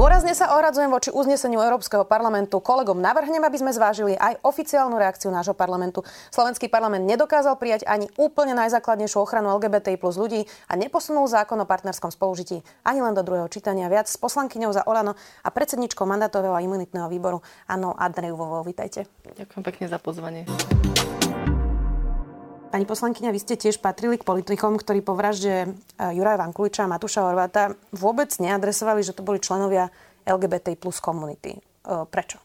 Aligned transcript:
Dôrazne 0.00 0.32
sa 0.32 0.56
ohradzujem 0.56 0.88
voči 0.88 1.12
uzneseniu 1.12 1.60
Európskeho 1.60 2.08
parlamentu. 2.08 2.56
Kolegom 2.56 3.04
navrhnem, 3.04 3.44
aby 3.44 3.60
sme 3.60 3.68
zvážili 3.68 4.16
aj 4.16 4.40
oficiálnu 4.40 4.96
reakciu 4.96 5.28
nášho 5.28 5.52
parlamentu. 5.52 6.00
Slovenský 6.32 6.72
parlament 6.72 7.04
nedokázal 7.04 7.60
prijať 7.60 7.84
ani 7.84 8.08
úplne 8.16 8.56
najzákladnejšiu 8.56 9.20
ochranu 9.20 9.52
LGBTI 9.60 10.00
plus 10.00 10.16
ľudí 10.16 10.48
a 10.72 10.80
neposunul 10.80 11.28
zákon 11.28 11.60
o 11.60 11.68
partnerskom 11.68 12.08
spolužití 12.08 12.64
ani 12.80 13.04
len 13.04 13.12
do 13.12 13.20
druhého 13.20 13.52
čítania. 13.52 13.92
Viac 13.92 14.08
s 14.08 14.16
poslankyňou 14.16 14.72
za 14.72 14.88
Olano 14.88 15.20
a 15.44 15.48
predsedničkou 15.52 16.08
mandátového 16.08 16.56
a 16.56 16.64
imunitného 16.64 17.12
výboru 17.12 17.44
Annou 17.68 17.92
Adrejovou. 17.92 18.64
Vítajte. 18.64 19.04
Ďakujem 19.36 19.62
pekne 19.68 19.84
za 19.84 20.00
pozvanie. 20.00 20.48
Pani 22.70 22.86
poslankyňa, 22.86 23.34
vy 23.34 23.42
ste 23.42 23.58
tiež 23.58 23.82
patrili 23.82 24.14
k 24.14 24.22
politikom, 24.22 24.78
ktorí 24.78 25.02
po 25.02 25.18
vražde 25.18 25.66
e, 25.66 25.68
Juraja 26.14 26.38
Vankuliča 26.38 26.86
a 26.86 26.92
Matúša 26.94 27.26
Horváta 27.26 27.74
vôbec 27.90 28.30
neadresovali, 28.38 29.02
že 29.02 29.10
to 29.10 29.26
boli 29.26 29.42
členovia 29.42 29.90
LGBT 30.22 30.78
plus 30.78 31.02
komunity. 31.02 31.58
E, 31.58 31.60
prečo? 32.06 32.38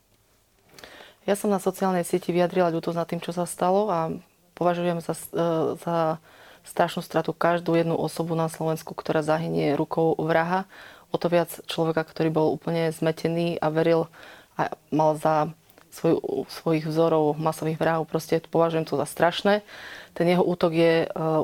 Ja 1.29 1.37
som 1.37 1.53
na 1.53 1.61
sociálnej 1.61 2.01
sieti 2.01 2.33
vyjadrila 2.33 2.73
ľútosť 2.73 2.97
nad 2.97 3.05
tým, 3.05 3.21
čo 3.21 3.37
sa 3.37 3.45
stalo 3.45 3.85
a 3.93 4.17
považujem 4.57 4.97
za, 4.97 5.13
e, 5.13 5.77
za 5.77 6.17
strašnú 6.65 7.05
stratu 7.05 7.29
každú 7.29 7.77
jednu 7.77 7.93
osobu 7.93 8.33
na 8.33 8.49
Slovensku, 8.49 8.97
ktorá 8.97 9.21
zahynie 9.21 9.77
rukou 9.77 10.17
vraha. 10.17 10.65
O 11.13 11.21
to 11.21 11.29
viac 11.29 11.53
človeka, 11.69 12.01
ktorý 12.01 12.33
bol 12.33 12.49
úplne 12.49 12.89
zmetený 12.89 13.61
a 13.61 13.69
veril 13.69 14.09
a 14.57 14.73
mal 14.89 15.21
za 15.21 15.53
svoj, 15.95 16.19
svojich 16.51 16.83
vzorov 16.83 17.39
masových 17.39 17.79
vrahov. 17.79 18.11
Proste 18.11 18.43
považujem 18.43 18.83
to 18.83 18.99
za 18.99 19.07
strašné. 19.07 19.63
Ten 20.11 20.27
jeho 20.27 20.43
útok 20.43 20.75
je, 20.75 21.07
eh, 21.07 21.43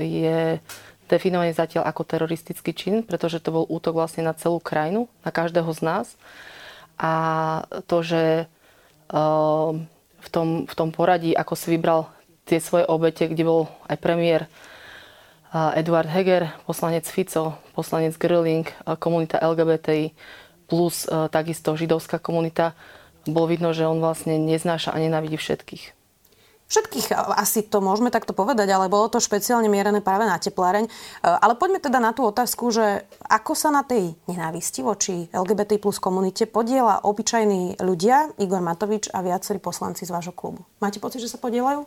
je 0.00 0.40
definovaný 1.04 1.52
zatiaľ 1.52 1.84
ako 1.84 2.02
teroristický 2.08 2.72
čin, 2.72 3.04
pretože 3.04 3.44
to 3.44 3.52
bol 3.52 3.64
útok 3.68 4.00
vlastne 4.00 4.24
na 4.24 4.32
celú 4.32 4.56
krajinu, 4.56 5.12
na 5.20 5.28
každého 5.28 5.68
z 5.76 5.80
nás. 5.84 6.06
A 6.96 7.12
to, 7.84 8.00
že 8.00 8.48
eh, 8.48 9.70
v 10.24 10.28
tom, 10.32 10.64
v 10.64 10.74
tom 10.74 10.88
poradí, 10.88 11.36
ako 11.36 11.52
si 11.52 11.68
vybral 11.76 12.08
tie 12.48 12.56
svoje 12.60 12.88
obete, 12.88 13.28
kde 13.28 13.44
bol 13.44 13.68
aj 13.92 14.00
premiér 14.00 14.48
eh, 14.48 15.80
Eduard 15.84 16.08
Heger, 16.08 16.48
poslanec 16.64 17.04
Fico, 17.04 17.60
poslanec 17.76 18.16
Grilling, 18.16 18.64
komunita 18.96 19.36
LGBTI, 19.44 20.16
plus 20.64 21.04
takisto 21.28 21.76
židovská 21.76 22.16
komunita, 22.16 22.72
bolo 23.26 23.46
vidno, 23.48 23.72
že 23.72 23.88
on 23.88 24.00
vlastne 24.00 24.36
neznáša 24.40 24.92
a 24.92 24.98
nenávidí 25.00 25.36
všetkých. 25.36 26.04
Všetkých 26.64 27.12
asi 27.36 27.60
to 27.68 27.84
môžeme 27.84 28.08
takto 28.08 28.32
povedať, 28.32 28.72
ale 28.72 28.88
bolo 28.88 29.12
to 29.12 29.20
špeciálne 29.20 29.68
mierené 29.68 30.00
práve 30.00 30.24
na 30.24 30.40
tepláreň. 30.40 30.88
E, 30.88 30.90
ale 31.20 31.60
poďme 31.60 31.76
teda 31.76 32.00
na 32.00 32.16
tú 32.16 32.24
otázku, 32.24 32.72
že 32.72 33.04
ako 33.28 33.52
sa 33.52 33.68
na 33.68 33.84
tej 33.84 34.16
nenávisti 34.24 34.80
voči 34.80 35.28
LGBT 35.28 35.76
plus 35.76 36.00
komunite 36.00 36.48
podiela 36.48 37.04
obyčajní 37.04 37.84
ľudia, 37.84 38.32
Igor 38.40 38.64
Matovič 38.64 39.12
a 39.12 39.20
viacerí 39.20 39.60
poslanci 39.60 40.08
z 40.08 40.10
vášho 40.16 40.32
klubu. 40.32 40.64
Máte 40.80 40.98
pocit, 41.04 41.20
že 41.20 41.28
sa 41.28 41.36
podielajú? 41.36 41.84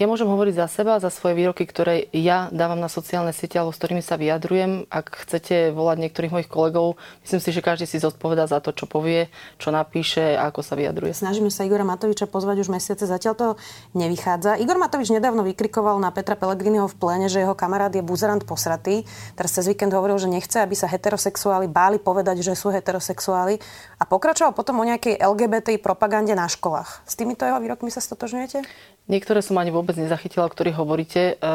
Ja 0.00 0.08
môžem 0.08 0.32
hovoriť 0.32 0.56
za 0.56 0.64
seba, 0.64 0.96
za 0.96 1.12
svoje 1.12 1.36
výroky, 1.36 1.68
ktoré 1.68 2.08
ja 2.16 2.48
dávam 2.56 2.80
na 2.80 2.88
sociálne 2.88 3.36
siete 3.36 3.60
alebo 3.60 3.68
s 3.68 3.76
ktorými 3.76 4.00
sa 4.00 4.16
vyjadrujem. 4.16 4.88
Ak 4.88 5.12
chcete 5.12 5.76
volať 5.76 6.08
niektorých 6.08 6.32
mojich 6.32 6.48
kolegov, 6.48 6.96
myslím 7.20 7.44
si, 7.44 7.52
že 7.52 7.60
každý 7.60 7.84
si 7.84 8.00
zodpoveda 8.00 8.48
za 8.48 8.64
to, 8.64 8.72
čo 8.72 8.88
povie, 8.88 9.28
čo 9.60 9.68
napíše 9.68 10.40
a 10.40 10.48
ako 10.48 10.64
sa 10.64 10.72
vyjadruje. 10.80 11.12
Snažíme 11.12 11.52
sa 11.52 11.68
Igora 11.68 11.84
Matoviča 11.84 12.24
pozvať 12.32 12.64
už 12.64 12.72
mesiace, 12.72 13.04
zatiaľ 13.04 13.34
to 13.36 13.48
nevychádza. 13.92 14.56
Igor 14.56 14.80
Matovič 14.80 15.12
nedávno 15.12 15.44
vykrikoval 15.44 16.00
na 16.00 16.08
Petra 16.16 16.32
Pellegriniho 16.32 16.88
v 16.88 16.96
pléne, 16.96 17.28
že 17.28 17.44
jeho 17.44 17.52
kamarát 17.52 17.92
je 17.92 18.00
buzerant 18.00 18.40
posratý. 18.48 19.04
Teraz 19.36 19.52
cez 19.52 19.68
víkend 19.68 19.92
hovoril, 19.92 20.16
že 20.16 20.32
nechce, 20.32 20.64
aby 20.64 20.72
sa 20.80 20.88
heterosexuáli 20.88 21.68
báli 21.68 22.00
povedať, 22.00 22.40
že 22.40 22.56
sú 22.56 22.72
heterosexuáli 22.72 23.60
a 24.00 24.08
pokračoval 24.08 24.56
potom 24.56 24.80
o 24.80 24.88
nejakej 24.88 25.20
LGBT 25.20 25.76
propagande 25.76 26.32
na 26.32 26.48
školách. 26.48 27.04
S 27.04 27.20
týmito 27.20 27.44
jeho 27.44 27.60
výrokmi 27.60 27.92
sa 27.92 28.00
stotožňujete? 28.00 28.64
Niektoré 29.06 29.40
som 29.40 29.56
ani 29.56 29.72
vôbec 29.72 29.96
nezachytila, 29.96 30.46
o 30.46 30.52
ktorých 30.52 30.76
hovoríte. 30.76 31.36
Eh, 31.36 31.46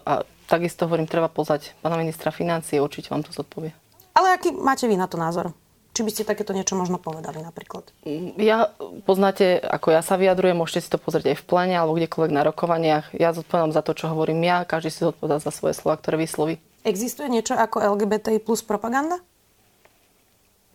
a 0.00 0.24
takisto 0.46 0.86
hovorím, 0.86 1.10
treba 1.10 1.28
pozvať 1.28 1.76
pána 1.82 2.00
ministra 2.00 2.30
financie, 2.30 2.80
určite 2.80 3.10
vám 3.10 3.26
to 3.26 3.32
zodpovie. 3.34 3.74
Ale 4.14 4.30
aký 4.32 4.54
máte 4.54 4.86
vy 4.86 4.94
na 4.94 5.10
to 5.10 5.18
názor? 5.18 5.50
Či 5.94 6.02
by 6.02 6.10
ste 6.10 6.26
takéto 6.26 6.50
niečo 6.50 6.74
možno 6.74 6.98
povedali 6.98 7.38
napríklad? 7.38 7.86
Ja, 8.34 8.74
poznáte, 9.06 9.62
ako 9.62 9.94
ja 9.94 10.02
sa 10.02 10.18
vyjadrujem, 10.18 10.58
môžete 10.58 10.82
si 10.82 10.90
to 10.90 10.98
pozrieť 10.98 11.34
aj 11.34 11.38
v 11.38 11.46
plene 11.46 11.74
alebo 11.78 11.94
kdekoľvek 11.94 12.32
na 12.34 12.42
rokovaniach. 12.50 13.14
Ja 13.14 13.30
zodpovedám 13.30 13.70
za 13.70 13.82
to, 13.86 13.94
čo 13.94 14.10
hovorím 14.10 14.42
ja, 14.42 14.66
každý 14.66 14.90
si 14.90 15.06
zodpovedá 15.06 15.38
za 15.38 15.54
svoje 15.54 15.78
slova, 15.78 15.94
ktoré 16.02 16.18
vysloví. 16.18 16.58
Existuje 16.82 17.30
niečo 17.30 17.54
ako 17.54 17.78
LGBTI 17.94 18.42
plus 18.42 18.66
propaganda? 18.66 19.22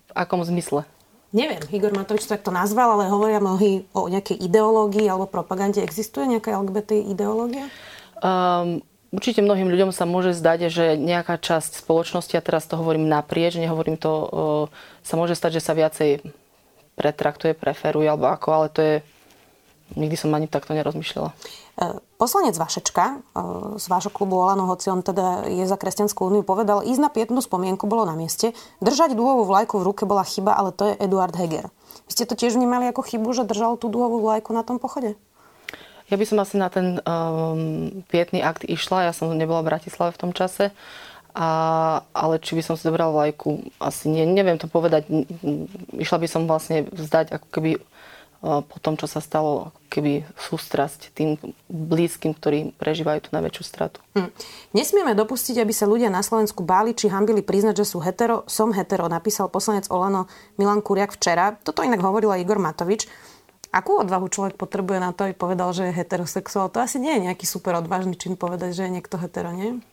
V 0.07 0.13
akom 0.15 0.39
zmysle? 0.39 0.87
Neviem, 1.29 1.61
Igor 1.69 1.93
Matovič 1.93 2.25
to 2.25 2.33
takto 2.33 2.49
nazval, 2.49 2.97
ale 2.97 3.13
hovoria 3.13 3.37
mnohí 3.37 3.85
o 3.93 4.09
nejakej 4.09 4.41
ideológii 4.41 5.05
alebo 5.05 5.29
propagande. 5.29 5.85
Existuje 5.85 6.25
nejaká 6.25 6.57
LGBT 6.57 6.97
ideológia? 7.05 7.69
Um, 8.19 8.81
určite 9.13 9.45
mnohým 9.45 9.69
ľuďom 9.69 9.93
sa 9.93 10.09
môže 10.09 10.33
zdať, 10.33 10.73
že 10.73 10.85
nejaká 10.97 11.37
časť 11.37 11.85
spoločnosti, 11.85 12.33
a 12.33 12.41
teraz 12.41 12.65
to 12.65 12.81
hovorím 12.81 13.05
naprieč, 13.05 13.61
nehovorím 13.61 14.01
to, 14.01 14.11
uh, 14.11 14.65
sa 15.05 15.21
môže 15.21 15.37
stať, 15.37 15.61
že 15.61 15.65
sa 15.69 15.77
viacej 15.77 16.25
pretraktuje, 16.97 17.53
preferuje 17.53 18.09
alebo 18.09 18.27
ako, 18.27 18.47
ale 18.49 18.67
to 18.73 18.81
je 18.81 18.95
Nikdy 19.97 20.15
som 20.17 20.29
ani 20.37 20.45
takto 20.45 20.77
nerozmýšľala. 20.77 21.33
E, 22.19 22.21
poslanec 22.21 22.59
Vašečka 22.59 23.05
e, 23.07 23.17
z 23.79 23.85
vášho 23.87 24.11
klubu 24.11 24.43
Olano, 24.43 24.67
hoci 24.67 24.91
on 24.91 24.99
teda 24.99 25.47
je 25.47 25.63
za 25.63 25.79
Kresťanskú 25.79 26.27
úniu, 26.27 26.43
povedal, 26.43 26.83
ísť 26.83 26.99
na 26.99 27.07
pietnú 27.07 27.39
spomienku 27.39 27.87
bolo 27.87 28.03
na 28.03 28.19
mieste, 28.19 28.51
držať 28.83 29.15
dúhovú 29.15 29.47
vlajku 29.47 29.79
v 29.79 29.87
ruke 29.87 30.03
bola 30.03 30.27
chyba, 30.27 30.51
ale 30.51 30.75
to 30.75 30.91
je 30.91 30.99
Eduard 30.99 31.31
Heger. 31.31 31.71
Vy 32.05 32.11
ste 32.11 32.27
to 32.27 32.35
tiež 32.35 32.59
vnímali 32.59 32.91
ako 32.91 33.07
chybu, 33.07 33.31
že 33.31 33.47
držal 33.47 33.79
tú 33.79 33.87
dúhovú 33.87 34.19
vlajku 34.19 34.51
na 34.51 34.67
tom 34.67 34.83
pochode? 34.83 35.15
Ja 36.11 36.17
by 36.17 36.25
som 36.25 36.41
asi 36.41 36.57
na 36.57 36.67
ten 36.67 36.99
um, 37.05 38.03
pietný 38.09 38.41
akt 38.43 38.65
išla, 38.65 39.07
ja 39.07 39.13
som 39.13 39.29
nebola 39.31 39.61
v 39.61 39.69
Bratislave 39.71 40.11
v 40.11 40.21
tom 40.25 40.31
čase, 40.33 40.73
a, 41.37 41.49
ale 42.11 42.41
či 42.41 42.57
by 42.57 42.65
som 42.65 42.75
si 42.75 42.83
dobrala 42.83 43.13
vlajku, 43.13 43.61
asi 43.77 44.09
nie, 44.09 44.25
neviem 44.25 44.57
to 44.57 44.65
povedať. 44.65 45.05
Išla 45.93 46.17
by 46.17 46.27
som 46.27 46.49
vlastne 46.49 46.89
vzdať 46.89 47.37
ako 47.37 47.47
keby 47.53 47.71
po 48.39 48.77
tom, 48.79 48.95
čo 48.95 49.03
sa 49.03 49.19
stalo, 49.19 49.75
keby 49.91 50.23
sústrasť 50.39 51.11
tým 51.11 51.35
blízkym, 51.67 52.31
ktorí 52.31 52.71
prežívajú 52.79 53.27
tú 53.27 53.29
najväčšiu 53.35 53.63
stratu. 53.67 53.99
Hm. 54.15 54.31
Nesmieme 54.71 55.11
dopustiť, 55.11 55.59
aby 55.59 55.73
sa 55.75 55.83
ľudia 55.83 56.07
na 56.07 56.23
Slovensku 56.23 56.63
báli 56.63 56.95
či 56.95 57.11
hambili 57.11 57.43
priznať, 57.43 57.83
že 57.83 57.89
sú 57.91 57.99
hetero. 57.99 58.47
Som 58.47 58.71
hetero, 58.71 59.11
napísal 59.11 59.51
poslanec 59.51 59.91
Olano 59.91 60.31
Milan 60.55 60.79
Kuriak 60.79 61.19
včera. 61.19 61.51
Toto 61.59 61.83
inak 61.83 61.99
hovorila 61.99 62.39
Igor 62.39 62.63
Matovič. 62.63 63.11
Akú 63.69 64.01
odvahu 64.01 64.31
človek 64.31 64.55
potrebuje 64.57 64.97
na 65.03 65.11
to, 65.13 65.27
aby 65.29 65.35
povedal, 65.35 65.69
že 65.75 65.91
je 65.91 65.97
heterosexuál? 65.99 66.71
To 66.73 66.81
asi 66.81 66.97
nie 66.97 67.13
je 67.19 67.29
nejaký 67.29 67.45
super 67.45 67.77
odvážny 67.77 68.15
čin 68.15 68.33
povedať, 68.39 68.73
že 68.73 68.87
je 68.87 68.95
niekto 68.97 69.19
hetero, 69.19 69.51
nie? 69.53 69.83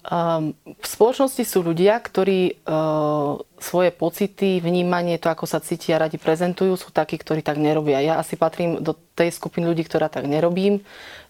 Um, 0.00 0.56
v 0.64 0.86
spoločnosti 0.88 1.44
sú 1.44 1.60
ľudia, 1.60 2.00
ktorí 2.00 2.64
uh, 2.64 3.36
svoje 3.60 3.90
pocity, 3.92 4.58
vnímanie, 4.58 5.20
to, 5.20 5.28
ako 5.28 5.44
sa 5.46 5.60
cítia, 5.60 6.00
radi 6.00 6.16
prezentujú, 6.16 6.74
sú 6.76 6.88
takí, 6.90 7.20
ktorí 7.20 7.44
tak 7.44 7.60
nerobia. 7.60 8.00
Ja 8.00 8.18
asi 8.18 8.34
patrím 8.34 8.80
do 8.80 8.96
tej 9.20 9.36
skupiny 9.36 9.68
ľudí, 9.68 9.84
ktorá 9.84 10.08
tak 10.08 10.24
nerobím. 10.24 10.80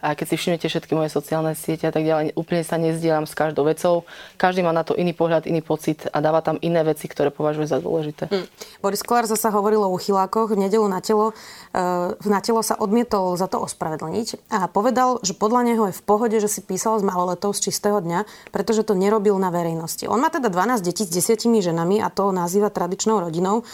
A 0.01 0.17
keď 0.17 0.33
si 0.33 0.35
všimnete 0.41 0.67
všetky 0.71 0.97
moje 0.97 1.13
sociálne 1.13 1.53
siete 1.53 1.85
a 1.85 1.93
tak 1.93 2.07
ďalej, 2.07 2.33
úplne 2.33 2.65
sa 2.65 2.81
nezdielam 2.81 3.29
s 3.29 3.37
každou 3.37 3.69
vecou. 3.69 4.09
Každý 4.41 4.65
má 4.65 4.73
na 4.73 4.81
to 4.81 4.97
iný 4.97 5.13
pohľad, 5.13 5.45
iný 5.45 5.61
pocit 5.61 6.09
a 6.09 6.25
dáva 6.25 6.41
tam 6.41 6.57
iné 6.65 6.81
veci, 6.87 7.05
ktoré 7.05 7.29
považuje 7.29 7.69
za 7.69 7.83
dôležité. 7.83 8.33
Hm. 8.33 8.47
Boris 8.81 9.05
Kolár 9.05 9.29
zasa 9.29 9.53
hovoril 9.53 9.85
o 9.85 9.93
uchylákoch. 9.93 10.56
V 10.56 10.56
nedelu 10.56 10.87
na 10.88 11.05
telo, 11.05 11.37
e, 11.76 12.31
na 12.33 12.41
telo 12.41 12.65
sa 12.65 12.81
odmietol 12.81 13.37
za 13.37 13.44
to 13.44 13.61
ospravedlniť 13.61 14.49
a 14.49 14.73
povedal, 14.73 15.21
že 15.21 15.37
podľa 15.37 15.69
neho 15.69 15.85
je 15.93 15.99
v 16.00 16.03
pohode, 16.06 16.37
že 16.41 16.49
si 16.49 16.65
písal 16.65 16.97
s 16.97 17.05
maloletou 17.05 17.53
z 17.53 17.69
čistého 17.69 18.00
dňa, 18.00 18.25
pretože 18.55 18.88
to 18.88 18.97
nerobil 18.97 19.37
na 19.37 19.53
verejnosti. 19.53 20.09
On 20.09 20.17
má 20.17 20.33
teda 20.33 20.49
12 20.49 20.81
detí 20.81 21.05
s 21.05 21.12
desiatimi 21.12 21.61
ženami 21.61 22.00
a 22.00 22.09
to 22.09 22.19
nazýva 22.28 22.69
tradičnou 22.69 23.25
rodinou. 23.25 23.64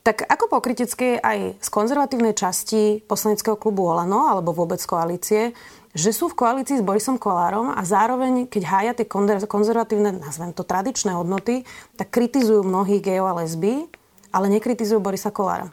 Tak 0.00 0.24
ako 0.24 0.48
pokrytecké 0.48 1.20
aj 1.20 1.60
z 1.60 1.68
konzervatívnej 1.68 2.32
časti 2.32 3.04
poslaneckého 3.04 3.60
klubu 3.60 3.84
Olano 3.84 4.32
alebo 4.32 4.56
vôbec 4.56 4.80
koalície, 4.80 5.52
že 5.94 6.10
sú 6.10 6.32
v 6.32 6.36
koalícii 6.40 6.80
s 6.80 6.84
Borisom 6.84 7.20
Kolárom 7.20 7.70
a 7.70 7.80
zároveň, 7.86 8.50
keď 8.50 8.62
hája 8.66 8.92
tie 8.98 9.06
konzervatívne, 9.46 10.16
nazvem 10.18 10.50
to 10.50 10.66
tradičné 10.66 11.14
hodnoty, 11.14 11.62
tak 11.94 12.10
kritizujú 12.10 12.66
mnohých 12.66 13.00
gejov 13.00 13.30
a 13.30 13.38
lesby, 13.44 13.86
ale 14.34 14.50
nekritizujú 14.50 14.98
Borisa 14.98 15.30
Kolára. 15.30 15.70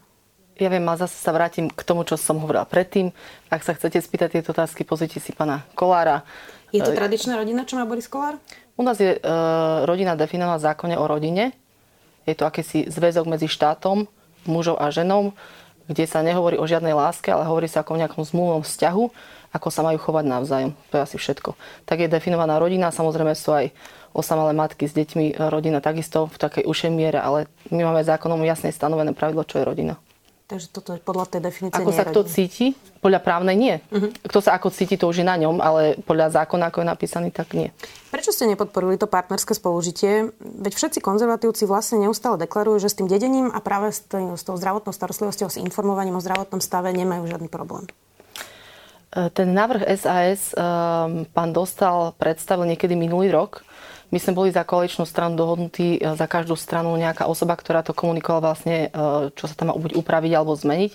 Ja 0.62 0.70
viem, 0.70 0.86
a 0.86 0.94
zase 0.94 1.18
sa 1.18 1.34
vrátim 1.34 1.74
k 1.74 1.82
tomu, 1.82 2.06
čo 2.06 2.22
som 2.22 2.38
hovorila 2.38 2.70
predtým. 2.70 3.10
Ak 3.50 3.66
sa 3.66 3.74
chcete 3.74 3.98
spýtať 3.98 4.38
tieto 4.38 4.54
otázky, 4.54 4.86
pozrite 4.86 5.18
si 5.18 5.34
pána 5.34 5.66
Kolára. 5.74 6.22
Je 6.70 6.86
to 6.86 6.94
tradičná 6.94 7.36
rodina, 7.36 7.66
čo 7.66 7.82
má 7.82 7.90
Boris 7.90 8.06
Kolár? 8.06 8.38
U 8.78 8.86
nás 8.86 9.02
je 9.02 9.18
e, 9.18 9.20
rodina 9.90 10.14
definovaná 10.14 10.62
v 10.62 10.66
zákone 10.70 10.96
o 11.02 11.06
rodine. 11.10 11.58
Je 12.32 12.40
to 12.40 12.48
akýsi 12.48 12.88
zväzok 12.88 13.28
medzi 13.28 13.52
štátom 13.52 14.08
mužom 14.48 14.80
a 14.80 14.88
ženom, 14.90 15.36
kde 15.92 16.08
sa 16.08 16.24
nehovorí 16.24 16.56
o 16.56 16.64
žiadnej 16.64 16.96
láske, 16.96 17.28
ale 17.28 17.44
hovorí 17.44 17.68
sa 17.68 17.84
ako 17.84 17.94
o 17.94 18.00
nejakom 18.00 18.24
zmluvnom 18.24 18.64
vzťahu, 18.64 19.04
ako 19.52 19.68
sa 19.68 19.84
majú 19.84 20.00
chovať 20.00 20.24
navzájom. 20.24 20.72
To 20.90 20.94
je 20.96 21.04
asi 21.04 21.18
všetko. 21.20 21.60
Tak 21.84 22.00
je 22.00 22.08
definovaná 22.08 22.56
rodina, 22.56 22.96
samozrejme 22.96 23.36
sú 23.36 23.52
aj 23.52 23.76
osamelé 24.16 24.56
matky 24.56 24.88
s 24.88 24.96
deťmi, 24.96 25.36
rodina 25.52 25.84
takisto 25.84 26.32
v 26.32 26.38
takej 26.40 26.64
ušej 26.64 26.92
miere, 26.92 27.20
ale 27.20 27.52
my 27.68 27.84
máme 27.84 28.08
zákonom 28.08 28.40
jasne 28.48 28.72
stanovené 28.72 29.12
pravidlo, 29.12 29.44
čo 29.44 29.60
je 29.60 29.68
rodina. 29.68 30.00
Takže 30.52 30.68
toto 30.68 30.92
je 30.92 31.00
podľa 31.00 31.32
tej 31.32 31.48
definície 31.48 31.80
Ako 31.80 31.96
sa 31.96 32.04
kto 32.04 32.28
cíti? 32.28 32.76
Podľa 33.00 33.24
právnej 33.24 33.56
nie. 33.56 33.76
Uh-huh. 33.88 34.12
Kto 34.28 34.44
sa 34.44 34.60
ako 34.60 34.68
cíti, 34.68 35.00
to 35.00 35.08
už 35.08 35.24
je 35.24 35.26
na 35.26 35.40
ňom, 35.40 35.64
ale 35.64 35.96
podľa 36.04 36.44
zákona, 36.44 36.68
ako 36.68 36.84
je 36.84 36.88
napísaný, 36.92 37.32
tak 37.32 37.56
nie. 37.56 37.72
Prečo 38.12 38.36
ste 38.36 38.52
nepodporili 38.52 39.00
to 39.00 39.08
partnerské 39.08 39.56
spolužitie? 39.56 40.36
Veď 40.44 40.76
všetci 40.76 41.00
konzervatívci 41.00 41.64
vlastne 41.64 42.04
neustále 42.04 42.36
deklarujú, 42.36 42.84
že 42.84 42.92
s 42.92 43.00
tým 43.00 43.08
dedením 43.08 43.48
a 43.48 43.64
práve 43.64 43.96
s, 43.96 44.04
tým, 44.04 44.36
s 44.36 44.44
tou 44.44 44.60
zdravotnou 44.60 44.92
starostlivosťou, 44.92 45.48
s 45.56 45.62
informovaním 45.64 46.20
o 46.20 46.22
zdravotnom 46.22 46.60
stave 46.60 46.92
nemajú 46.92 47.32
žiadny 47.32 47.48
problém. 47.48 47.88
E, 49.16 49.32
ten 49.32 49.56
návrh 49.56 49.88
SAS 49.96 50.52
um, 50.52 51.24
e, 51.24 51.32
pán 51.32 51.56
Dostal 51.56 52.12
predstavil 52.20 52.68
niekedy 52.68 53.00
minulý 53.00 53.32
rok 53.32 53.64
my 54.12 54.20
sme 54.20 54.36
boli 54.36 54.50
za 54.52 54.68
koaličnú 54.68 55.08
stranu 55.08 55.40
dohodnutí 55.40 55.98
e, 55.98 56.00
za 56.20 56.28
každú 56.28 56.60
stranu 56.60 56.92
nejaká 57.00 57.32
osoba, 57.32 57.56
ktorá 57.56 57.80
to 57.80 57.96
komunikovala 57.96 58.52
vlastne, 58.52 58.92
e, 58.92 59.32
čo 59.32 59.48
sa 59.48 59.56
tam 59.56 59.72
má 59.72 59.74
buď 59.80 59.96
upraviť 59.96 60.32
alebo 60.36 60.52
zmeniť. 60.52 60.92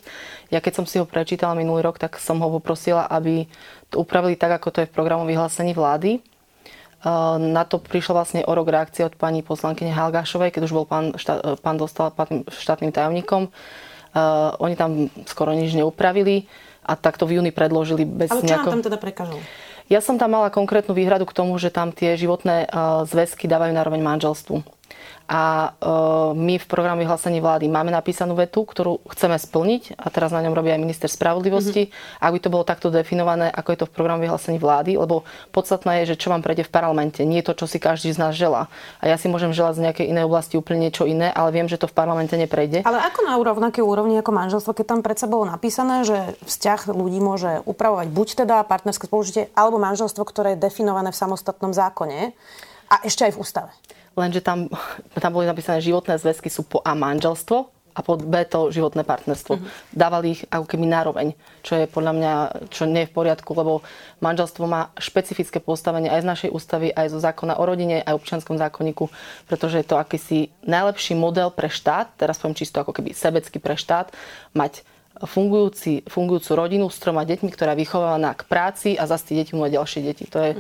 Ja 0.53 0.61
keď 0.61 0.73
som 0.77 0.85
si 0.85 1.01
ho 1.01 1.09
prečítala 1.09 1.57
minulý 1.57 1.81
rok, 1.81 1.97
tak 1.97 2.21
som 2.21 2.37
ho 2.45 2.49
poprosila, 2.61 3.09
aby 3.09 3.49
to 3.89 4.05
upravili 4.05 4.37
tak, 4.37 4.61
ako 4.61 4.69
to 4.69 4.79
je 4.85 4.89
v 4.93 4.95
programu 4.95 5.25
vyhlásení 5.25 5.73
vlády. 5.73 6.21
E, 6.21 6.21
na 7.41 7.65
to 7.65 7.81
prišla 7.81 8.13
vlastne 8.13 8.41
o 8.45 8.53
rok 8.53 8.69
reakcie 8.69 9.09
od 9.09 9.17
pani 9.17 9.41
poslankyne 9.41 9.97
Halgášovej, 9.97 10.53
keď 10.53 10.63
už 10.69 10.77
bol 10.77 10.85
pán, 10.85 11.17
štát, 11.17 11.57
pán 11.65 11.81
dostal 11.81 12.13
štátnym 12.53 12.93
tajomníkom. 12.93 13.49
Oni 14.65 14.81
tam 14.81 15.13
skoro 15.29 15.53
nič 15.53 15.77
neupravili 15.77 16.49
a 16.89 16.97
takto 16.97 17.29
v 17.29 17.37
júni 17.37 17.53
predložili 17.53 18.09
bez 18.09 18.33
Ale 18.33 18.41
čo 18.41 18.49
nejako... 18.49 18.69
nám 18.73 18.75
tam 18.81 18.87
teda 18.89 18.97
prekážalo? 18.97 19.41
Ja 19.87 20.03
som 20.03 20.19
tam 20.19 20.35
mala 20.35 20.51
konkrétnu 20.51 20.99
výhradu 20.99 21.23
k 21.31 21.37
tomu, 21.37 21.55
že 21.63 21.71
tam 21.71 21.95
tie 21.95 22.19
životné 22.19 22.67
zväzky 23.07 23.47
dávajú 23.47 23.71
nároveň 23.71 24.03
manželstvu. 24.03 24.67
A 25.27 25.75
e, 25.75 25.91
my 26.39 26.55
v 26.55 26.67
programe 26.71 27.03
vyhlásení 27.03 27.43
vlády 27.43 27.67
máme 27.67 27.91
napísanú 27.91 28.39
vetu, 28.39 28.63
ktorú 28.63 29.03
chceme 29.11 29.35
splniť 29.35 29.99
a 29.99 30.07
teraz 30.07 30.31
na 30.31 30.39
ňom 30.39 30.55
robí 30.55 30.71
aj 30.71 30.79
minister 30.79 31.11
spravodlivosti. 31.11 31.91
Mm-hmm. 31.91 32.23
Ak 32.23 32.31
by 32.31 32.39
to 32.39 32.53
bolo 32.55 32.63
takto 32.63 32.95
definované, 32.95 33.51
ako 33.51 33.69
je 33.75 33.79
to 33.83 33.87
v 33.91 33.95
programe 33.99 34.23
vyhlásení 34.23 34.63
vlády, 34.63 34.95
lebo 34.95 35.27
podstatné 35.51 36.07
je, 36.07 36.15
že 36.15 36.23
čo 36.23 36.31
vám 36.31 36.47
prejde 36.47 36.63
v 36.63 36.71
parlamente, 36.71 37.27
nie 37.27 37.43
je 37.43 37.51
to, 37.51 37.59
čo 37.59 37.67
si 37.67 37.83
každý 37.83 38.15
z 38.15 38.23
nás 38.23 38.39
želá. 38.39 38.71
A 39.03 39.11
ja 39.11 39.19
si 39.19 39.27
môžem 39.27 39.51
želať 39.51 39.83
z 39.83 39.85
nejakej 39.91 40.07
inej 40.15 40.31
oblasti 40.31 40.55
úplne 40.55 40.87
niečo 40.87 41.11
iné, 41.11 41.35
ale 41.35 41.51
viem, 41.51 41.67
že 41.67 41.83
to 41.83 41.91
v 41.91 41.99
parlamente 41.99 42.39
neprejde. 42.39 42.87
Ale 42.87 43.03
ako 43.03 43.27
na 43.27 43.35
rovnakej 43.35 43.83
úrovni 43.83 44.23
ako 44.23 44.31
manželstvo, 44.31 44.79
keď 44.79 44.87
tam 44.95 45.01
predsa 45.03 45.27
bolo 45.27 45.43
napísané, 45.43 46.07
že 46.07 46.39
vzťah 46.47 46.95
ľudí 46.95 47.19
môže 47.19 47.67
upravovať 47.67 48.15
buď 48.15 48.47
teda 48.47 48.63
partnerské 48.63 49.11
spolužitie, 49.11 49.51
alebo 49.59 49.83
manželstvo, 49.83 50.23
ktoré 50.23 50.55
je 50.55 50.71
definované 50.71 51.11
v 51.11 51.19
samostatnom 51.19 51.75
zákone 51.75 52.31
a 52.87 52.97
ešte 53.03 53.27
aj 53.27 53.35
v 53.35 53.41
ústave 53.43 53.71
lenže 54.17 54.41
tam, 54.41 54.73
tam 55.15 55.31
boli 55.31 55.47
napísané 55.47 55.85
životné 55.85 56.17
zväzky 56.17 56.49
sú 56.49 56.65
po 56.65 56.81
A 56.83 56.97
manželstvo 56.97 57.77
a 57.97 58.05
pod 58.05 58.29
B 58.29 58.45
to 58.45 58.69
životné 58.69 59.09
partnerstvo. 59.09 59.57
Uh-huh. 59.57 59.69
Dávali 59.89 60.37
ich 60.37 60.45
ako 60.53 60.69
keby 60.69 60.85
nároveň, 60.85 61.33
čo 61.65 61.81
je 61.81 61.89
podľa 61.89 62.13
mňa, 62.13 62.33
čo 62.69 62.85
nie 62.85 63.09
je 63.09 63.09
v 63.09 63.17
poriadku, 63.17 63.57
lebo 63.57 63.81
manželstvo 64.21 64.69
má 64.69 64.93
špecifické 65.01 65.65
postavenie 65.65 66.13
aj 66.13 66.21
z 66.21 66.29
našej 66.29 66.51
ústavy, 66.53 66.93
aj 66.93 67.17
zo 67.17 67.19
zákona 67.25 67.57
o 67.57 67.65
rodine, 67.65 68.05
aj 68.05 68.13
v 68.13 68.21
občianskom 68.21 68.61
zákonníku, 68.61 69.09
pretože 69.49 69.81
je 69.81 69.87
to 69.89 69.97
akýsi 69.97 70.53
najlepší 70.69 71.17
model 71.17 71.49
pre 71.49 71.73
štát, 71.73 72.13
teraz 72.21 72.37
poviem 72.37 72.61
čisto 72.61 72.85
ako 72.85 72.93
keby 72.93 73.17
sebecky 73.17 73.57
pre 73.57 73.81
štát, 73.81 74.13
mať 74.53 74.85
fungujúci, 75.25 76.05
fungujúcu 76.05 76.51
rodinu 76.53 76.93
s 76.93 77.01
troma 77.01 77.25
deťmi, 77.25 77.49
ktorá 77.49 77.73
vychovávaná 77.73 78.37
k 78.37 78.45
práci 78.45 79.01
a 79.01 79.09
zase 79.09 79.33
tie 79.33 79.41
deti 79.41 79.57
mať 79.57 79.73
ďalšie 79.81 80.01
deti. 80.05 80.29
To 80.29 80.45
je 80.45 80.51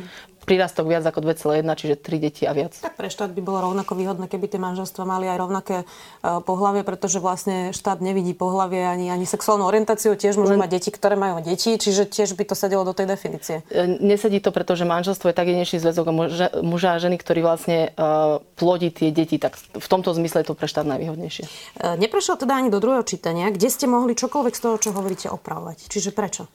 prírastok 0.46 0.86
viac 0.86 1.02
ako 1.02 1.26
2,1, 1.26 1.66
čiže 1.74 1.94
3 1.98 2.22
deti 2.22 2.42
a 2.46 2.54
viac. 2.54 2.78
Tak 2.78 2.94
pre 2.94 3.10
štát 3.10 3.34
by 3.34 3.42
bolo 3.42 3.66
rovnako 3.66 3.98
výhodné, 3.98 4.30
keby 4.30 4.46
tie 4.46 4.62
manželstva 4.62 5.02
mali 5.02 5.26
aj 5.26 5.38
rovnaké 5.42 5.76
uh, 5.82 6.38
pohlavie, 6.40 6.86
pretože 6.86 7.18
vlastne 7.18 7.74
štát 7.74 7.98
nevidí 7.98 8.30
pohlavie 8.32 8.86
ani, 8.86 9.10
ani 9.10 9.26
sexuálnu 9.26 9.66
orientáciu, 9.66 10.14
tiež 10.14 10.38
môžu 10.38 10.54
Len... 10.54 10.62
mať 10.62 10.78
deti, 10.78 10.90
ktoré 10.94 11.18
majú 11.18 11.42
deti, 11.42 11.74
čiže 11.74 12.06
tiež 12.06 12.38
by 12.38 12.46
to 12.46 12.54
sedelo 12.54 12.86
do 12.86 12.94
tej 12.94 13.10
definície. 13.10 13.66
E, 13.74 13.98
nesedí 13.98 14.38
to, 14.38 14.54
pretože 14.54 14.86
manželstvo 14.86 15.28
je 15.28 15.34
tak 15.34 15.50
jedinečný 15.50 15.82
zväzok 15.82 16.06
muža 16.62 16.88
a 16.94 17.02
ženy, 17.02 17.18
ktorý 17.18 17.42
vlastne 17.42 17.90
uh, 17.98 18.38
plodí 18.54 18.94
tie 18.94 19.10
deti, 19.10 19.42
tak 19.42 19.58
v 19.58 19.86
tomto 19.90 20.14
zmysle 20.14 20.46
je 20.46 20.48
to 20.48 20.54
pre 20.54 20.70
štát 20.70 20.86
najvýhodnejšie. 20.86 21.44
Neprešiel 21.98 22.38
teda 22.38 22.62
ani 22.62 22.70
do 22.70 22.78
druhého 22.78 23.02
čítania, 23.02 23.50
kde 23.50 23.66
ste 23.66 23.90
mohli 23.90 24.14
čokoľvek 24.14 24.54
z 24.54 24.62
toho, 24.62 24.76
čo 24.78 24.90
hovoríte, 24.94 25.26
opravovať. 25.26 25.90
Čiže 25.90 26.14
prečo? 26.14 26.46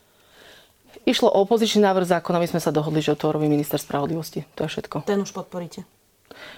Išlo 1.02 1.34
o 1.34 1.42
opozičný 1.42 1.82
návrh 1.82 2.06
zákona, 2.06 2.42
my 2.42 2.48
sme 2.48 2.62
sa 2.62 2.70
dohodli, 2.70 3.02
že 3.02 3.18
to 3.18 3.34
robí 3.34 3.50
minister 3.50 3.82
spravodlivosti. 3.82 4.46
To 4.54 4.66
je 4.66 4.70
všetko. 4.70 5.04
Ten 5.10 5.22
už 5.22 5.34
podporíte. 5.34 5.82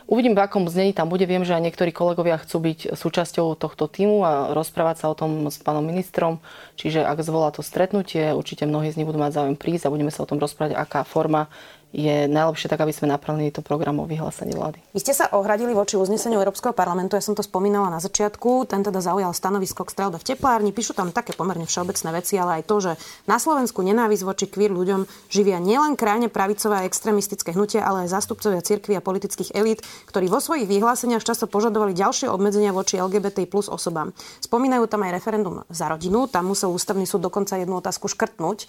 Uvidím, 0.06 0.36
v 0.36 0.44
akom 0.44 0.68
znení 0.68 0.94
tam 0.94 1.10
bude. 1.10 1.26
Viem, 1.26 1.48
že 1.48 1.56
aj 1.56 1.64
niektorí 1.64 1.92
kolegovia 1.96 2.38
chcú 2.40 2.60
byť 2.62 2.80
súčasťou 2.94 3.56
tohto 3.58 3.88
týmu 3.88 4.22
a 4.24 4.32
rozprávať 4.52 4.96
sa 5.04 5.06
o 5.10 5.18
tom 5.18 5.48
s 5.50 5.58
pánom 5.60 5.84
ministrom. 5.84 6.40
Čiže 6.76 7.04
ak 7.04 7.24
zvolá 7.24 7.50
to 7.52 7.66
stretnutie, 7.66 8.36
určite 8.36 8.68
mnohí 8.68 8.92
z 8.92 9.02
nich 9.02 9.08
budú 9.08 9.20
mať 9.20 9.34
záujem 9.34 9.58
prísť 9.58 9.88
a 9.88 9.94
budeme 9.94 10.12
sa 10.12 10.24
o 10.24 10.30
tom 10.30 10.40
rozprávať, 10.40 10.76
aká 10.78 11.02
forma 11.08 11.48
je 11.94 12.26
najlepšie 12.26 12.74
tak, 12.74 12.82
aby 12.82 12.90
sme 12.90 13.14
napravili 13.14 13.54
to 13.54 13.62
program 13.62 14.02
o 14.02 14.10
vyhlásení 14.10 14.58
vlády. 14.58 14.82
Vy 14.98 15.00
ste 15.06 15.14
sa 15.14 15.30
ohradili 15.30 15.78
voči 15.78 15.94
uzneseniu 15.94 16.42
Európskeho 16.42 16.74
parlamentu, 16.74 17.14
ja 17.14 17.22
som 17.22 17.38
to 17.38 17.46
spomínala 17.46 17.94
na 17.94 18.02
začiatku. 18.02 18.66
Ten 18.66 18.82
teda 18.82 18.98
zaujal 18.98 19.30
stanovisko 19.30 19.86
k 19.86 19.94
strelbe 19.94 20.18
v 20.18 20.26
teplárni. 20.26 20.74
Píšu 20.74 20.98
tam 20.98 21.14
také 21.14 21.38
pomerne 21.38 21.70
všeobecné 21.70 22.10
veci, 22.18 22.34
ale 22.42 22.60
aj 22.60 22.64
to, 22.66 22.76
že 22.82 22.92
na 23.30 23.38
Slovensku 23.38 23.86
nenávisť 23.86 24.26
voči 24.26 24.50
queer 24.50 24.74
ľuďom 24.74 25.06
živia 25.30 25.62
nielen 25.62 25.94
krajne 25.94 26.34
pravicové 26.34 26.82
a 26.82 26.88
extrémistické 26.90 27.54
hnutia, 27.54 27.86
ale 27.86 28.10
aj 28.10 28.18
zástupcovia 28.18 28.66
cirkvi 28.66 28.98
a 28.98 29.06
politických 29.06 29.54
elít, 29.54 29.86
ktorí 30.10 30.34
vo 30.34 30.42
svojich 30.42 30.66
vyhláseniach 30.66 31.22
často 31.22 31.46
požadovali 31.46 31.94
ďalšie 31.94 32.26
obmedzenia 32.26 32.74
voči 32.74 32.98
LGBT 32.98 33.46
plus 33.46 33.70
osobám. 33.70 34.18
Spomínajú 34.42 34.90
tam 34.90 35.06
aj 35.06 35.22
referendum 35.22 35.62
za 35.70 35.94
rodinu, 35.94 36.26
tam 36.26 36.50
musel 36.50 36.74
ústavný 36.74 37.06
súd 37.06 37.22
dokonca 37.22 37.54
jednu 37.54 37.78
otázku 37.78 38.10
škrtnúť, 38.10 38.58
e, 38.58 38.68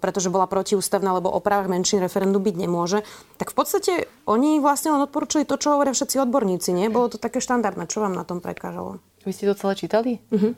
pretože 0.00 0.32
bola 0.32 0.48
protiústavná, 0.48 1.12
lebo 1.12 1.28
o 1.28 1.44
právach 1.44 1.68
menšín 1.68 2.00
referendum 2.00 2.37
pravdu 2.38 2.54
byť 2.54 2.54
nemôže, 2.54 2.98
tak 3.36 3.50
v 3.50 3.56
podstate 3.58 3.92
oni 4.24 4.62
vlastne 4.62 4.94
len 4.94 5.02
odporúčali 5.02 5.42
to, 5.42 5.58
čo 5.58 5.74
hovoria 5.74 5.90
všetci 5.90 6.22
odborníci, 6.22 6.70
nie? 6.70 6.86
Bolo 6.86 7.10
to 7.10 7.18
také 7.18 7.42
štandardné. 7.42 7.90
Čo 7.90 8.06
vám 8.06 8.14
na 8.14 8.22
tom 8.22 8.38
prekážalo? 8.38 9.02
Vy 9.26 9.34
ste 9.34 9.50
to 9.50 9.58
celé 9.58 9.74
čítali? 9.74 10.12
Uh-huh. 10.30 10.54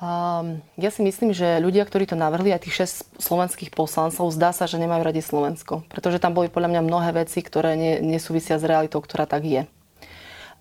Um, 0.00 0.64
ja 0.80 0.88
si 0.88 1.04
myslím, 1.04 1.32
že 1.36 1.60
ľudia, 1.60 1.84
ktorí 1.84 2.08
to 2.08 2.16
navrhli, 2.16 2.52
aj 2.52 2.64
tých 2.64 2.76
6 3.16 3.20
slovenských 3.20 3.72
poslancov, 3.72 4.32
zdá 4.32 4.52
sa, 4.52 4.64
že 4.64 4.80
nemajú 4.80 5.04
radi 5.04 5.20
Slovensko. 5.20 5.84
Pretože 5.88 6.20
tam 6.20 6.32
boli 6.36 6.52
podľa 6.52 6.76
mňa 6.76 6.82
mnohé 6.84 7.10
veci, 7.24 7.40
ktoré 7.44 7.76
nie, 7.76 8.00
nesúvisia 8.00 8.56
s 8.56 8.64
realitou, 8.64 9.00
ktorá 9.00 9.28
tak 9.28 9.44
je. 9.44 9.62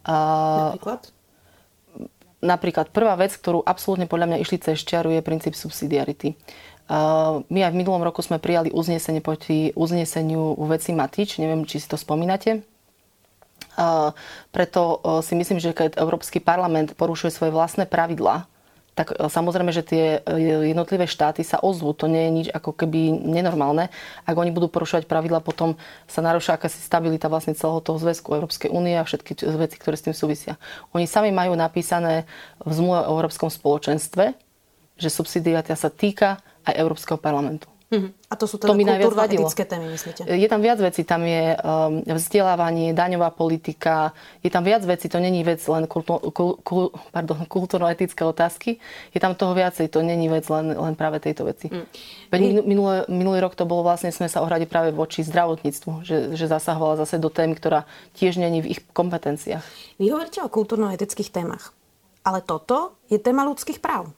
Uh, 0.07 0.75
napríklad? 0.75 1.01
Napríklad 2.39 2.87
prvá 2.95 3.19
vec, 3.19 3.35
ktorú 3.35 3.63
absolútne 3.63 4.07
podľa 4.07 4.31
mňa 4.31 4.37
išli 4.43 4.63
cez 4.63 4.79
čiaru, 4.79 5.11
je 5.11 5.23
princíp 5.23 5.55
subsidiarity. 5.55 6.39
My 7.49 7.59
aj 7.61 7.71
v 7.71 7.79
minulom 7.79 8.01
roku 8.01 8.25
sme 8.25 8.41
prijali 8.41 8.73
uznesenie 8.73 9.21
proti 9.21 9.69
uzneseniu 9.77 10.57
veci 10.65 10.89
Matič. 10.97 11.37
Neviem, 11.37 11.69
či 11.69 11.77
si 11.77 11.85
to 11.85 12.01
spomínate. 12.01 12.65
Preto 14.49 14.81
si 15.21 15.37
myslím, 15.37 15.61
že 15.61 15.77
keď 15.77 16.01
Európsky 16.01 16.41
parlament 16.41 16.97
porušuje 16.97 17.29
svoje 17.29 17.53
vlastné 17.53 17.85
pravidlá, 17.85 18.49
tak 18.97 19.15
samozrejme, 19.15 19.71
že 19.71 19.87
tie 19.87 20.19
jednotlivé 20.67 21.07
štáty 21.07 21.39
sa 21.39 21.55
ozvú. 21.63 21.95
To 21.95 22.11
nie 22.11 22.19
je 22.27 22.35
nič 22.35 22.47
ako 22.51 22.75
keby 22.75 23.15
nenormálne. 23.15 23.87
Ak 24.27 24.35
oni 24.35 24.51
budú 24.51 24.67
porušovať 24.67 25.07
pravidla, 25.07 25.39
potom 25.39 25.79
sa 26.03 26.19
narušia 26.19 26.59
akási 26.59 26.83
stabilita 26.83 27.31
vlastne 27.31 27.55
celého 27.55 27.79
toho 27.79 27.95
zväzku 27.95 28.35
Európskej 28.35 28.67
únie 28.67 28.99
a 28.99 29.07
všetky 29.07 29.39
veci, 29.55 29.79
ktoré 29.79 29.95
s 29.95 30.03
tým 30.03 30.11
súvisia. 30.11 30.59
Oni 30.91 31.07
sami 31.07 31.31
majú 31.31 31.55
napísané 31.55 32.27
v 32.59 32.71
zmluve 32.75 33.07
o 33.07 33.13
Európskom 33.15 33.47
spoločenstve, 33.47 34.35
že 34.99 35.07
subsidiatia 35.07 35.79
sa 35.79 35.87
týka 35.87 36.43
aj 36.65 36.73
Európskeho 36.75 37.19
parlamentu. 37.21 37.67
Uh-huh. 37.89 38.13
A 38.29 38.37
to 38.37 38.45
sú 38.45 38.61
teda 38.61 38.69
to 38.69 38.77
kultúrno-etické 38.77 39.65
témy, 39.65 39.89
myslíte? 39.97 40.21
Je 40.29 40.45
tam 40.45 40.61
viac 40.61 40.77
vecí. 40.77 41.01
Tam 41.01 41.25
je 41.25 41.57
um, 41.57 42.05
vzdelávanie, 42.05 42.93
daňová 42.93 43.33
politika. 43.33 44.13
Je 44.45 44.53
tam 44.53 44.61
viac 44.61 44.85
vecí. 44.85 45.09
To 45.09 45.17
není 45.17 45.41
vec 45.41 45.57
len 45.65 45.89
kultúr, 45.89 46.21
kul, 46.29 46.61
kul, 46.61 46.93
pardon, 47.09 47.41
kultúrno-etické 47.49 48.21
otázky. 48.21 48.77
Je 49.09 49.17
tam 49.17 49.33
toho 49.33 49.57
viacej. 49.57 49.89
To 49.89 50.05
není 50.05 50.29
vec 50.29 50.45
len, 50.53 50.77
len 50.77 50.93
práve 50.93 51.17
tejto 51.17 51.49
veci. 51.49 51.73
Uh-huh. 51.73 51.89
Minulý, 52.61 53.09
minulý 53.09 53.41
rok 53.41 53.57
to 53.57 53.65
bolo 53.65 53.81
vlastne, 53.81 54.13
sme 54.13 54.29
sa 54.29 54.45
ohradi 54.45 54.69
práve 54.69 54.93
voči 54.93 55.25
zdravotníctvu. 55.25 56.05
Že, 56.05 56.17
že 56.37 56.45
zasahovala 56.45 57.01
zase 57.01 57.17
do 57.17 57.33
témy, 57.33 57.57
ktorá 57.57 57.89
tiež 58.13 58.37
není 58.37 58.61
v 58.61 58.77
ich 58.77 58.85
kompetenciách. 58.93 59.65
Vy 59.97 60.13
hovoríte 60.13 60.45
o 60.45 60.49
kultúrno-etických 60.53 61.33
témach. 61.33 61.73
Ale 62.21 62.45
toto 62.45 63.01
je 63.09 63.17
téma 63.17 63.49
ľudských 63.49 63.81
práv. 63.81 64.13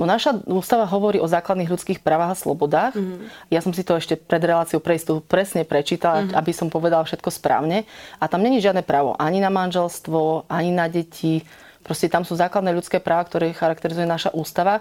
No 0.00 0.08
naša 0.08 0.40
ústava 0.48 0.88
hovorí 0.88 1.20
o 1.20 1.28
základných 1.28 1.68
ľudských 1.68 2.00
právach 2.00 2.32
a 2.32 2.40
slobodách. 2.40 2.96
Mm-hmm. 2.96 3.52
Ja 3.52 3.60
som 3.60 3.76
si 3.76 3.84
to 3.84 4.00
ešte 4.00 4.16
pred 4.16 4.40
reláciou 4.40 4.80
pre 4.80 4.96
istotu 4.96 5.20
presne 5.20 5.68
prečítala, 5.68 6.24
mm-hmm. 6.24 6.38
aby 6.40 6.52
som 6.56 6.72
povedala 6.72 7.04
všetko 7.04 7.28
správne. 7.28 7.84
A 8.16 8.24
tam 8.24 8.40
není 8.40 8.64
žiadne 8.64 8.80
právo 8.80 9.12
ani 9.20 9.44
na 9.44 9.52
manželstvo, 9.52 10.48
ani 10.48 10.72
na 10.72 10.88
deti. 10.88 11.44
Proste 11.84 12.08
tam 12.08 12.24
sú 12.24 12.32
základné 12.40 12.72
ľudské 12.72 12.96
práva, 12.96 13.28
ktoré 13.28 13.52
charakterizuje 13.52 14.08
naša 14.08 14.32
ústava 14.32 14.80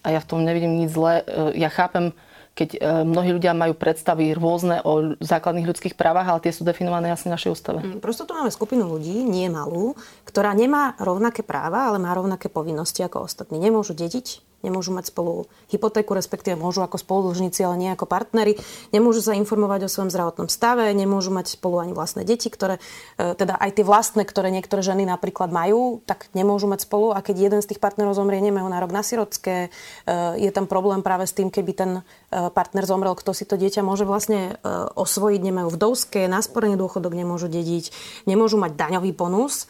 a 0.00 0.06
ja 0.14 0.20
v 0.22 0.28
tom 0.28 0.46
nevidím 0.46 0.78
nič 0.78 0.94
zlé. 0.94 1.26
E, 1.26 1.60
ja 1.60 1.68
chápem, 1.68 2.14
keď 2.54 2.68
e, 2.76 2.78
mnohí 3.06 3.30
ľudia 3.32 3.54
majú 3.56 3.72
predstavy 3.78 4.34
rôzne 4.34 4.82
o 4.82 5.16
základných 5.22 5.68
ľudských 5.70 5.94
právach, 5.94 6.26
ale 6.28 6.42
tie 6.42 6.52
sú 6.52 6.66
definované 6.66 7.08
jasne 7.08 7.30
v 7.30 7.34
našej 7.38 7.50
ústave. 7.54 7.78
Mm, 7.80 7.98
prosto 8.02 8.26
tu 8.26 8.34
máme 8.34 8.50
skupinu 8.50 8.84
ľudí, 8.90 9.22
nie 9.24 9.46
malú, 9.48 9.94
ktorá 10.26 10.52
nemá 10.52 10.98
rovnaké 10.98 11.46
práva, 11.46 11.88
ale 11.88 12.02
má 12.02 12.10
rovnaké 12.12 12.50
povinnosti 12.50 13.00
ako 13.06 13.24
ostatní. 13.24 13.62
Nemôžu 13.62 13.94
dediť, 13.94 14.49
nemôžu 14.60 14.92
mať 14.92 15.12
spolu 15.12 15.48
hypotéku, 15.72 16.12
respektíve 16.12 16.56
môžu 16.56 16.84
ako 16.84 17.00
spoludlžníci, 17.00 17.64
ale 17.64 17.76
nie 17.80 17.90
ako 17.92 18.04
partnery, 18.04 18.56
nemôžu 18.92 19.24
sa 19.24 19.32
informovať 19.36 19.88
o 19.88 19.92
svojom 19.92 20.12
zdravotnom 20.12 20.48
stave, 20.52 20.92
nemôžu 20.92 21.32
mať 21.32 21.56
spolu 21.56 21.80
ani 21.80 21.92
vlastné 21.96 22.28
deti, 22.28 22.52
ktoré, 22.52 22.78
e, 23.16 23.32
teda 23.34 23.56
aj 23.56 23.80
tie 23.80 23.84
vlastné, 23.84 24.22
ktoré 24.28 24.52
niektoré 24.52 24.84
ženy 24.84 25.08
napríklad 25.08 25.48
majú, 25.48 26.04
tak 26.04 26.28
nemôžu 26.36 26.68
mať 26.68 26.84
spolu. 26.84 27.16
A 27.16 27.24
keď 27.24 27.50
jeden 27.50 27.60
z 27.64 27.74
tých 27.74 27.80
partnerov 27.80 28.16
zomrie, 28.16 28.40
nemajú 28.44 28.68
nárok 28.68 28.92
na 28.92 29.00
sirotské, 29.00 29.68
e, 29.68 30.08
je 30.36 30.50
tam 30.52 30.68
problém 30.68 31.00
práve 31.00 31.24
s 31.24 31.32
tým, 31.32 31.48
keby 31.48 31.72
ten 31.72 31.90
e, 32.00 32.02
partner 32.52 32.84
zomrel, 32.84 33.16
kto 33.16 33.32
si 33.32 33.48
to 33.48 33.56
dieťa 33.56 33.80
môže 33.80 34.04
vlastne 34.04 34.60
osvojiť, 34.96 35.40
nemajú 35.40 35.68
vdovské, 35.72 36.26
nasporený 36.26 36.76
dôchodok 36.76 37.12
nemôžu 37.16 37.48
dediť, 37.48 37.92
nemôžu 38.28 38.60
mať 38.60 38.76
daňový 38.76 39.12
bonus. 39.12 39.66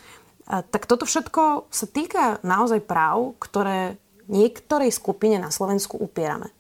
Tak 0.47 0.90
toto 0.90 1.06
všetko 1.06 1.70
sa 1.70 1.87
týka 1.87 2.42
naozaj 2.42 2.82
práv, 2.82 3.38
ktoré 3.38 4.00
niektorej 4.31 4.95
skupine 4.95 5.37
na 5.43 5.51
Slovensku 5.51 5.99
upierame? 5.99 6.55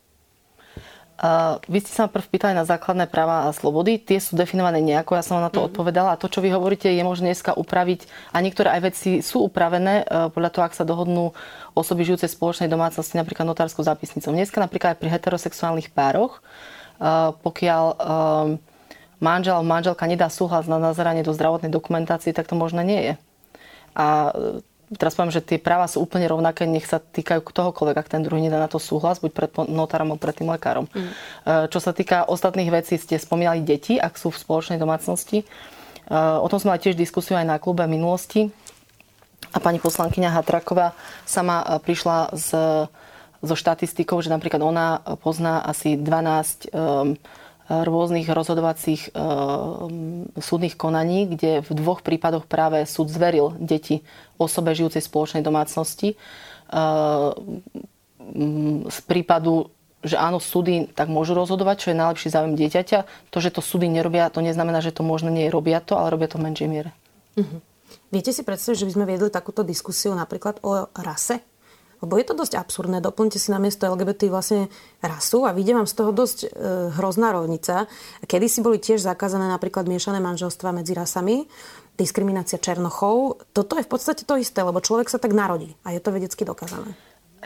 Uh, 1.20 1.60
vy 1.68 1.84
ste 1.84 1.92
sa 1.92 2.08
prv 2.08 2.32
pýtali 2.32 2.56
na 2.56 2.64
základné 2.64 3.04
práva 3.04 3.44
a 3.44 3.52
slobody. 3.52 4.00
Tie 4.00 4.16
sú 4.16 4.40
definované 4.40 4.80
nejako, 4.80 5.20
ja 5.20 5.24
som 5.24 5.36
vám 5.36 5.46
na 5.46 5.52
to 5.52 5.60
mm. 5.60 5.68
odpovedala. 5.68 6.16
A 6.16 6.20
to, 6.20 6.32
čo 6.32 6.40
vy 6.40 6.48
hovoríte, 6.48 6.88
je 6.88 7.04
možné 7.04 7.36
dneska 7.36 7.52
upraviť. 7.52 8.08
A 8.32 8.40
niektoré 8.40 8.72
aj 8.72 8.80
veci 8.88 9.10
sú 9.20 9.44
upravené 9.44 10.00
uh, 10.08 10.32
podľa 10.32 10.48
toho, 10.48 10.64
ak 10.64 10.72
sa 10.72 10.88
dohodnú 10.88 11.36
osoby 11.76 12.08
žijúce 12.08 12.24
v 12.24 12.36
spoločnej 12.40 12.72
domácnosti, 12.72 13.20
napríklad 13.20 13.44
notárskou 13.44 13.84
zápisnicou. 13.84 14.32
Dneska 14.32 14.64
napríklad 14.64 14.96
aj 14.96 14.98
pri 15.04 15.12
heterosexuálnych 15.12 15.92
pároch, 15.92 16.40
uh, 16.40 17.36
pokiaľ 17.44 17.84
uh, 18.00 18.56
manžel 19.20 19.60
manželka 19.60 20.08
nedá 20.08 20.32
súhlas 20.32 20.64
na 20.64 20.80
nazeranie 20.80 21.20
do 21.20 21.36
zdravotnej 21.36 21.68
dokumentácie, 21.68 22.32
tak 22.32 22.48
to 22.48 22.56
možné 22.56 22.80
nie 22.80 23.00
je. 23.04 23.14
A 23.92 24.32
teraz 24.98 25.14
poviem, 25.14 25.30
že 25.30 25.44
tie 25.44 25.58
práva 25.62 25.86
sú 25.86 26.02
úplne 26.02 26.26
rovnaké, 26.26 26.66
nech 26.66 26.88
sa 26.88 26.98
týkajú 26.98 27.46
ktohokoľvek, 27.46 27.96
ak 27.98 28.10
ten 28.10 28.26
druhý 28.26 28.42
nedá 28.42 28.58
na 28.58 28.66
to 28.66 28.82
súhlas, 28.82 29.22
buď 29.22 29.30
pred 29.30 29.50
notárom 29.70 30.10
alebo 30.10 30.18
pred 30.18 30.34
tým 30.34 30.50
lekárom. 30.50 30.90
Mm. 30.90 31.10
Čo 31.70 31.78
sa 31.78 31.94
týka 31.94 32.26
ostatných 32.26 32.74
vecí, 32.74 32.98
ste 32.98 33.14
spomínali 33.14 33.62
deti, 33.62 34.02
ak 34.02 34.18
sú 34.18 34.34
v 34.34 34.40
spoločnej 34.42 34.82
domácnosti. 34.82 35.42
E, 35.42 35.46
o 36.16 36.46
tom 36.50 36.58
sme 36.58 36.74
mali 36.74 36.82
tiež 36.82 36.98
diskusiu 36.98 37.38
aj 37.38 37.46
na 37.46 37.62
klube 37.62 37.86
minulosti. 37.86 38.50
A 39.54 39.58
pani 39.62 39.78
poslankyňa 39.78 40.34
Hatraková 40.34 40.98
sama 41.22 41.62
e, 41.62 41.64
prišla 41.86 42.34
z, 42.34 42.48
so 43.40 43.54
štatistikou, 43.56 44.20
že 44.20 44.28
napríklad 44.28 44.60
ona 44.60 45.00
pozná 45.22 45.64
asi 45.64 45.96
12 45.96 46.70
um, 46.70 47.16
rôznych 47.70 48.26
rozhodovacích 48.26 49.14
e, 49.14 49.22
súdnych 50.34 50.74
konaní, 50.74 51.30
kde 51.30 51.62
v 51.62 51.70
dvoch 51.70 52.02
prípadoch 52.02 52.50
práve 52.50 52.82
súd 52.82 53.06
zveril 53.06 53.54
deti 53.62 54.02
osobe 54.42 54.74
žijúcej 54.74 55.06
spoločnej 55.06 55.46
domácnosti. 55.46 56.14
E, 56.14 56.16
z 58.90 58.98
prípadu, 59.06 59.70
že 60.02 60.18
áno, 60.18 60.42
súdy 60.42 60.90
tak 60.90 61.06
môžu 61.06 61.38
rozhodovať, 61.38 61.76
čo 61.78 61.88
je 61.94 62.00
najlepší 62.02 62.28
záujem 62.34 62.54
dieťaťa. 62.58 63.30
To, 63.30 63.38
že 63.38 63.54
to 63.54 63.62
súdy 63.62 63.86
nerobia, 63.86 64.34
to 64.34 64.42
neznamená, 64.42 64.82
že 64.82 64.90
to 64.90 65.06
možno 65.06 65.30
nie 65.30 65.46
robia 65.46 65.78
to, 65.78 65.94
ale 65.94 66.10
robia 66.10 66.26
to 66.26 66.42
v 66.42 66.46
menšej 66.50 66.68
miere. 66.68 66.90
Uh-huh. 67.38 67.62
Viete 68.10 68.34
si 68.34 68.42
predstaviť, 68.42 68.82
že 68.82 68.88
by 68.90 68.94
sme 68.98 69.06
viedli 69.06 69.30
takúto 69.30 69.62
diskusiu 69.62 70.14
napríklad 70.18 70.58
o 70.66 70.90
rase? 70.98 71.42
Lebo 72.00 72.16
je 72.16 72.24
to 72.24 72.34
dosť 72.34 72.56
absurdné. 72.56 73.04
Doplňte 73.04 73.36
si 73.36 73.52
na 73.52 73.60
miesto 73.60 73.84
LGBT 73.84 74.32
vlastne 74.32 74.72
rasu 75.04 75.44
a 75.44 75.52
vidím 75.52 75.80
vám 75.80 75.88
z 75.88 75.96
toho 76.00 76.10
dosť 76.16 76.38
e, 76.44 76.48
hrozná 76.96 77.36
rovnica. 77.36 77.84
Kedy 78.24 78.46
si 78.48 78.60
boli 78.64 78.80
tiež 78.80 79.04
zakázané 79.04 79.48
napríklad 79.52 79.84
miešané 79.84 80.18
manželstva 80.18 80.72
medzi 80.72 80.96
rasami, 80.96 81.44
diskriminácia 82.00 82.56
černochov. 82.56 83.44
Toto 83.52 83.76
je 83.76 83.84
v 83.84 83.90
podstate 83.92 84.24
to 84.24 84.40
isté, 84.40 84.64
lebo 84.64 84.80
človek 84.80 85.12
sa 85.12 85.20
tak 85.20 85.36
narodí 85.36 85.76
a 85.84 85.92
je 85.92 86.00
to 86.00 86.08
vedecky 86.08 86.48
dokázané. 86.48 86.96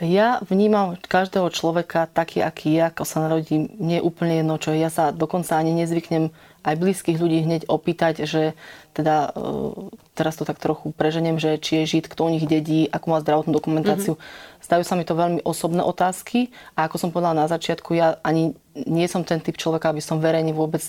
Ja 0.03 0.43
vnímam 0.43 0.99
každého 0.99 1.47
človeka 1.55 2.11
taký, 2.11 2.43
aký 2.43 2.75
je, 2.75 2.81
ako 2.83 3.03
sa 3.07 3.23
narodí. 3.23 3.71
Nie 3.79 4.03
je 4.03 4.07
úplne 4.07 4.43
jedno, 4.43 4.59
čo 4.59 4.75
je. 4.75 4.83
Ja 4.83 4.91
sa 4.91 5.15
dokonca 5.15 5.55
ani 5.55 5.71
nezvyknem 5.71 6.35
aj 6.65 6.75
blízkych 6.81 7.21
ľudí 7.21 7.45
hneď 7.45 7.69
opýtať, 7.69 8.25
že 8.25 8.57
teda 8.97 9.29
e, 9.37 9.93
teraz 10.17 10.33
to 10.33 10.49
tak 10.49 10.57
trochu 10.57 10.89
preženiem, 10.97 11.37
že 11.37 11.61
či 11.61 11.85
je 11.85 11.97
žid, 11.97 12.09
kto 12.09 12.25
u 12.25 12.33
nich 12.33 12.49
dedí, 12.49 12.89
akú 12.89 13.13
má 13.13 13.21
zdravotnú 13.21 13.53
dokumentáciu. 13.53 14.17
Mm-hmm. 14.17 14.65
Stajú 14.65 14.83
sa 14.83 14.97
mi 14.97 15.05
to 15.05 15.13
veľmi 15.13 15.45
osobné 15.45 15.85
otázky 15.85 16.49
a 16.73 16.89
ako 16.89 16.97
som 16.97 17.09
povedala 17.13 17.45
na 17.45 17.47
začiatku, 17.47 17.93
ja 17.93 18.17
ani 18.25 18.57
nie 18.73 19.05
som 19.05 19.21
ten 19.21 19.37
typ 19.37 19.61
človeka, 19.61 19.93
aby 19.93 20.01
som 20.01 20.17
verejne 20.17 20.57
vôbec 20.57 20.81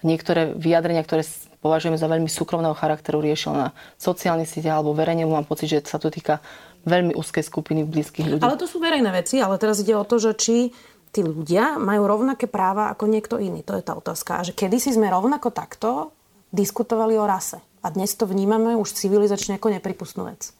niektoré 0.00 0.56
vyjadrenia, 0.56 1.04
ktoré 1.04 1.26
považujem 1.58 1.98
za 1.98 2.06
veľmi 2.06 2.30
súkromného 2.30 2.74
charakteru, 2.74 3.18
riešil 3.18 3.52
na 3.52 3.66
sociálnych 3.98 4.48
sieťach 4.48 4.80
alebo 4.80 4.94
verejne. 4.94 5.26
Mám 5.26 5.50
pocit, 5.50 5.68
že 5.74 5.82
sa 5.84 5.98
to 5.98 6.08
týka 6.08 6.38
veľmi 6.86 7.18
úzkej 7.18 7.42
skupiny 7.42 7.82
blízkych 7.82 8.26
ľudí. 8.26 8.42
Ale 8.46 8.56
to 8.56 8.70
sú 8.70 8.78
verejné 8.78 9.10
veci, 9.10 9.42
ale 9.42 9.58
teraz 9.58 9.82
ide 9.82 9.98
o 9.98 10.06
to, 10.06 10.22
že 10.22 10.32
či 10.38 10.56
tí 11.18 11.26
ľudia 11.26 11.82
majú 11.82 12.06
rovnaké 12.06 12.46
práva 12.46 12.94
ako 12.94 13.10
niekto 13.10 13.42
iný. 13.42 13.66
To 13.66 13.74
je 13.74 13.82
tá 13.82 13.98
otázka. 13.98 14.38
A 14.38 14.46
že 14.46 14.54
kedysi 14.54 14.94
sme 14.94 15.10
rovnako 15.10 15.50
takto 15.50 16.14
diskutovali 16.54 17.18
o 17.18 17.26
rase. 17.26 17.58
A 17.82 17.90
dnes 17.90 18.14
to 18.14 18.22
vnímame 18.22 18.78
už 18.78 18.94
civilizačne 18.94 19.58
ako 19.58 19.74
nepripustnú 19.74 20.30
vec 20.30 20.54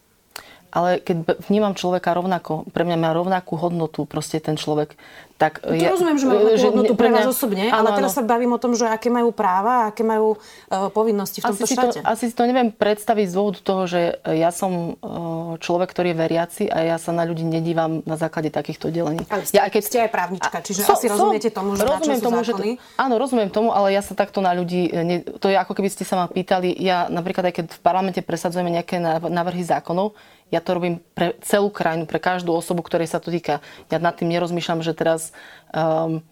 ale 0.72 1.00
keď 1.00 1.40
vnímam 1.48 1.72
človeka 1.72 2.12
rovnako, 2.12 2.68
pre 2.72 2.84
mňa 2.84 2.96
má 3.00 3.10
rovnakú 3.16 3.56
hodnotu 3.56 4.04
proste 4.04 4.40
ten 4.40 4.56
človek, 4.60 4.94
tak... 5.38 5.62
No 5.62 5.70
to 5.70 5.78
ja, 5.78 5.94
rozumiem, 5.94 6.18
že 6.18 6.26
má 6.26 6.34
rovnakú 6.34 6.66
hodnotu 6.66 6.92
pre 6.98 7.08
vás 7.14 7.30
osobne, 7.30 7.70
áno, 7.70 7.78
ale 7.78 7.88
teraz 8.02 8.12
áno. 8.12 8.18
sa 8.18 8.22
bavím 8.26 8.52
o 8.52 8.58
tom, 8.58 8.74
že 8.74 8.90
aké 8.90 9.06
majú 9.06 9.30
práva, 9.30 9.86
aké 9.86 10.02
majú 10.02 10.34
uh, 10.34 10.90
povinnosti 10.90 11.38
v 11.38 11.54
tomto 11.54 11.62
asi 11.62 11.74
štáte. 11.78 11.98
Si 11.98 12.02
to, 12.02 12.10
asi 12.10 12.24
si 12.26 12.34
to 12.34 12.42
neviem 12.42 12.74
predstaviť 12.74 13.26
z 13.30 13.34
dôvodu 13.38 13.58
toho, 13.62 13.82
že 13.86 14.00
ja 14.26 14.50
som 14.50 14.98
uh, 14.98 15.54
človek, 15.62 15.94
ktorý 15.94 16.10
je 16.10 16.16
veriaci 16.18 16.64
a 16.66 16.82
ja 16.82 16.96
sa 16.98 17.14
na 17.14 17.22
ľudí 17.22 17.46
nedívam 17.46 18.02
na 18.02 18.18
základe 18.18 18.50
takýchto 18.50 18.90
delení. 18.90 19.22
Ale 19.30 19.46
ste, 19.46 19.62
ja, 19.62 19.70
keď 19.70 19.82
ste 19.86 19.98
aj 20.02 20.10
právnička, 20.10 20.56
čiže 20.58 20.82
so, 20.82 20.98
asi 20.98 21.06
rozumiete 21.06 21.54
tomu, 21.54 21.78
že 21.78 21.86
rozumiem 21.86 22.18
tomu, 22.18 22.42
že 22.42 22.52
to, 22.58 22.62
Áno, 22.98 23.14
rozumiem 23.22 23.50
tomu, 23.54 23.70
ale 23.70 23.94
ja 23.94 24.02
sa 24.02 24.18
takto 24.18 24.42
na 24.42 24.50
ľudí, 24.50 24.90
ne, 24.90 25.22
to 25.22 25.46
je 25.46 25.54
ako 25.54 25.78
keby 25.78 25.86
ste 25.86 26.02
sa 26.02 26.18
ma 26.18 26.26
pýtali, 26.26 26.74
ja 26.82 27.06
napríklad 27.06 27.46
aj 27.46 27.54
keď 27.62 27.66
v 27.78 27.80
parlamente 27.80 28.20
presadzujeme 28.26 28.74
nejaké 28.74 28.98
návrhy 29.22 29.62
zákonov, 29.62 30.18
ja 30.48 30.60
to 30.64 30.76
robím 30.76 31.04
pre 31.12 31.36
celú 31.44 31.68
krajinu, 31.68 32.08
pre 32.08 32.20
každú 32.20 32.52
osobu, 32.56 32.80
ktorej 32.84 33.08
sa 33.08 33.20
to 33.20 33.28
týka. 33.28 33.60
Ja 33.92 34.00
nad 34.00 34.16
tým 34.16 34.32
nerozmýšľam, 34.32 34.80
že 34.84 34.92
teraz... 34.96 35.32
Um, 35.72 36.24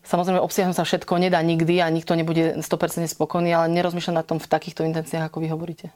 Samozrejme, 0.00 0.40
obsiahnuť 0.40 0.80
sa 0.80 0.88
všetko 0.88 1.20
nedá 1.20 1.38
nikdy 1.44 1.84
a 1.84 1.92
nikto 1.92 2.16
nebude 2.16 2.56
100% 2.64 3.04
spokojný, 3.04 3.52
ale 3.52 3.68
nerozmýšľam 3.68 4.16
na 4.16 4.24
tom 4.24 4.40
v 4.40 4.48
takýchto 4.48 4.82
intenciách, 4.88 5.28
ako 5.28 5.44
vy 5.44 5.52
hovoríte. 5.52 5.92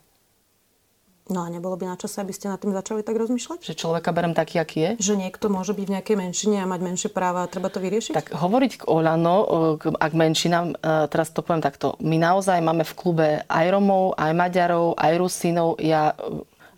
No 1.25 1.41
a 1.41 1.49
nebolo 1.49 1.81
by 1.81 1.89
na 1.89 1.97
čase, 1.97 2.21
aby 2.21 2.37
ste 2.37 2.53
nad 2.53 2.61
tým 2.61 2.77
začali 2.77 3.01
tak 3.01 3.17
rozmýšľať? 3.17 3.65
Že 3.65 3.81
človeka 3.81 4.13
berem 4.13 4.37
taký, 4.37 4.61
aký 4.61 4.79
je? 4.85 4.91
Že 5.01 5.25
niekto 5.25 5.49
môže 5.49 5.73
byť 5.73 5.87
v 5.89 5.95
nejakej 5.97 6.17
menšine 6.21 6.61
a 6.61 6.69
mať 6.69 6.81
menšie 6.85 7.09
práva 7.09 7.49
a 7.49 7.49
treba 7.49 7.73
to 7.73 7.81
vyriešiť? 7.81 8.13
Tak 8.13 8.37
hovoriť 8.37 8.85
k 8.85 8.87
Olano, 8.93 9.49
ak 9.81 10.13
menšinám, 10.13 10.77
e, 10.77 11.09
teraz 11.09 11.33
to 11.33 11.41
poviem 11.41 11.65
takto. 11.65 11.97
My 12.05 12.21
naozaj 12.21 12.61
máme 12.61 12.85
v 12.85 12.93
klube 12.93 13.29
aj 13.49 13.67
Romov, 13.73 14.13
aj 14.21 14.37
Maďarov, 14.37 15.01
aj 15.01 15.13
Rusínov. 15.17 15.81
Ja 15.81 16.13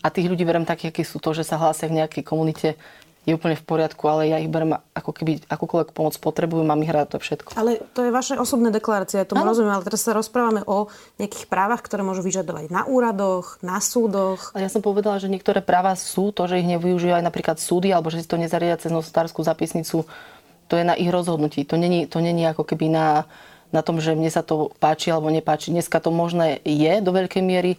a 0.07 0.15
tých 0.15 0.31
ľudí 0.31 0.47
berem 0.47 0.63
takých, 0.63 0.95
akí 0.95 1.03
sú 1.03 1.19
to, 1.19 1.35
že 1.35 1.43
sa 1.43 1.59
hlásia 1.59 1.91
v 1.91 1.99
nejakej 1.99 2.23
komunite, 2.23 2.79
je 3.27 3.35
úplne 3.35 3.59
v 3.59 3.67
poriadku, 3.67 4.07
ale 4.07 4.31
ja 4.31 4.39
ich 4.39 4.47
berem 4.47 4.79
ako 4.95 5.11
keby 5.11 5.43
akúkoľvek 5.51 5.91
pomoc 5.91 6.15
potrebujú, 6.23 6.63
mám 6.63 6.79
ich 6.87 6.95
rád, 6.95 7.11
to 7.11 7.19
všetko. 7.19 7.59
Ale 7.59 7.83
to 7.91 8.07
je 8.07 8.15
vaše 8.15 8.39
osobné 8.39 8.71
deklarácie, 8.71 9.19
ja 9.19 9.27
tomu 9.27 9.43
ano. 9.43 9.51
rozumiem, 9.51 9.75
ale 9.75 9.83
teraz 9.83 10.07
sa 10.07 10.15
rozprávame 10.15 10.63
o 10.63 10.87
nejakých 11.19 11.51
právach, 11.51 11.83
ktoré 11.83 12.07
môžu 12.07 12.23
vyžadovať 12.23 12.71
na 12.71 12.87
úradoch, 12.87 13.59
na 13.67 13.83
súdoch. 13.83 14.55
Ale 14.55 14.63
ja 14.63 14.71
som 14.71 14.79
povedala, 14.79 15.19
že 15.19 15.27
niektoré 15.27 15.59
práva 15.59 15.99
sú 15.99 16.31
to, 16.31 16.47
že 16.47 16.63
ich 16.63 16.71
nevyužívajú 16.71 17.19
aj 17.19 17.27
napríklad 17.27 17.59
súdy, 17.59 17.91
alebo 17.91 18.15
že 18.15 18.23
si 18.23 18.31
to 18.31 18.39
nezariadia 18.39 18.79
cez 18.79 18.95
nosotárskú 18.95 19.43
zapisnicu. 19.43 20.07
To 20.71 20.75
je 20.79 20.87
na 20.87 20.95
ich 20.95 21.11
rozhodnutí. 21.11 21.67
To 21.67 21.75
není, 21.75 22.07
to 22.07 22.23
není 22.23 22.47
ako 22.47 22.63
keby 22.63 22.95
na, 22.95 23.27
na 23.75 23.83
tom, 23.83 23.99
že 23.99 24.15
mne 24.15 24.31
sa 24.31 24.47
to 24.47 24.71
páči 24.79 25.11
alebo 25.11 25.35
nepáči. 25.35 25.75
Dneska 25.75 25.99
to 25.99 26.15
možné 26.15 26.63
je 26.63 27.03
do 27.03 27.11
veľkej 27.11 27.43
miery 27.43 27.75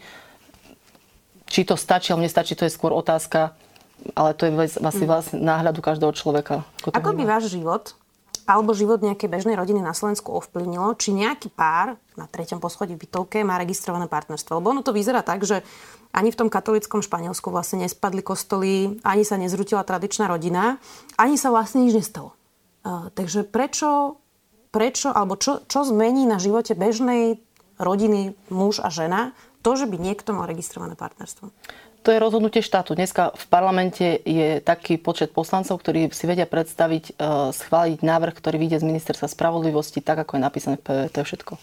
či 1.48 1.64
to 1.64 1.80
stačí 1.80 2.12
alebo 2.12 2.24
nestačí, 2.24 2.54
to 2.54 2.68
je 2.68 2.72
skôr 2.72 2.92
otázka, 2.92 3.56
ale 4.14 4.36
to 4.38 4.46
je 4.48 4.52
asi 4.80 5.04
mm. 5.04 5.10
vlastne 5.10 5.38
náhľadu 5.42 5.80
každého 5.82 6.14
človeka. 6.14 6.68
Ako, 6.84 6.94
ako 6.94 7.12
by 7.18 7.24
váš 7.26 7.50
život 7.50 7.98
alebo 8.48 8.72
život 8.72 9.04
nejakej 9.04 9.28
bežnej 9.28 9.60
rodiny 9.60 9.84
na 9.84 9.92
Slovensku 9.92 10.32
ovplyvnilo, 10.32 10.96
či 10.96 11.12
nejaký 11.12 11.52
pár 11.52 12.00
na 12.16 12.32
treťom 12.32 12.64
poschodí 12.64 12.96
v 12.96 13.04
bytovke 13.04 13.44
má 13.44 13.60
registrované 13.60 14.08
partnerstvo. 14.08 14.64
Lebo 14.64 14.72
ono 14.72 14.88
to 14.88 14.96
vyzerá 14.96 15.20
tak, 15.20 15.44
že 15.44 15.68
ani 16.16 16.32
v 16.32 16.40
tom 16.40 16.48
katolickom 16.48 17.04
Španielsku 17.04 17.52
vlastne 17.52 17.84
nespadli 17.84 18.24
kostoly, 18.24 19.04
ani 19.04 19.28
sa 19.28 19.36
nezrutila 19.36 19.84
tradičná 19.84 20.32
rodina, 20.32 20.80
ani 21.20 21.36
sa 21.36 21.52
vlastne 21.52 21.84
nič 21.84 22.00
nestalo. 22.00 22.32
Uh, 22.88 23.12
takže 23.12 23.44
prečo, 23.44 24.16
prečo 24.72 25.12
alebo 25.12 25.36
čo, 25.36 25.68
čo 25.68 25.84
zmení 25.84 26.24
na 26.24 26.40
živote 26.40 26.72
bežnej 26.72 27.44
rodiny 27.76 28.32
muž 28.48 28.80
a 28.80 28.88
žena, 28.88 29.36
to, 29.68 29.76
že 29.76 29.84
by 29.92 30.00
niekto 30.00 30.32
mal 30.32 30.48
registrované 30.48 30.96
partnerstvo? 30.96 31.52
To 32.08 32.10
je 32.16 32.24
rozhodnutie 32.24 32.64
štátu. 32.64 32.96
Dneska 32.96 33.36
v 33.36 33.46
parlamente 33.52 34.24
je 34.24 34.64
taký 34.64 34.96
počet 34.96 35.36
poslancov, 35.36 35.84
ktorí 35.84 36.08
si 36.16 36.24
vedia 36.24 36.48
predstaviť, 36.48 37.20
uh, 37.20 37.52
schváliť 37.52 38.00
návrh, 38.00 38.32
ktorý 38.32 38.64
vyjde 38.64 38.80
z 38.80 38.88
ministerstva 38.88 39.28
spravodlivosti, 39.28 40.00
tak 40.00 40.24
ako 40.24 40.40
je 40.40 40.42
napísané 40.48 40.76
v 40.80 40.88
PV. 40.88 41.00
To 41.12 41.18
je 41.20 41.26
všetko. 41.28 41.54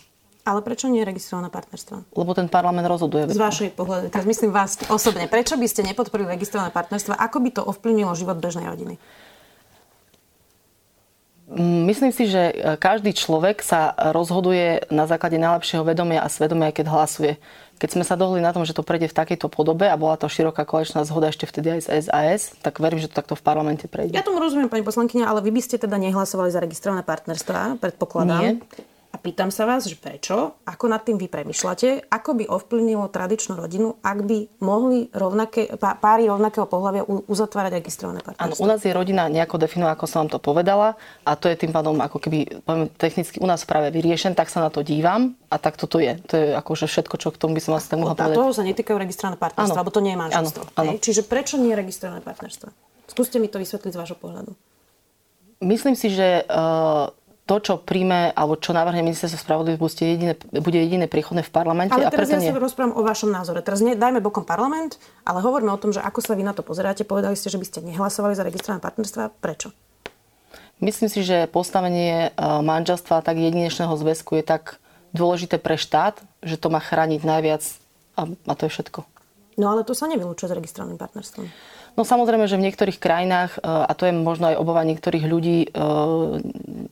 Ale 0.44 0.60
prečo 0.60 0.92
nie 0.92 1.00
je 1.00 1.08
registrované 1.08 1.48
partnerstvo? 1.48 2.12
Lebo 2.12 2.36
ten 2.36 2.52
parlament 2.52 2.84
rozhoduje. 2.84 3.32
Z 3.32 3.40
vašej 3.40 3.72
pohľadu, 3.72 4.12
teraz 4.12 4.28
myslím 4.28 4.52
vás 4.52 4.76
osobne. 4.92 5.24
Prečo 5.24 5.56
by 5.56 5.64
ste 5.64 5.80
nepodporili 5.80 6.28
registrované 6.28 6.68
partnerstvo? 6.68 7.16
Ako 7.16 7.40
by 7.40 7.50
to 7.56 7.62
ovplyvnilo 7.64 8.12
život 8.12 8.36
bežnej 8.36 8.68
rodiny? 8.68 9.00
Myslím 11.88 12.08
si, 12.08 12.24
že 12.24 12.50
e, 12.50 12.54
každý 12.80 13.12
človek 13.12 13.60
sa 13.60 13.92
rozhoduje 14.16 14.88
na 14.88 15.04
základe 15.04 15.36
najlepšieho 15.36 15.84
vedomia 15.84 16.24
a 16.24 16.32
svedomia, 16.32 16.72
keď 16.72 16.88
hlasuje. 16.88 17.32
Keď 17.84 18.00
sme 18.00 18.04
sa 18.08 18.16
dohodli 18.16 18.40
na 18.40 18.48
tom, 18.56 18.64
že 18.64 18.72
to 18.72 18.80
prejde 18.80 19.12
v 19.12 19.16
takejto 19.20 19.52
podobe 19.52 19.84
a 19.84 19.92
bola 20.00 20.16
to 20.16 20.24
široká 20.24 20.64
koaličná 20.64 21.04
zhoda 21.04 21.28
ešte 21.28 21.44
vtedy 21.44 21.76
aj 21.76 21.80
z 21.84 21.88
SAS, 22.08 22.56
tak 22.64 22.80
verím, 22.80 22.96
že 22.96 23.12
to 23.12 23.20
takto 23.20 23.36
v 23.36 23.44
parlamente 23.44 23.84
prejde. 23.92 24.16
Ja 24.16 24.24
tomu 24.24 24.40
rozumiem, 24.40 24.72
pani 24.72 24.80
poslankyňa, 24.80 25.28
ale 25.28 25.44
vy 25.44 25.52
by 25.52 25.60
ste 25.60 25.76
teda 25.76 26.00
nehlasovali 26.00 26.48
za 26.48 26.64
registrované 26.64 27.04
partnerstva, 27.04 27.76
predpokladám. 27.84 28.40
Nie. 28.40 28.52
A 29.14 29.16
pýtam 29.22 29.54
sa 29.54 29.62
vás, 29.62 29.86
že 29.86 29.94
prečo, 29.94 30.58
ako 30.66 30.90
nad 30.90 31.06
tým 31.06 31.22
vy 31.22 31.30
premyšľate, 31.30 32.10
ako 32.10 32.30
by 32.34 32.44
ovplyvnilo 32.50 33.06
tradičnú 33.14 33.54
rodinu, 33.54 33.94
ak 34.02 34.26
by 34.26 34.58
mohli 34.58 35.06
rovnaké, 35.14 35.70
páry 35.78 36.26
rovnakého 36.26 36.66
pohľavia 36.66 37.06
uzatvárať 37.06 37.78
registrované 37.78 38.26
partnerstvo? 38.26 38.58
Áno, 38.58 38.58
u 38.58 38.66
nás 38.66 38.82
je 38.82 38.90
rodina 38.90 39.30
nejako 39.30 39.62
definovaná, 39.62 39.94
ako 39.94 40.10
som 40.10 40.26
vám 40.26 40.34
to 40.34 40.42
povedala 40.42 40.98
a 41.22 41.38
to 41.38 41.46
je 41.46 41.54
tým 41.54 41.70
pádom 41.70 41.94
ako 42.02 42.18
keby 42.18 42.58
poviem, 42.66 42.90
technicky 42.98 43.38
u 43.38 43.46
nás 43.46 43.62
práve 43.62 43.94
vyriešen, 43.94 44.34
tak 44.34 44.50
sa 44.50 44.66
na 44.66 44.74
to 44.74 44.82
dívam 44.82 45.38
a 45.46 45.62
tak 45.62 45.78
toto 45.78 46.02
je. 46.02 46.18
To 46.26 46.34
je 46.34 46.46
akože 46.58 46.90
všetko, 46.90 47.14
čo 47.14 47.30
k 47.30 47.38
tomu 47.38 47.54
by 47.54 47.62
som 47.62 47.78
vlastne 47.78 47.94
mohla 48.02 48.18
povedať. 48.18 48.34
A 48.34 48.40
toho 48.42 48.50
sa 48.50 48.66
netýkajú 48.66 48.98
registrované 48.98 49.38
partnerstva, 49.38 49.78
lebo 49.78 49.94
to 49.94 50.02
nie 50.02 50.18
je 50.18 50.20
manželstvo. 50.26 50.62
Áno, 50.74 50.90
áno. 50.90 50.98
Čiže 50.98 51.22
prečo 51.22 51.54
nie 51.54 51.70
registrované 51.70 52.18
partnerstvo? 52.18 52.66
Skúste 53.06 53.38
mi 53.38 53.46
to 53.46 53.62
vysvetliť 53.62 53.94
z 53.94 53.98
vášho 54.02 54.18
pohľadu. 54.18 54.58
Myslím 55.62 55.94
si, 55.94 56.10
že 56.10 56.42
uh, 56.50 57.14
to, 57.44 57.60
čo 57.60 57.74
príjme, 57.76 58.32
alebo 58.32 58.56
čo 58.56 58.72
navrhne 58.72 59.04
ministerstvo 59.04 59.36
spravodlivosti, 59.36 60.16
jediné, 60.16 60.32
bude 60.64 60.80
jediné 60.80 61.04
príchodné 61.04 61.44
v 61.44 61.52
parlamente. 61.52 61.92
Ale 61.92 62.08
teraz 62.08 62.32
a 62.32 62.40
ja 62.40 62.56
sa 62.56 62.56
rozprávam 62.56 62.96
o 62.96 63.04
vašom 63.04 63.28
názore. 63.28 63.60
Teraz 63.60 63.84
ne, 63.84 63.92
dajme 63.92 64.24
bokom 64.24 64.48
parlament, 64.48 64.96
ale 65.28 65.44
hovoríme 65.44 65.68
o 65.68 65.76
tom, 65.76 65.92
že 65.92 66.00
ako 66.00 66.24
sa 66.24 66.32
vy 66.32 66.40
na 66.40 66.56
to 66.56 66.64
pozeráte. 66.64 67.04
Povedali 67.04 67.36
ste, 67.36 67.52
že 67.52 67.60
by 67.60 67.66
ste 67.68 67.84
nehlasovali 67.84 68.32
za 68.32 68.48
registrované 68.48 68.80
partnerstva. 68.80 69.28
Prečo? 69.44 69.76
Myslím 70.80 71.12
si, 71.12 71.20
že 71.20 71.44
postavenie 71.52 72.32
e, 72.32 72.40
manželstva 72.40 73.20
tak 73.20 73.36
jedinečného 73.36 73.92
zväzku 73.92 74.40
je 74.40 74.44
tak 74.44 74.80
dôležité 75.12 75.60
pre 75.60 75.76
štát, 75.76 76.24
že 76.40 76.56
to 76.56 76.72
má 76.72 76.80
chrániť 76.80 77.20
najviac 77.22 77.62
a, 78.16 78.20
a 78.24 78.52
to 78.56 78.66
je 78.66 78.72
všetko. 78.72 79.04
No 79.54 79.70
ale 79.70 79.86
to 79.86 79.94
sa 79.94 80.10
nevylúčuje 80.10 80.50
s 80.50 80.56
registrovaným 80.56 80.98
partnerstvom. 80.98 81.46
No 81.94 82.02
samozrejme, 82.02 82.50
že 82.50 82.58
v 82.58 82.66
niektorých 82.66 82.98
krajinách, 82.98 83.58
e, 83.58 83.58
a 83.62 83.92
to 83.94 84.10
je 84.10 84.14
možno 84.14 84.50
aj 84.50 84.58
obava 84.58 84.82
niektorých 84.82 85.24
ľudí, 85.30 85.58
e, 85.62 85.68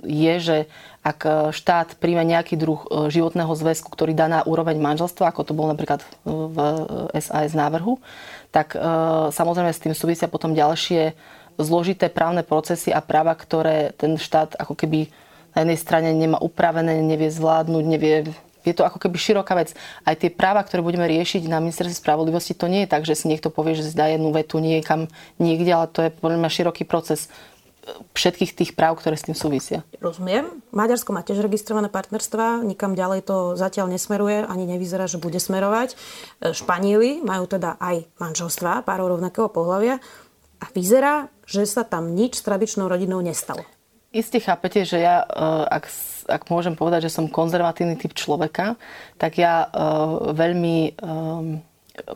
je, 0.07 0.35
že 0.39 0.57
ak 1.03 1.51
štát 1.51 1.99
príjme 1.99 2.23
nejaký 2.23 2.55
druh 2.55 2.87
e, 2.87 3.11
životného 3.11 3.51
zväzku, 3.51 3.91
ktorý 3.91 4.15
dá 4.15 4.31
na 4.31 4.47
úroveň 4.47 4.79
manželstva, 4.79 5.35
ako 5.35 5.43
to 5.43 5.59
bolo 5.59 5.75
napríklad 5.75 6.07
v 6.23 6.57
SAS 7.19 7.59
návrhu, 7.59 7.99
tak 8.55 8.77
samozrejme 9.33 9.73
s 9.73 9.81
tým 9.81 9.97
súvisia 9.97 10.29
potom 10.29 10.53
ďalšie 10.53 11.17
zložité 11.57 12.13
právne 12.13 12.45
procesy 12.45 12.93
a 12.93 13.01
práva, 13.01 13.33
ktoré 13.33 13.97
ten 13.97 14.21
štát 14.21 14.61
ako 14.61 14.77
keby 14.77 15.09
na 15.57 15.65
jednej 15.65 15.79
strane 15.81 16.11
nemá 16.13 16.37
upravené, 16.41 17.01
nevie 17.01 17.33
zvládnuť, 17.33 17.85
nevie 17.85 18.29
je 18.65 18.75
to 18.75 18.87
ako 18.87 18.99
keby 19.03 19.17
široká 19.19 19.55
vec. 19.59 19.75
Aj 20.07 20.15
tie 20.15 20.31
práva, 20.31 20.63
ktoré 20.63 20.81
budeme 20.83 21.07
riešiť 21.07 21.47
na 21.51 21.59
ministerstve 21.59 21.99
spravodlivosti, 21.99 22.55
to 22.55 22.71
nie 22.71 22.87
je 22.87 22.93
tak, 22.93 23.03
že 23.03 23.19
si 23.19 23.27
niekto 23.27 23.51
povie, 23.51 23.75
že 23.75 23.87
zdá 23.87 24.11
jednu 24.11 24.31
vetu 24.31 24.63
niekam 24.63 25.11
niekde, 25.43 25.71
ale 25.75 25.87
to 25.91 26.01
je 26.07 26.11
podľa 26.15 26.39
mňa 26.39 26.51
široký 26.51 26.87
proces 26.87 27.27
všetkých 28.15 28.55
tých 28.55 28.71
práv, 28.79 29.03
ktoré 29.03 29.19
s 29.19 29.27
tým 29.27 29.35
súvisia. 29.35 29.83
Rozumiem. 29.99 30.47
Maďarsko 30.71 31.11
má 31.11 31.27
tiež 31.27 31.43
registrované 31.43 31.91
partnerstva, 31.91 32.63
nikam 32.63 32.95
ďalej 32.95 33.27
to 33.27 33.37
zatiaľ 33.59 33.91
nesmeruje, 33.91 34.47
ani 34.47 34.71
nevyzerá, 34.71 35.11
že 35.11 35.19
bude 35.19 35.43
smerovať. 35.43 35.99
Španieli 36.55 37.27
majú 37.27 37.51
teda 37.51 37.83
aj 37.83 38.07
manželstva, 38.23 38.87
párov 38.87 39.19
rovnakého 39.19 39.51
pohľavia 39.51 39.99
a 40.63 40.67
vyzerá, 40.71 41.27
že 41.43 41.67
sa 41.67 41.83
tam 41.83 42.15
nič 42.15 42.39
s 42.39 42.47
tradičnou 42.47 42.87
rodinou 42.87 43.19
nestalo. 43.19 43.67
Isté 44.13 44.45
chápete, 44.45 44.85
že 44.85 45.01
ja, 45.01 45.25
e, 45.25 45.27
ak, 45.73 45.85
ak 46.29 46.43
môžem 46.53 46.77
povedať, 46.77 47.09
že 47.09 47.15
som 47.17 47.33
konzervatívny 47.33 47.97
typ 47.97 48.13
človeka, 48.13 48.77
tak 49.17 49.41
ja 49.41 49.67
uh, 49.67 50.31
veľmi 50.37 51.01
um, 51.01 51.59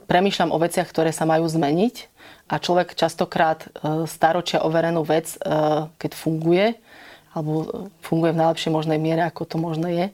premýšľam 0.07 0.53
o 0.53 0.61
veciach, 0.61 0.87
ktoré 0.89 1.11
sa 1.11 1.25
majú 1.25 1.49
zmeniť 1.49 2.07
a 2.47 2.61
človek 2.63 2.95
častokrát 2.95 3.67
staročia 4.07 4.63
overenú 4.63 5.03
vec, 5.03 5.35
keď 5.99 6.11
funguje, 6.15 6.79
alebo 7.35 7.91
funguje 8.01 8.33
v 8.33 8.41
najlepšej 8.41 8.73
možnej 8.73 8.99
miere, 9.03 9.27
ako 9.27 9.43
to 9.45 9.57
možné 9.59 9.91
je, 9.93 10.07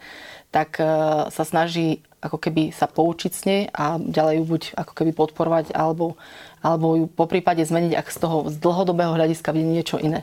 tak 0.49 0.81
sa 1.29 1.45
snaží 1.45 2.01
ako 2.23 2.39
keby 2.39 2.71
sa 2.71 2.87
poučiť 2.87 3.33
s 3.35 3.43
nej 3.45 3.63
a 3.75 3.99
ďalej 3.99 4.35
ju 4.41 4.45
buď 4.47 4.63
ako 4.79 4.93
keby 4.95 5.11
podporovať 5.13 5.75
alebo 5.75 6.15
alebo 6.63 6.95
ju 6.95 7.07
po 7.11 7.27
prípade 7.27 7.61
zmeniť, 7.67 7.93
ak 7.99 8.07
z 8.09 8.19
toho 8.23 8.39
z 8.47 8.57
dlhodobého 8.63 9.19
hľadiska 9.19 9.51
vidie 9.51 9.83
niečo 9.83 9.99
iné. 9.99 10.23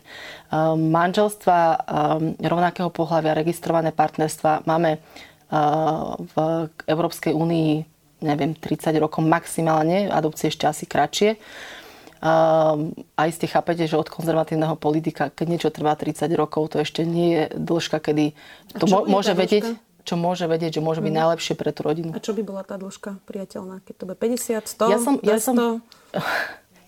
Ehm, 0.50 0.90
manželstva 0.90 1.60
ehm, 1.60 2.40
rovnakého 2.40 2.90
pohľavia, 2.90 3.36
registrované 3.36 3.92
partnerstva 3.92 4.64
máme 4.64 4.98
ehm, 4.98 6.16
v 6.32 6.36
Európskej 6.88 7.36
únii 7.36 8.00
neviem, 8.20 8.52
30 8.52 9.00
rokov 9.00 9.24
maximálne, 9.24 10.12
adopcie 10.12 10.52
ešte 10.52 10.68
asi 10.68 10.84
kratšie. 10.84 11.40
A 12.20 13.22
iste 13.32 13.48
chápete, 13.48 13.88
že 13.88 13.96
od 13.96 14.12
konzervatívneho 14.12 14.76
politika, 14.76 15.32
keď 15.32 15.48
niečo 15.48 15.70
trvá 15.72 15.96
30 15.96 16.28
rokov, 16.36 16.76
to 16.76 16.84
ešte 16.84 17.08
nie 17.08 17.32
je 17.32 17.44
dĺžka, 17.56 18.04
kedy 18.04 18.36
to 18.76 18.92
môže 19.08 19.32
vedieť 19.32 19.80
čo 20.10 20.18
môže 20.18 20.50
vedieť, 20.50 20.78
že 20.78 20.82
môže 20.82 21.06
byť 21.06 21.14
mm. 21.14 21.20
najlepšie 21.22 21.54
pre 21.54 21.70
tú 21.70 21.86
rodinu. 21.86 22.10
A 22.18 22.20
čo 22.20 22.34
by 22.34 22.42
bola 22.42 22.66
tá 22.66 22.82
dĺžka 22.82 23.22
priateľná? 23.30 23.86
Keď 23.86 23.94
to 23.94 24.04
bude 24.10 24.18
50, 24.18 24.66
100, 24.66 24.90
ja 24.90 24.98
som, 24.98 25.14
200? 25.22 25.30
Ja 25.30 25.38
som, 25.38 25.56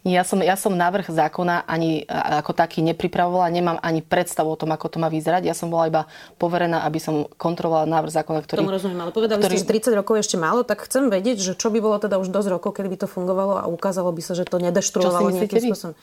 ja 0.18 0.24
som, 0.26 0.40
ja 0.42 0.56
som 0.58 0.74
návrh 0.74 1.14
zákona 1.14 1.70
ani 1.70 2.02
ako 2.10 2.58
taký 2.58 2.82
nepripravovala, 2.82 3.54
nemám 3.54 3.78
ani 3.86 4.02
predstavu 4.02 4.50
o 4.50 4.58
tom, 4.58 4.74
ako 4.74 4.90
to 4.90 4.98
má 4.98 5.14
vyzerať. 5.14 5.46
Ja 5.46 5.54
som 5.54 5.70
bola 5.70 5.86
iba 5.86 6.02
poverená, 6.42 6.82
aby 6.82 6.98
som 6.98 7.30
kontrolovala 7.38 7.86
návrh 7.86 8.10
zákona, 8.10 8.42
ktorý... 8.42 8.66
Tomu 8.66 8.74
rozumiem, 8.74 8.98
ale 9.06 9.14
povedali 9.14 9.38
ktorý... 9.38 9.62
ste, 9.62 9.70
že 9.70 9.94
30 9.94 10.02
rokov 10.02 10.18
ešte 10.18 10.42
málo, 10.42 10.66
tak 10.66 10.82
chcem 10.90 11.14
vedieť, 11.14 11.38
že 11.38 11.54
čo 11.54 11.70
by 11.70 11.78
bolo 11.78 12.02
teda 12.02 12.18
už 12.18 12.34
dosť 12.34 12.58
rokov, 12.58 12.74
kedy 12.74 12.90
by 12.90 12.98
to 13.06 13.08
fungovalo 13.08 13.62
a 13.62 13.70
ukázalo 13.70 14.10
by 14.10 14.26
sa, 14.26 14.34
že 14.34 14.50
to 14.50 14.58
nedeštruovalo 14.58 15.30
nejakým 15.30 15.70
spôsobom. 15.70 15.94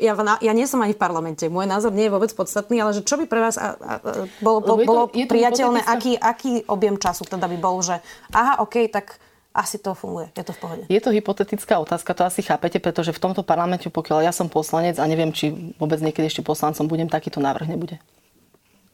Ja, 0.00 0.16
ja 0.40 0.52
nie 0.52 0.66
som 0.68 0.80
ani 0.80 0.96
v 0.96 1.00
parlamente, 1.00 1.48
môj 1.48 1.68
názor 1.68 1.92
nie 1.92 2.08
je 2.08 2.12
vôbec 2.12 2.32
podstatný, 2.32 2.80
ale 2.80 2.96
že 2.96 3.04
čo 3.04 3.20
by 3.20 3.24
pre 3.28 3.40
vás 3.40 3.56
a, 3.60 3.76
a, 3.76 3.92
bolo, 4.40 4.64
bolo, 4.64 4.76
bolo 4.84 5.02
je 5.12 5.24
to, 5.24 5.24
je 5.24 5.26
to 5.26 5.32
priateľné, 5.32 5.80
aký, 5.84 6.12
aký 6.16 6.52
objem 6.66 6.96
času 6.96 7.28
teda 7.28 7.46
by 7.48 7.56
bol, 7.60 7.80
že 7.84 8.00
aha, 8.32 8.64
OK, 8.64 8.88
tak 8.88 9.20
asi 9.54 9.78
to 9.78 9.94
funguje. 9.94 10.34
Je 10.34 10.42
to 10.42 10.50
v 10.50 10.58
pohode. 10.58 10.82
Je 10.90 11.00
to 11.00 11.14
hypotetická 11.14 11.78
otázka, 11.78 12.10
to 12.10 12.26
asi 12.26 12.42
chápete, 12.42 12.82
pretože 12.82 13.14
v 13.14 13.22
tomto 13.22 13.46
parlamente, 13.46 13.86
pokiaľ 13.86 14.26
ja 14.26 14.32
som 14.34 14.50
poslanec 14.50 14.98
a 14.98 15.06
neviem, 15.06 15.30
či 15.30 15.74
vôbec 15.78 16.02
niekedy 16.02 16.26
ešte 16.26 16.42
poslancom 16.42 16.90
budem, 16.90 17.06
takýto 17.06 17.38
návrh 17.38 17.70
nebude. 17.70 18.02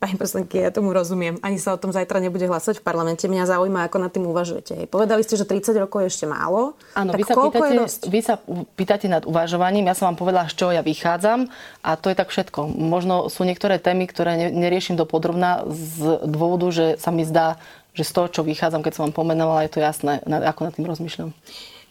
Pani 0.01 0.17
poslanky, 0.17 0.65
ja 0.65 0.73
tomu 0.73 0.97
rozumiem. 0.97 1.37
Ani 1.45 1.61
sa 1.61 1.77
o 1.77 1.79
tom 1.79 1.93
zajtra 1.93 2.25
nebude 2.25 2.49
hlasovať 2.49 2.81
v 2.81 2.85
parlamente. 2.89 3.29
Mňa 3.29 3.53
zaujíma, 3.53 3.85
ako 3.85 3.97
nad 4.01 4.09
tým 4.09 4.25
uvažujete. 4.33 4.73
Hej. 4.73 4.87
Povedali 4.89 5.21
ste, 5.21 5.37
že 5.37 5.45
30 5.45 5.77
rokov 5.77 6.01
je 6.01 6.09
ešte 6.09 6.25
málo. 6.25 6.73
Áno, 6.97 7.13
vy 7.13 7.21
sa, 7.21 7.37
pýtate, 7.37 7.77
vy 8.09 8.21
sa 8.25 8.35
pýtate 8.81 9.13
nad 9.13 9.29
uvažovaním. 9.29 9.85
Ja 9.85 9.93
som 9.93 10.09
vám 10.09 10.17
povedala, 10.17 10.49
z 10.49 10.57
čoho 10.57 10.73
ja 10.73 10.81
vychádzam 10.81 11.53
a 11.85 12.01
to 12.01 12.09
je 12.09 12.17
tak 12.17 12.33
všetko. 12.33 12.73
Možno 12.81 13.29
sú 13.29 13.45
niektoré 13.45 13.77
témy, 13.77 14.09
ktoré 14.09 14.49
neriešim 14.49 14.97
do 14.97 15.05
podrobná 15.05 15.69
z 15.69 16.25
dôvodu, 16.25 16.73
že 16.73 16.97
sa 16.97 17.13
mi 17.13 17.29
zdá, 17.29 17.61
že 17.93 18.09
z 18.09 18.13
toho, 18.17 18.33
čo 18.33 18.41
vychádzam, 18.41 18.81
keď 18.81 18.97
som 18.97 19.05
vám 19.05 19.21
pomenovala, 19.21 19.69
je 19.69 19.77
to 19.77 19.85
jasné, 19.85 20.25
ako 20.25 20.65
nad 20.65 20.73
tým 20.81 20.89
rozmýšľam. 20.89 21.37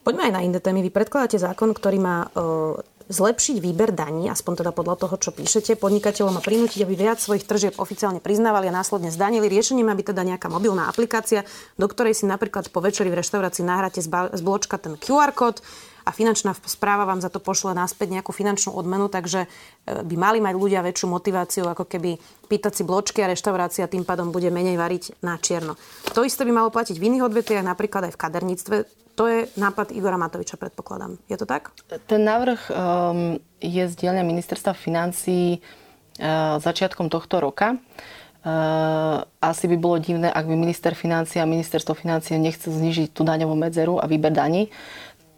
Poďme 0.02 0.32
aj 0.32 0.34
na 0.34 0.42
iné 0.42 0.58
témy. 0.58 0.82
Vy 0.82 0.90
predkladáte 0.90 1.38
zákon, 1.38 1.78
ktorý 1.78 2.02
má 2.02 2.26
zlepšiť 3.10 3.58
výber 3.58 3.90
daní, 3.90 4.30
aspoň 4.30 4.64
teda 4.64 4.72
podľa 4.72 4.96
toho, 5.06 5.16
čo 5.18 5.34
píšete. 5.34 5.76
Podnikateľom 5.82 6.38
má 6.38 6.42
prinútiť, 6.46 6.86
aby 6.86 6.94
viac 6.94 7.18
svojich 7.18 7.44
tržieb 7.44 7.76
oficiálne 7.82 8.22
priznávali 8.22 8.70
a 8.70 8.78
následne 8.78 9.10
zdanili. 9.10 9.50
Riešením 9.50 9.90
byť 9.90 10.14
teda 10.14 10.22
nejaká 10.22 10.48
mobilná 10.48 10.86
aplikácia, 10.86 11.42
do 11.82 11.90
ktorej 11.90 12.14
si 12.14 12.30
napríklad 12.30 12.70
po 12.70 12.80
večeri 12.86 13.10
v 13.10 13.20
reštaurácii 13.20 13.66
nahráte 13.66 14.00
z 14.06 14.42
bločka 14.46 14.78
ten 14.78 14.94
QR 14.96 15.34
kód 15.34 15.66
a 16.06 16.12
finančná 16.14 16.58
správa 16.66 17.06
vám 17.06 17.22
za 17.22 17.30
to 17.30 17.38
pošle 17.38 17.78
náspäť 17.78 18.18
nejakú 18.18 18.34
finančnú 18.34 18.74
odmenu, 18.74 19.14
takže 19.14 19.46
e, 19.46 19.48
by 20.02 20.16
mali 20.18 20.40
mať 20.42 20.56
ľudia 20.58 20.82
väčšiu 20.82 21.06
motiváciu, 21.06 21.70
ako 21.70 21.86
keby 21.86 22.18
pýtať 22.50 22.82
si 22.82 22.84
bločky 22.86 23.22
a 23.22 23.30
reštaurácia 23.30 23.86
tým 23.86 24.02
pádom 24.02 24.34
bude 24.34 24.50
menej 24.50 24.74
variť 24.82 25.22
na 25.22 25.38
čierno. 25.38 25.78
To 26.18 26.26
isté 26.26 26.50
by 26.50 26.54
malo 26.54 26.74
platiť 26.74 26.98
v 26.98 27.14
iných 27.14 27.26
odvetviach, 27.30 27.62
napríklad 27.62 28.10
aj 28.10 28.14
v 28.18 28.22
kaderníctve. 28.26 28.76
To 29.20 29.28
je 29.28 29.52
nápad 29.60 29.92
Igora 29.92 30.16
Matoviča, 30.16 30.56
predpokladám. 30.56 31.20
Je 31.28 31.36
to 31.36 31.44
tak? 31.44 31.76
Ten 32.08 32.24
návrh 32.24 32.72
um, 32.72 33.36
je 33.60 33.84
z 33.84 33.94
dielňa 34.00 34.24
ministerstva 34.24 34.72
financí 34.72 35.60
uh, 35.60 36.56
začiatkom 36.64 37.12
tohto 37.12 37.44
roka. 37.44 37.76
Uh, 37.76 39.20
asi 39.44 39.68
by 39.68 39.76
bolo 39.76 40.00
divné, 40.00 40.32
ak 40.32 40.48
by 40.48 40.56
minister 40.56 40.96
financí 40.96 41.36
a 41.36 41.44
ministerstvo 41.44 42.00
financí 42.00 42.40
nechcel 42.40 42.72
znižiť 42.72 43.12
tú 43.12 43.28
daňovú 43.28 43.60
medzeru 43.60 44.00
a 44.00 44.08
výber 44.08 44.32
daní 44.32 44.72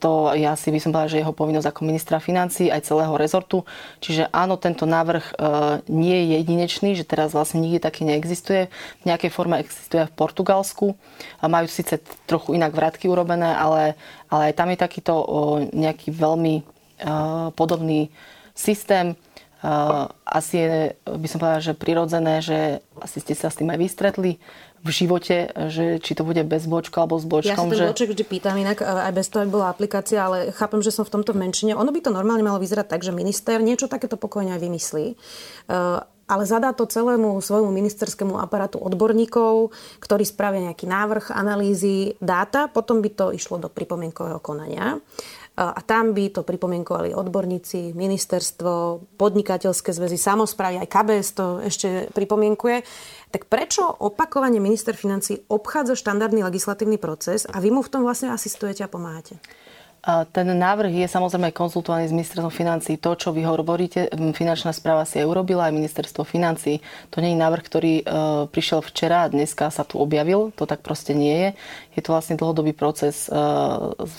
to 0.01 0.33
ja 0.33 0.57
si 0.57 0.73
by 0.73 0.81
som 0.81 0.89
povedala, 0.89 1.13
že 1.13 1.21
jeho 1.21 1.37
povinnosť 1.37 1.69
ako 1.69 1.81
ministra 1.85 2.17
financí 2.17 2.73
aj 2.73 2.89
celého 2.89 3.13
rezortu. 3.13 3.61
Čiže 4.01 4.33
áno, 4.33 4.57
tento 4.57 4.89
návrh 4.89 5.25
e, 5.29 5.33
nie 5.93 6.25
je 6.25 6.41
jedinečný, 6.41 6.89
že 6.97 7.05
teraz 7.05 7.37
vlastne 7.37 7.61
nikde 7.61 7.85
taký 7.85 8.09
neexistuje. 8.09 8.73
V 8.73 9.03
nejakej 9.05 9.29
forme 9.29 9.61
existuje 9.61 10.09
v 10.09 10.17
Portugalsku. 10.17 10.97
Majú 11.45 11.67
síce 11.69 12.01
trochu 12.25 12.57
inak 12.57 12.73
vratky 12.73 13.05
urobené, 13.05 13.53
ale, 13.53 13.93
ale 14.33 14.49
aj 14.49 14.57
tam 14.57 14.73
je 14.73 14.77
takýto 14.81 15.13
nejaký 15.69 16.09
veľmi 16.09 16.65
podobný 17.53 18.09
systém. 18.57 19.13
Asi 20.25 20.57
je, 20.57 20.97
by 21.05 21.27
som 21.29 21.37
povedala, 21.37 21.61
že 21.61 21.77
prirodzené, 21.77 22.41
že 22.41 22.81
asi 22.97 23.21
ste 23.21 23.37
sa 23.37 23.53
s 23.53 23.61
tým 23.61 23.69
aj 23.69 23.77
vystretli 23.77 24.41
v 24.81 24.89
živote, 24.89 25.53
že 25.69 26.01
či 26.01 26.17
to 26.17 26.25
bude 26.25 26.41
bez 26.49 26.65
bočka 26.65 27.05
alebo 27.05 27.21
s 27.21 27.25
bočkom. 27.29 27.53
Ja 27.53 27.57
sa 27.57 27.69
ten 27.69 27.77
že... 27.77 27.89
boček 27.93 28.09
vždy 28.17 28.23
pýtam, 28.25 28.57
inak 28.57 28.81
e, 28.81 28.85
aj 28.85 29.13
bez 29.13 29.29
toho 29.29 29.45
bola 29.45 29.69
aplikácia, 29.69 30.25
ale 30.25 30.49
chápem, 30.49 30.81
že 30.81 30.89
som 30.89 31.05
v 31.05 31.13
tomto 31.13 31.37
v 31.37 31.45
menšine. 31.45 31.77
Ono 31.77 31.93
by 31.93 32.01
to 32.01 32.09
normálne 32.09 32.41
malo 32.41 32.57
vyzerať 32.57 32.97
tak, 32.97 33.05
že 33.05 33.13
minister 33.13 33.61
niečo 33.61 33.85
takéto 33.85 34.17
pokojne 34.17 34.57
aj 34.57 34.61
vymyslí 34.61 35.05
e, 35.13 35.15
ale 36.31 36.47
zadá 36.47 36.71
to 36.71 36.87
celému 36.87 37.43
svojmu 37.43 37.67
ministerskému 37.75 38.39
aparátu 38.39 38.79
odborníkov, 38.79 39.75
ktorí 39.99 40.23
spravia 40.23 40.71
nejaký 40.71 40.87
návrh, 40.87 41.35
analýzy, 41.35 42.15
dáta, 42.23 42.71
potom 42.71 43.03
by 43.03 43.11
to 43.11 43.35
išlo 43.35 43.59
do 43.59 43.67
pripomienkového 43.67 44.39
konania. 44.39 44.95
A 45.69 45.81
tam 45.85 46.17
by 46.17 46.33
to 46.33 46.41
pripomienkovali 46.41 47.13
odborníci, 47.13 47.93
ministerstvo, 47.93 48.71
podnikateľské 49.13 49.93
zväzy, 49.93 50.17
samozprávy, 50.17 50.81
aj 50.81 50.89
KBS 50.89 51.29
to 51.37 51.45
ešte 51.61 52.09
pripomienkuje. 52.17 52.81
Tak 53.29 53.45
prečo 53.45 53.85
opakovane 53.85 54.57
minister 54.57 54.97
financí 54.97 55.45
obchádza 55.45 55.93
štandardný 55.93 56.41
legislatívny 56.41 56.97
proces 56.97 57.45
a 57.45 57.61
vy 57.61 57.69
mu 57.69 57.85
v 57.85 57.91
tom 57.93 58.01
vlastne 58.01 58.33
asistujete 58.33 58.81
a 58.81 58.89
pomáhate? 58.89 59.37
Ten 60.01 60.47
návrh 60.49 61.05
je 61.05 61.05
samozrejme 61.05 61.53
konzultovaný 61.53 62.09
s 62.09 62.15
ministerstvom 62.17 62.49
financí. 62.49 62.97
To, 62.97 63.13
čo 63.13 63.29
vy 63.29 63.45
hovoríte, 63.45 64.09
finančná 64.33 64.73
správa 64.73 65.05
si 65.05 65.21
aj 65.21 65.29
urobila, 65.29 65.69
aj 65.69 65.77
ministerstvo 65.77 66.25
financí. 66.25 66.81
To 67.13 67.21
nie 67.21 67.37
je 67.37 67.43
návrh, 67.45 67.61
ktorý 67.61 67.93
e, 68.01 68.03
prišiel 68.49 68.81
včera 68.81 69.29
a 69.29 69.31
dneska 69.31 69.69
sa 69.69 69.85
tu 69.85 70.01
objavil. 70.01 70.49
To 70.57 70.65
tak 70.65 70.81
proste 70.81 71.13
nie 71.13 71.37
je. 71.37 71.49
Je 71.93 72.01
to 72.01 72.17
vlastne 72.17 72.33
dlhodobý 72.33 72.73
proces 72.73 73.29
e, 73.29 73.37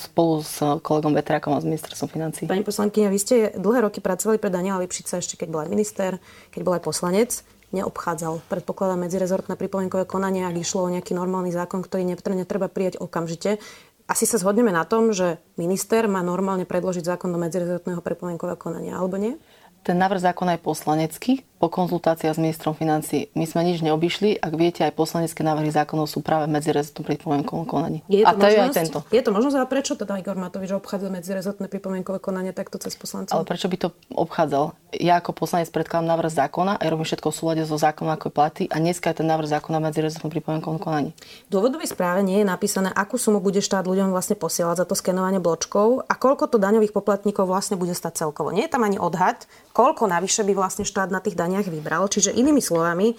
spolu 0.06 0.46
s 0.46 0.62
kolegom 0.62 1.18
Vetrákom 1.18 1.50
a 1.50 1.58
s 1.58 1.66
ministerstvom 1.66 2.14
financí. 2.14 2.46
Pani 2.46 2.62
poslankyňa, 2.62 3.08
vy 3.10 3.18
ste 3.18 3.36
dlhé 3.58 3.82
roky 3.82 3.98
pracovali 3.98 4.38
pre 4.38 4.54
Daniela 4.54 4.78
Lipšica, 4.86 5.18
ešte 5.18 5.34
keď 5.34 5.48
bol 5.50 5.66
aj 5.66 5.70
minister, 5.74 6.10
keď 6.54 6.60
bol 6.62 6.78
aj 6.78 6.86
poslanec 6.86 7.42
neobchádzal. 7.72 8.44
Predpokladám 8.52 9.08
medzirezortné 9.08 9.56
pripomienkové 9.56 10.04
konanie, 10.04 10.44
ak 10.44 10.60
išlo 10.60 10.86
o 10.86 10.92
nejaký 10.92 11.16
normálny 11.16 11.50
zákon, 11.50 11.80
ktorý 11.80 12.04
netreba 12.36 12.68
prijať 12.68 13.00
okamžite 13.00 13.58
asi 14.06 14.24
sa 14.26 14.36
zhodneme 14.38 14.74
na 14.74 14.82
tom, 14.82 15.14
že 15.14 15.38
minister 15.54 16.10
má 16.10 16.20
normálne 16.20 16.66
predložiť 16.66 17.06
zákon 17.06 17.30
do 17.30 17.38
medzirezortného 17.38 18.02
pripomienkového 18.02 18.58
konania, 18.58 18.98
alebo 18.98 19.16
nie? 19.16 19.38
Ten 19.82 19.98
návrh 19.98 20.22
zákona 20.22 20.54
je 20.54 20.60
poslanecký 20.62 21.32
po 21.62 21.70
konzultáciách 21.70 22.34
s 22.34 22.42
ministrom 22.42 22.74
financí. 22.74 23.30
My 23.38 23.46
sme 23.46 23.62
nič 23.62 23.86
neobyšli, 23.86 24.42
ak 24.42 24.52
viete, 24.58 24.82
aj 24.82 24.98
poslanecké 24.98 25.46
návrhy 25.46 25.70
zákonov 25.70 26.10
sú 26.10 26.18
práve 26.18 26.50
medzi 26.50 26.74
rezortným 26.74 27.06
pripomienkovom 27.14 27.70
konaní. 27.70 28.02
Je 28.10 28.26
to 28.26 28.30
a 28.30 28.34
to 28.34 28.42
možnosť? 28.42 28.50
je 28.50 28.62
aj 28.62 28.74
tento. 28.74 28.98
Je 29.14 29.22
to 29.22 29.30
možnosť, 29.30 29.56
ale 29.62 29.66
prečo 29.70 29.94
teda 29.94 30.18
Igor 30.18 30.34
Matovič 30.34 30.74
obchádza 30.74 31.06
medzirezortné 31.06 31.70
pripomienkové 31.70 32.18
konanie 32.18 32.50
takto 32.50 32.82
cez 32.82 32.98
poslancov? 32.98 33.38
Ale 33.38 33.46
prečo 33.46 33.70
by 33.70 33.78
to 33.78 33.88
obchádzal? 34.10 34.74
Ja 34.98 35.22
ako 35.22 35.30
poslanec 35.38 35.70
predkladám 35.70 36.10
návrh 36.10 36.34
zákona 36.34 36.72
a 36.78 36.82
robím 36.90 37.06
všetko 37.06 37.30
v 37.30 37.36
súlade 37.38 37.62
so 37.62 37.78
zákonom, 37.78 38.10
ako 38.10 38.26
je 38.26 38.34
platí 38.34 38.64
a 38.66 38.82
dneska 38.82 39.14
je 39.14 39.22
ten 39.22 39.28
návrh 39.30 39.54
zákona 39.54 39.78
medzi 39.78 40.02
rezortným 40.02 40.34
pripomienkovom 40.34 40.82
konaní. 40.82 41.14
V 41.46 41.50
dôvodovej 41.54 41.94
správe 41.94 42.26
nie 42.26 42.42
je 42.42 42.46
napísané, 42.50 42.90
akú 42.90 43.22
sumu 43.22 43.38
bude 43.38 43.62
štát 43.62 43.86
ľuďom 43.86 44.10
vlastne 44.10 44.34
posielať 44.34 44.82
za 44.82 44.86
to 44.90 44.98
skenovanie 44.98 45.38
bločkov 45.38 46.10
a 46.10 46.14
koľko 46.18 46.50
to 46.50 46.58
daňových 46.58 46.90
poplatníkov 46.90 47.46
vlastne 47.46 47.78
bude 47.78 47.94
stať 47.94 48.26
celkovo. 48.26 48.50
Nie 48.50 48.66
je 48.66 48.74
tam 48.74 48.82
ani 48.82 48.98
odhad, 48.98 49.46
koľko 49.72 50.08
navyše 50.08 50.44
by 50.44 50.52
vlastne 50.52 50.84
štát 50.86 51.08
na 51.08 51.18
tých 51.18 51.36
daniach 51.36 51.66
vybral. 51.66 52.08
Čiže 52.08 52.36
inými 52.36 52.60
slovami, 52.60 53.16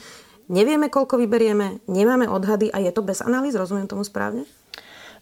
nevieme, 0.47 0.87
koľko 0.87 1.19
vyberieme, 1.19 1.83
nemáme 1.89 2.29
odhady 2.29 2.69
a 2.69 2.79
je 2.79 2.93
to 2.93 3.01
bez 3.01 3.19
analýz, 3.21 3.57
rozumiem 3.57 3.89
tomu 3.89 4.05
správne? 4.05 4.45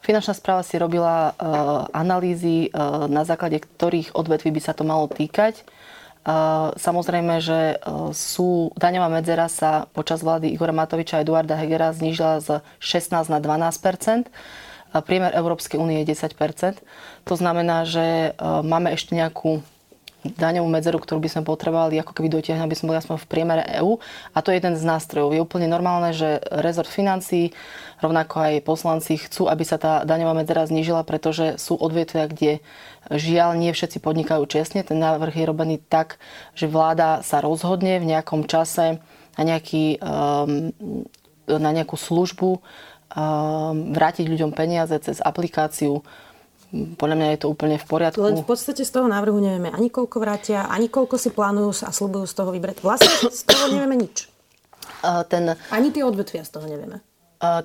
Finančná 0.01 0.33
správa 0.33 0.65
si 0.65 0.81
robila 0.81 1.31
uh, 1.31 1.85
analýzy, 1.93 2.73
uh, 2.73 3.05
na 3.05 3.21
základe 3.21 3.61
ktorých 3.61 4.17
odvetví 4.17 4.49
by 4.49 4.61
sa 4.61 4.73
to 4.73 4.81
malo 4.81 5.05
týkať. 5.05 5.61
Uh, 6.21 6.73
samozrejme, 6.77 7.41
že 7.41 7.77
uh, 7.81 8.09
sú, 8.13 8.73
daňová 8.77 9.09
medzera 9.09 9.45
sa 9.45 9.89
počas 9.93 10.25
vlády 10.25 10.49
Igora 10.53 10.73
Matoviča 10.73 11.21
a 11.21 11.23
Eduarda 11.25 11.57
Hegera 11.57 11.93
znížila 11.93 12.41
z 12.41 12.65
16 12.81 13.29
na 13.29 13.37
12% 13.41 14.29
Priemer 14.91 15.31
Európskej 15.31 15.79
únie 15.79 16.03
je 16.03 16.11
10% 16.11 16.83
To 17.23 17.35
znamená, 17.39 17.87
že 17.87 18.35
máme 18.43 18.91
ešte 18.91 19.15
nejakú 19.15 19.63
daňovú 20.21 20.69
medzeru, 20.69 21.01
ktorú 21.01 21.17
by 21.17 21.29
sme 21.29 21.41
potrebovali 21.41 21.97
ako 21.97 22.13
keby 22.13 22.29
dotiahnuť, 22.29 22.65
aby 22.65 22.77
sme 22.77 22.89
boli 22.93 23.01
aspoň 23.01 23.17
v 23.25 23.29
priemere 23.29 23.63
EÚ. 23.81 23.97
A 24.37 24.45
to 24.45 24.53
je 24.53 24.61
jeden 24.61 24.77
z 24.77 24.85
nástrojov. 24.85 25.33
Je 25.33 25.41
úplne 25.41 25.65
normálne, 25.65 26.13
že 26.13 26.37
rezort 26.53 26.85
financí, 26.85 27.57
rovnako 28.05 28.35
aj 28.37 28.65
poslanci 28.65 29.17
chcú, 29.17 29.49
aby 29.49 29.63
sa 29.65 29.81
tá 29.81 30.05
daňová 30.05 30.37
medzera 30.37 30.69
znížila, 30.69 31.01
pretože 31.01 31.57
sú 31.57 31.73
odvetvia, 31.73 32.29
kde 32.29 32.51
žiaľ 33.09 33.57
nie 33.57 33.73
všetci 33.73 33.97
podnikajú 33.97 34.45
čestne. 34.45 34.85
Ten 34.85 35.01
návrh 35.01 35.41
je 35.41 35.49
robený 35.49 35.75
tak, 35.81 36.21
že 36.53 36.69
vláda 36.69 37.25
sa 37.25 37.41
rozhodne 37.41 37.97
v 37.97 38.13
nejakom 38.13 38.45
čase 38.45 39.01
na, 39.37 39.43
nejaký, 39.43 39.97
um, 40.05 40.69
na 41.49 41.71
nejakú 41.73 41.97
službu 41.97 42.49
um, 42.57 42.61
vrátiť 43.89 44.29
ľuďom 44.29 44.53
peniaze 44.53 44.93
cez 45.01 45.17
aplikáciu 45.17 46.05
podľa 46.71 47.15
mňa 47.19 47.27
je 47.35 47.39
to 47.43 47.47
úplne 47.51 47.75
v 47.75 47.85
poriadku. 47.85 48.23
Len 48.23 48.39
v 48.39 48.47
podstate 48.47 48.87
z 48.87 48.91
toho 48.91 49.11
návrhu 49.11 49.37
nevieme 49.43 49.69
ani 49.69 49.91
koľko 49.91 50.17
vrátia, 50.23 50.71
ani 50.71 50.87
koľko 50.87 51.19
si 51.19 51.29
plánujú 51.35 51.83
a 51.83 51.91
slúbujú 51.91 52.25
z 52.25 52.35
toho 52.35 52.49
vybrať. 52.55 52.79
Vlastne 52.79 53.27
z 53.27 53.43
toho 53.43 53.65
nevieme 53.75 53.99
nič. 53.99 54.31
ten... 55.27 55.59
Ani 55.69 55.91
tie 55.91 56.07
odvetvia 56.07 56.47
z 56.47 56.51
toho 56.55 56.65
nevieme 56.65 57.03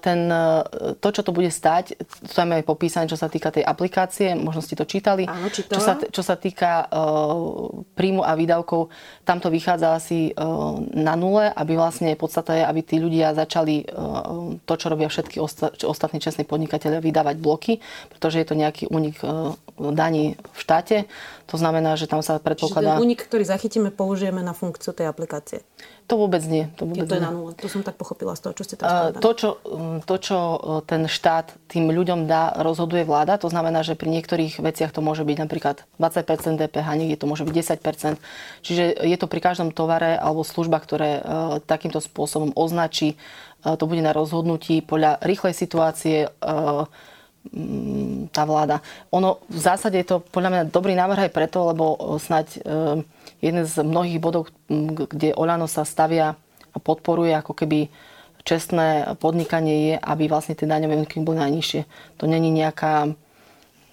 ten, 0.00 0.32
e, 0.32 0.96
to, 0.96 1.08
čo 1.12 1.20
to 1.20 1.36
bude 1.36 1.52
stať, 1.52 2.00
to 2.00 2.32
tam 2.32 2.56
je 2.56 2.64
popísané, 2.64 3.04
čo 3.04 3.20
sa 3.20 3.28
týka 3.28 3.52
tej 3.52 3.60
aplikácie, 3.60 4.32
možno 4.32 4.64
ste 4.64 4.72
to 4.72 4.88
čítali. 4.88 5.28
Áno, 5.28 5.52
čo, 5.52 5.80
sa, 5.80 6.00
čo 6.00 6.22
sa 6.24 6.40
týka 6.40 6.88
uh, 6.88 7.84
príjmu 7.92 8.24
a 8.24 8.32
výdavkov, 8.32 8.88
tam 9.28 9.36
to 9.36 9.52
vychádza 9.52 9.92
asi 9.92 10.32
uh, 10.32 10.80
na 10.96 11.12
nule, 11.12 11.52
aby 11.52 11.76
vlastne 11.76 12.16
podstata 12.16 12.56
je, 12.56 12.64
aby 12.64 12.80
tí 12.80 12.96
ľudia 12.96 13.36
začali 13.36 13.84
uh, 13.84 14.56
to, 14.64 14.74
čo 14.80 14.88
robia 14.88 15.12
všetky 15.12 15.36
osta- 15.36 15.76
ostatní 15.84 16.24
čestní 16.24 16.48
podnikatelia, 16.48 17.04
vydávať 17.04 17.36
bloky, 17.36 17.72
pretože 18.08 18.40
je 18.40 18.46
to 18.48 18.56
nejaký 18.56 18.88
únik 18.88 19.20
uh, 19.20 19.52
daní 19.76 20.40
v 20.40 20.58
štáte. 20.58 21.04
To 21.52 21.60
znamená, 21.60 21.94
že 21.94 22.08
tam 22.08 22.24
sa 22.24 22.40
predpokladá... 22.40 22.96
Čiže 22.96 23.04
únik, 23.06 23.20
ktorý 23.28 23.44
zachytíme, 23.44 23.92
použijeme 23.92 24.40
na 24.40 24.56
funkciu 24.56 24.96
tej 24.96 25.06
aplikácie. 25.06 25.62
To 26.06 26.14
vôbec 26.14 26.38
nie. 26.46 26.70
To, 26.78 26.86
vôbec 26.86 27.02
je 27.02 27.10
to 27.10 27.18
je 27.18 27.24
na 27.26 27.34
nule. 27.34 27.50
To 27.58 27.66
som 27.66 27.82
tak 27.82 27.98
pochopila 27.98 28.38
z 28.38 28.46
toho, 28.46 28.54
čo 28.54 28.62
ste 28.62 28.74
tam 28.78 29.10
to 29.18 29.30
čo, 29.34 29.58
to, 30.06 30.16
čo 30.22 30.38
e, 30.38 30.58
ten 30.86 31.10
štát 31.10 31.50
tým 31.66 31.90
ľuďom 31.90 32.30
dá, 32.30 32.54
rozhoduje 32.62 33.02
vláda. 33.02 33.42
To 33.42 33.50
znamená, 33.50 33.82
že 33.82 33.98
pri 33.98 34.14
niektorých 34.14 34.62
veciach 34.62 34.94
to 34.94 35.02
môže 35.02 35.26
byť 35.26 35.36
napríklad 35.42 35.82
20% 35.98 36.62
DPH, 36.62 36.86
niekde 36.94 37.18
to 37.18 37.26
môže 37.26 37.42
byť 37.42 37.54
10%. 37.82 38.22
Čiže 38.62 39.02
je 39.02 39.16
to 39.18 39.26
pri 39.26 39.40
každom 39.42 39.74
tovare 39.74 40.14
alebo 40.14 40.46
služba, 40.46 40.78
ktoré 40.78 41.10
e, 41.18 41.22
takýmto 41.66 41.98
spôsobom 41.98 42.54
označí. 42.54 43.18
E, 43.66 43.74
to 43.74 43.90
bude 43.90 43.98
na 43.98 44.14
rozhodnutí 44.14 44.86
podľa 44.86 45.18
rýchlej 45.26 45.58
situácie 45.58 46.30
tá 48.32 48.42
vláda. 48.44 48.82
Ono 49.11 49.42
v 49.46 49.61
zásade 49.61 49.98
je 50.00 50.09
to 50.09 50.16
podľa 50.20 50.50
mňa 50.50 50.62
dobrý 50.72 50.94
návrh 50.98 51.28
aj 51.28 51.35
preto, 51.35 51.66
lebo 51.68 51.96
snať 52.16 52.62
jeden 53.42 53.64
z 53.66 53.74
mnohých 53.82 54.18
bodov, 54.22 54.50
kde 55.11 55.37
Olano 55.37 55.68
sa 55.70 55.85
stavia 55.85 56.35
a 56.72 56.78
podporuje 56.78 57.32
ako 57.32 57.52
keby 57.56 57.88
čestné 58.46 59.18
podnikanie 59.18 59.74
je, 59.90 59.94
aby 59.98 60.30
vlastne 60.30 60.54
tie 60.54 60.70
daňové 60.70 61.02
úniky 61.02 61.18
boli 61.18 61.42
najnižšie. 61.42 61.82
To 62.22 62.30
není 62.30 62.54
nejaká 62.54 63.11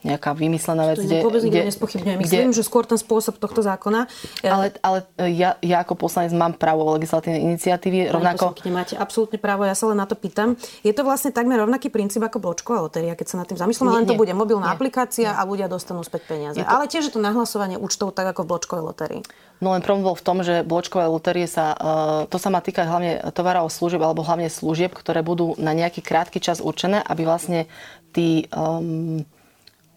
nejaká 0.04 0.36
vymyslená 0.36 0.92
vec. 0.92 1.00
To 1.00 1.08
kde, 1.08 1.20
vôbec 1.24 1.42
nikto 1.44 1.68
nespochybňuje. 1.72 2.16
Myslím, 2.20 2.52
kde, 2.52 2.58
že 2.60 2.64
skôr 2.64 2.84
ten 2.84 3.00
spôsob 3.00 3.40
tohto 3.40 3.64
zákona. 3.64 4.06
Ale, 4.44 4.76
ale 4.84 5.08
ja, 5.32 5.56
ja 5.64 5.82
ako 5.82 5.96
poslanec 5.96 6.36
mám 6.36 6.60
právo 6.60 6.84
legislatívnej 6.96 7.40
iniciatívy. 7.40 8.12
rovnako... 8.12 8.56
Máte 8.74 9.00
absolútne 9.00 9.40
právo, 9.40 9.64
ja 9.64 9.74
sa 9.78 9.88
len 9.90 9.98
na 9.98 10.10
to 10.10 10.20
pýtam. 10.20 10.60
Je 10.84 10.92
to 10.92 11.08
vlastne 11.08 11.32
takmer 11.32 11.56
rovnaký 11.62 11.88
princíp 11.88 12.20
ako 12.26 12.44
bločková 12.44 12.84
lotéria, 12.84 13.16
keď 13.16 13.28
sa 13.32 13.36
na 13.40 13.46
tým 13.48 13.56
zamyslím, 13.56 13.90
len 13.90 14.06
to 14.06 14.18
bude 14.18 14.34
mobilná 14.36 14.72
nie, 14.72 14.76
aplikácia 14.76 15.30
nie. 15.32 15.38
a 15.40 15.42
ľudia 15.48 15.72
dostanú 15.72 16.04
späť 16.04 16.28
peniaze. 16.28 16.60
Je 16.60 16.66
to... 16.66 16.70
Ale 16.70 16.92
tiež 16.92 17.08
je 17.08 17.14
to 17.16 17.22
nahlasovanie 17.24 17.80
účtov 17.80 18.12
tak 18.12 18.28
ako 18.36 18.44
v 18.44 18.48
bločkovej 18.52 18.84
lotérii. 18.84 19.22
No 19.64 19.72
len 19.72 19.80
problém 19.80 20.04
bol 20.04 20.20
v 20.20 20.26
tom, 20.26 20.44
že 20.44 20.66
bločkové 20.68 21.08
lotérie 21.08 21.48
sa, 21.48 21.72
uh, 21.72 22.28
to 22.28 22.36
sa 22.36 22.52
má 22.52 22.60
týkať 22.60 22.84
hlavne 22.84 23.12
tovarov 23.32 23.72
služieb 23.72 24.04
alebo 24.04 24.26
hlavne 24.26 24.52
služieb, 24.52 24.92
ktoré 24.92 25.24
budú 25.24 25.56
na 25.56 25.72
nejaký 25.72 26.04
krátky 26.04 26.44
čas 26.44 26.60
určené, 26.60 27.00
aby 27.00 27.24
vlastne 27.24 27.72
tí 28.12 28.52
um, 28.52 29.24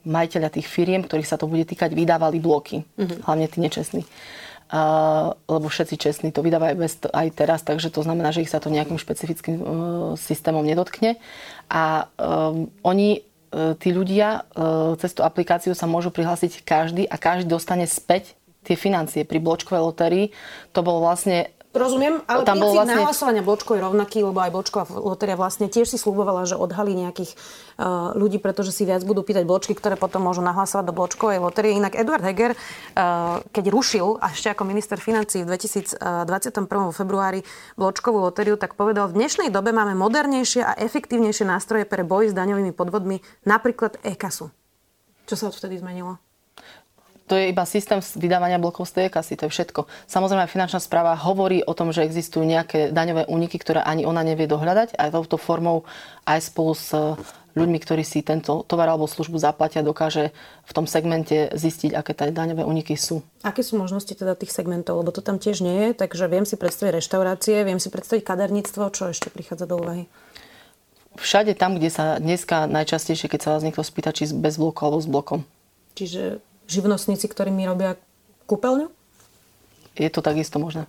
majiteľia 0.07 0.55
tých 0.55 0.71
firiem, 0.71 1.03
ktorých 1.03 1.27
sa 1.27 1.37
to 1.37 1.51
bude 1.51 1.67
týkať, 1.67 1.91
vydávali 1.93 2.39
bloky. 2.39 2.87
Mm-hmm. 2.97 3.27
Hlavne 3.27 3.47
tí 3.51 3.59
nečestní. 3.59 4.03
Uh, 4.67 5.35
lebo 5.47 5.71
všetci 5.71 5.95
čestní 5.95 6.29
to 6.35 6.43
vydávajú 6.43 6.75
bez, 6.75 6.99
aj 7.11 7.29
teraz, 7.39 7.63
takže 7.63 7.91
to 7.91 8.03
znamená, 8.03 8.35
že 8.35 8.43
ich 8.43 8.51
sa 8.51 8.59
to 8.59 8.67
nejakým 8.67 8.99
špecifickým 8.99 9.57
uh, 9.59 9.67
systémom 10.19 10.67
nedotkne. 10.67 11.19
A 11.71 12.11
um, 12.19 12.71
oni 12.87 13.27
tí 13.81 13.89
ľudia 13.95 14.45
cez 15.01 15.17
tú 15.17 15.25
aplikáciu 15.25 15.73
sa 15.73 15.89
môžu 15.89 16.13
prihlásiť 16.13 16.61
každý 16.67 17.09
a 17.09 17.17
každý 17.17 17.49
dostane 17.49 17.89
späť 17.89 18.37
tie 18.67 18.77
financie. 18.77 19.23
Pri 19.25 19.39
bločkovej 19.39 19.81
lotérii 19.81 20.35
to 20.75 20.83
bolo 20.83 21.01
vlastne 21.01 21.49
Rozumiem, 21.77 22.25
ale 22.25 22.49
tam 22.49 22.57
princíp 22.57 22.81
vlastne... 22.81 22.97
nahlasovania 22.97 23.45
bločkov 23.45 23.77
je 23.77 23.83
rovnaký, 23.85 24.19
lebo 24.25 24.41
aj 24.41 24.49
bločková 24.49 24.85
lotéria 24.97 25.37
vlastne 25.37 25.69
tiež 25.69 25.93
si 25.93 26.01
slúbovala, 26.01 26.49
že 26.49 26.57
odhalí 26.57 26.97
nejakých 26.97 27.37
uh, 27.37 28.17
ľudí, 28.17 28.41
pretože 28.41 28.73
si 28.73 28.89
viac 28.89 29.05
budú 29.05 29.21
pýtať 29.21 29.45
bločky, 29.45 29.77
ktoré 29.77 30.01
potom 30.01 30.25
môžu 30.25 30.41
nahlasovať 30.41 30.89
do 30.89 30.97
bločkovej 30.97 31.39
lotérie. 31.45 31.77
Inak 31.77 31.93
Eduard 32.01 32.25
Heger, 32.25 32.57
uh, 32.57 33.45
keď 33.53 33.65
rušil, 33.69 34.17
a 34.25 34.33
ešte 34.33 34.57
ako 34.57 34.65
minister 34.65 34.97
financí 34.97 35.45
v 35.45 35.53
2021. 35.53 36.97
februári 36.97 37.45
bločkovú 37.77 38.25
lotériu, 38.25 38.57
tak 38.57 38.73
povedal, 38.73 39.13
v 39.13 39.21
dnešnej 39.21 39.53
dobe 39.53 39.77
máme 39.77 39.93
modernejšie 40.01 40.65
a 40.65 40.73
efektívnejšie 40.81 41.45
nástroje 41.45 41.85
pre 41.85 42.09
boj 42.09 42.33
s 42.33 42.35
daňovými 42.35 42.73
podvodmi, 42.73 43.21
napríklad 43.45 44.01
e-kasu. 44.01 44.49
Čo 45.29 45.35
sa 45.37 45.45
odvtedy 45.53 45.77
zmenilo? 45.77 46.17
To 47.27 47.35
je 47.35 47.51
iba 47.51 47.67
systém 47.67 47.99
vydávania 47.99 48.63
blokov 48.63 48.87
z 48.87 49.03
tej 49.03 49.07
kasy, 49.11 49.35
to 49.35 49.51
je 49.51 49.55
všetko. 49.55 49.91
Samozrejme, 50.07 50.47
finančná 50.47 50.79
správa 50.79 51.19
hovorí 51.19 51.61
o 51.67 51.75
tom, 51.75 51.91
že 51.91 52.07
existujú 52.07 52.47
nejaké 52.47 52.95
daňové 52.95 53.27
úniky, 53.27 53.59
ktoré 53.59 53.83
ani 53.83 54.07
ona 54.07 54.23
nevie 54.23 54.47
dohľadať 54.47 54.95
a 54.95 55.11
touto 55.11 55.35
formou 55.35 55.83
aj 56.23 56.39
spolu 56.47 56.73
s 56.79 56.95
ľuďmi, 57.57 57.79
ktorí 57.81 58.05
si 58.05 58.21
tento 58.21 58.63
tovar 58.69 58.93
alebo 58.93 59.09
službu 59.09 59.41
zaplatia, 59.41 59.81
dokáže 59.81 60.31
v 60.69 60.73
tom 60.77 60.85
segmente 60.85 61.51
zistiť, 61.57 61.97
aké 61.97 62.13
tie 62.13 62.31
daňové 62.31 62.63
úniky 62.63 62.95
sú. 62.95 63.25
Aké 63.41 63.65
sú 63.65 63.81
možnosti 63.81 64.13
teda 64.13 64.37
tých 64.37 64.53
segmentov? 64.53 65.01
Lebo 65.01 65.11
to 65.11 65.25
tam 65.25 65.41
tiež 65.41 65.65
nie 65.65 65.89
je, 65.89 65.89
takže 65.97 66.29
viem 66.29 66.45
si 66.45 66.61
predstaviť 66.61 67.01
reštaurácie, 67.01 67.65
viem 67.65 67.81
si 67.81 67.89
predstaviť 67.89 68.23
kaderníctvo, 68.23 68.93
čo 68.93 69.11
ešte 69.11 69.33
prichádza 69.33 69.65
do 69.65 69.81
úvahy? 69.81 70.05
Všade 71.17 71.57
tam, 71.57 71.81
kde 71.81 71.89
sa 71.89 72.21
dneska 72.21 72.69
najčastejšie, 72.69 73.33
keď 73.33 73.41
sa 73.41 73.51
vás 73.57 73.65
niekto 73.65 73.81
spýta, 73.81 74.13
či 74.13 74.29
bez 74.37 74.61
bloku 74.61 74.85
alebo 74.85 75.01
s 75.01 75.09
blokom. 75.09 75.49
Čiže 75.97 76.45
živnostníci, 76.67 77.27
ktorí 77.31 77.51
mi 77.55 77.67
robia 77.67 77.99
kúpeľňu? 78.47 78.91
Je 79.97 80.11
to 80.13 80.21
takisto 80.21 80.61
možné. 80.61 80.85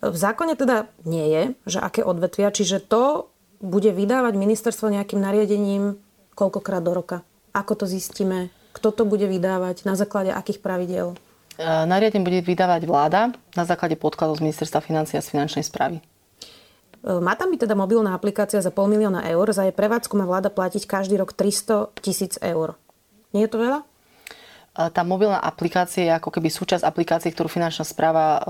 V 0.00 0.16
zákone 0.16 0.56
teda 0.56 0.88
nie 1.04 1.26
je, 1.28 1.42
že 1.76 1.78
aké 1.84 2.00
odvetvia, 2.00 2.48
čiže 2.48 2.80
to 2.80 3.28
bude 3.60 3.92
vydávať 3.92 4.32
ministerstvo 4.40 4.88
nejakým 4.88 5.20
nariadením 5.20 6.00
koľkokrát 6.32 6.80
do 6.80 6.96
roka. 6.96 7.20
Ako 7.52 7.76
to 7.76 7.84
zistíme? 7.84 8.48
Kto 8.72 8.96
to 8.96 9.04
bude 9.04 9.28
vydávať? 9.28 9.84
Na 9.84 9.92
základe 9.92 10.32
akých 10.32 10.64
pravidel? 10.64 11.12
E, 11.60 11.66
nariadenie 11.84 12.24
bude 12.24 12.40
vydávať 12.40 12.88
vláda 12.88 13.36
na 13.52 13.64
základe 13.68 14.00
podkladov 14.00 14.40
z 14.40 14.48
ministerstva 14.48 14.80
financí 14.80 15.20
a 15.20 15.24
z 15.24 15.36
finančnej 15.36 15.68
správy. 15.68 16.00
E, 16.00 16.02
má 17.20 17.36
tam 17.36 17.52
byť 17.52 17.68
teda 17.68 17.76
mobilná 17.76 18.16
aplikácia 18.16 18.64
za 18.64 18.72
pol 18.72 18.88
milióna 18.88 19.28
eur. 19.28 19.52
Za 19.52 19.68
jej 19.68 19.76
prevádzku 19.76 20.16
má 20.16 20.24
vláda 20.24 20.48
platiť 20.48 20.88
každý 20.88 21.20
rok 21.20 21.36
300 21.36 21.92
tisíc 22.00 22.40
eur. 22.40 22.80
Nie 23.36 23.44
je 23.44 23.52
to 23.52 23.60
veľa? 23.60 23.89
Tá 24.70 25.02
mobilná 25.02 25.42
aplikácia 25.42 26.06
je 26.06 26.12
ako 26.14 26.30
keby 26.30 26.46
súčasť 26.46 26.86
aplikácie, 26.86 27.34
ktorú 27.34 27.50
finančná 27.50 27.82
správa 27.82 28.38
e, 28.38 28.40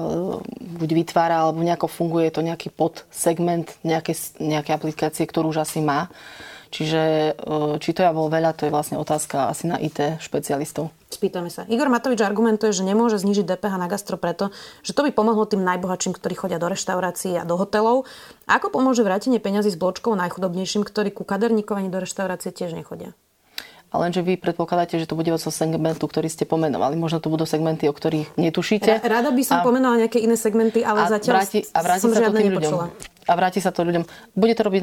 buď 0.77 0.91
vytvára, 0.93 1.49
alebo 1.49 1.65
nejako 1.65 1.89
funguje, 1.89 2.29
je 2.29 2.35
to 2.37 2.45
nejaký 2.45 2.69
podsegment 2.69 3.73
nejaké, 3.81 4.13
nejaké 4.37 4.77
aplikácie, 4.77 5.25
ktorú 5.25 5.49
už 5.57 5.65
asi 5.65 5.81
má. 5.81 6.13
Čiže 6.71 7.35
e, 7.35 7.53
či 7.81 7.91
to 7.97 8.05
ja 8.05 8.13
bol 8.13 8.29
veľa, 8.29 8.53
to 8.53 8.69
je 8.69 8.75
vlastne 8.75 9.01
otázka 9.01 9.49
asi 9.49 9.65
na 9.65 9.81
IT 9.81 10.21
špecialistov. 10.21 10.93
Spýtame 11.09 11.49
sa. 11.49 11.65
Igor 11.67 11.89
Matovič 11.89 12.21
argumentuje, 12.21 12.71
že 12.71 12.85
nemôže 12.85 13.19
znižiť 13.19 13.57
DPH 13.57 13.75
na 13.81 13.89
gastro 13.89 14.21
preto, 14.21 14.55
že 14.85 14.93
to 14.93 15.03
by 15.03 15.11
pomohlo 15.11 15.49
tým 15.49 15.65
najbohatším, 15.65 16.15
ktorí 16.15 16.37
chodia 16.37 16.61
do 16.61 16.69
reštaurácií 16.71 17.41
a 17.41 17.49
do 17.49 17.57
hotelov. 17.59 18.07
Ako 18.47 18.69
pomôže 18.71 19.03
vrátenie 19.03 19.43
peňazí 19.43 19.73
z 19.73 19.81
bločkov 19.81 20.15
najchudobnejším, 20.21 20.85
ktorí 20.85 21.11
ku 21.11 21.25
kaderníkov 21.25 21.81
do 21.91 21.99
reštaurácie 21.99 22.53
tiež 22.55 22.77
nechodia? 22.77 23.17
A 23.91 23.99
lenže 23.99 24.23
vy 24.23 24.39
predpokladáte, 24.39 25.03
že 25.03 25.11
to 25.11 25.19
bude 25.19 25.27
od 25.35 25.43
segmentu, 25.43 26.07
ktorý 26.07 26.31
ste 26.31 26.47
pomenovali. 26.47 26.95
Možno 26.95 27.19
to 27.19 27.27
budú 27.27 27.43
segmenty, 27.43 27.91
o 27.91 27.95
ktorých 27.95 28.39
netušíte. 28.39 29.03
Rada 29.03 29.35
by 29.35 29.43
som 29.43 29.61
a, 29.61 29.67
pomenovala 29.67 30.07
nejaké 30.07 30.23
iné 30.23 30.39
segmenty, 30.39 30.87
ale 30.87 31.11
a 31.11 31.11
zatiaľ 31.11 31.43
vráti, 31.43 31.67
a 31.75 31.81
vráti 31.83 32.03
som 32.07 32.15
sa 32.15 32.31
to 32.31 32.39
tým 32.39 32.55
ľuďom. 32.55 32.87
A 33.27 33.33
vráti 33.35 33.59
sa 33.59 33.75
to 33.75 33.83
ľuďom. 33.83 34.07
Bude 34.39 34.55
to 34.55 34.63
robiť 34.63 34.81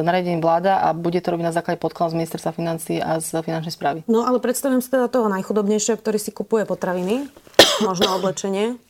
nariadenie 0.00 0.40
vláda 0.40 0.84
a 0.84 0.96
bude 0.96 1.20
to 1.20 1.36
robiť 1.36 1.44
na 1.48 1.54
základe 1.54 1.76
podkladu 1.76 2.16
z 2.16 2.24
ministerstva 2.24 2.52
financí 2.56 2.96
a 2.96 3.20
z 3.20 3.44
finančnej 3.44 3.72
správy. 3.76 3.98
No 4.08 4.24
ale 4.24 4.40
predstavujem 4.40 4.80
si 4.80 4.88
teda 4.88 5.12
toho 5.12 5.28
najchudobnejšieho, 5.28 6.00
ktorý 6.00 6.16
si 6.16 6.32
kupuje 6.32 6.64
potraviny, 6.64 7.28
možno 7.84 8.08
oblečenie 8.16 8.80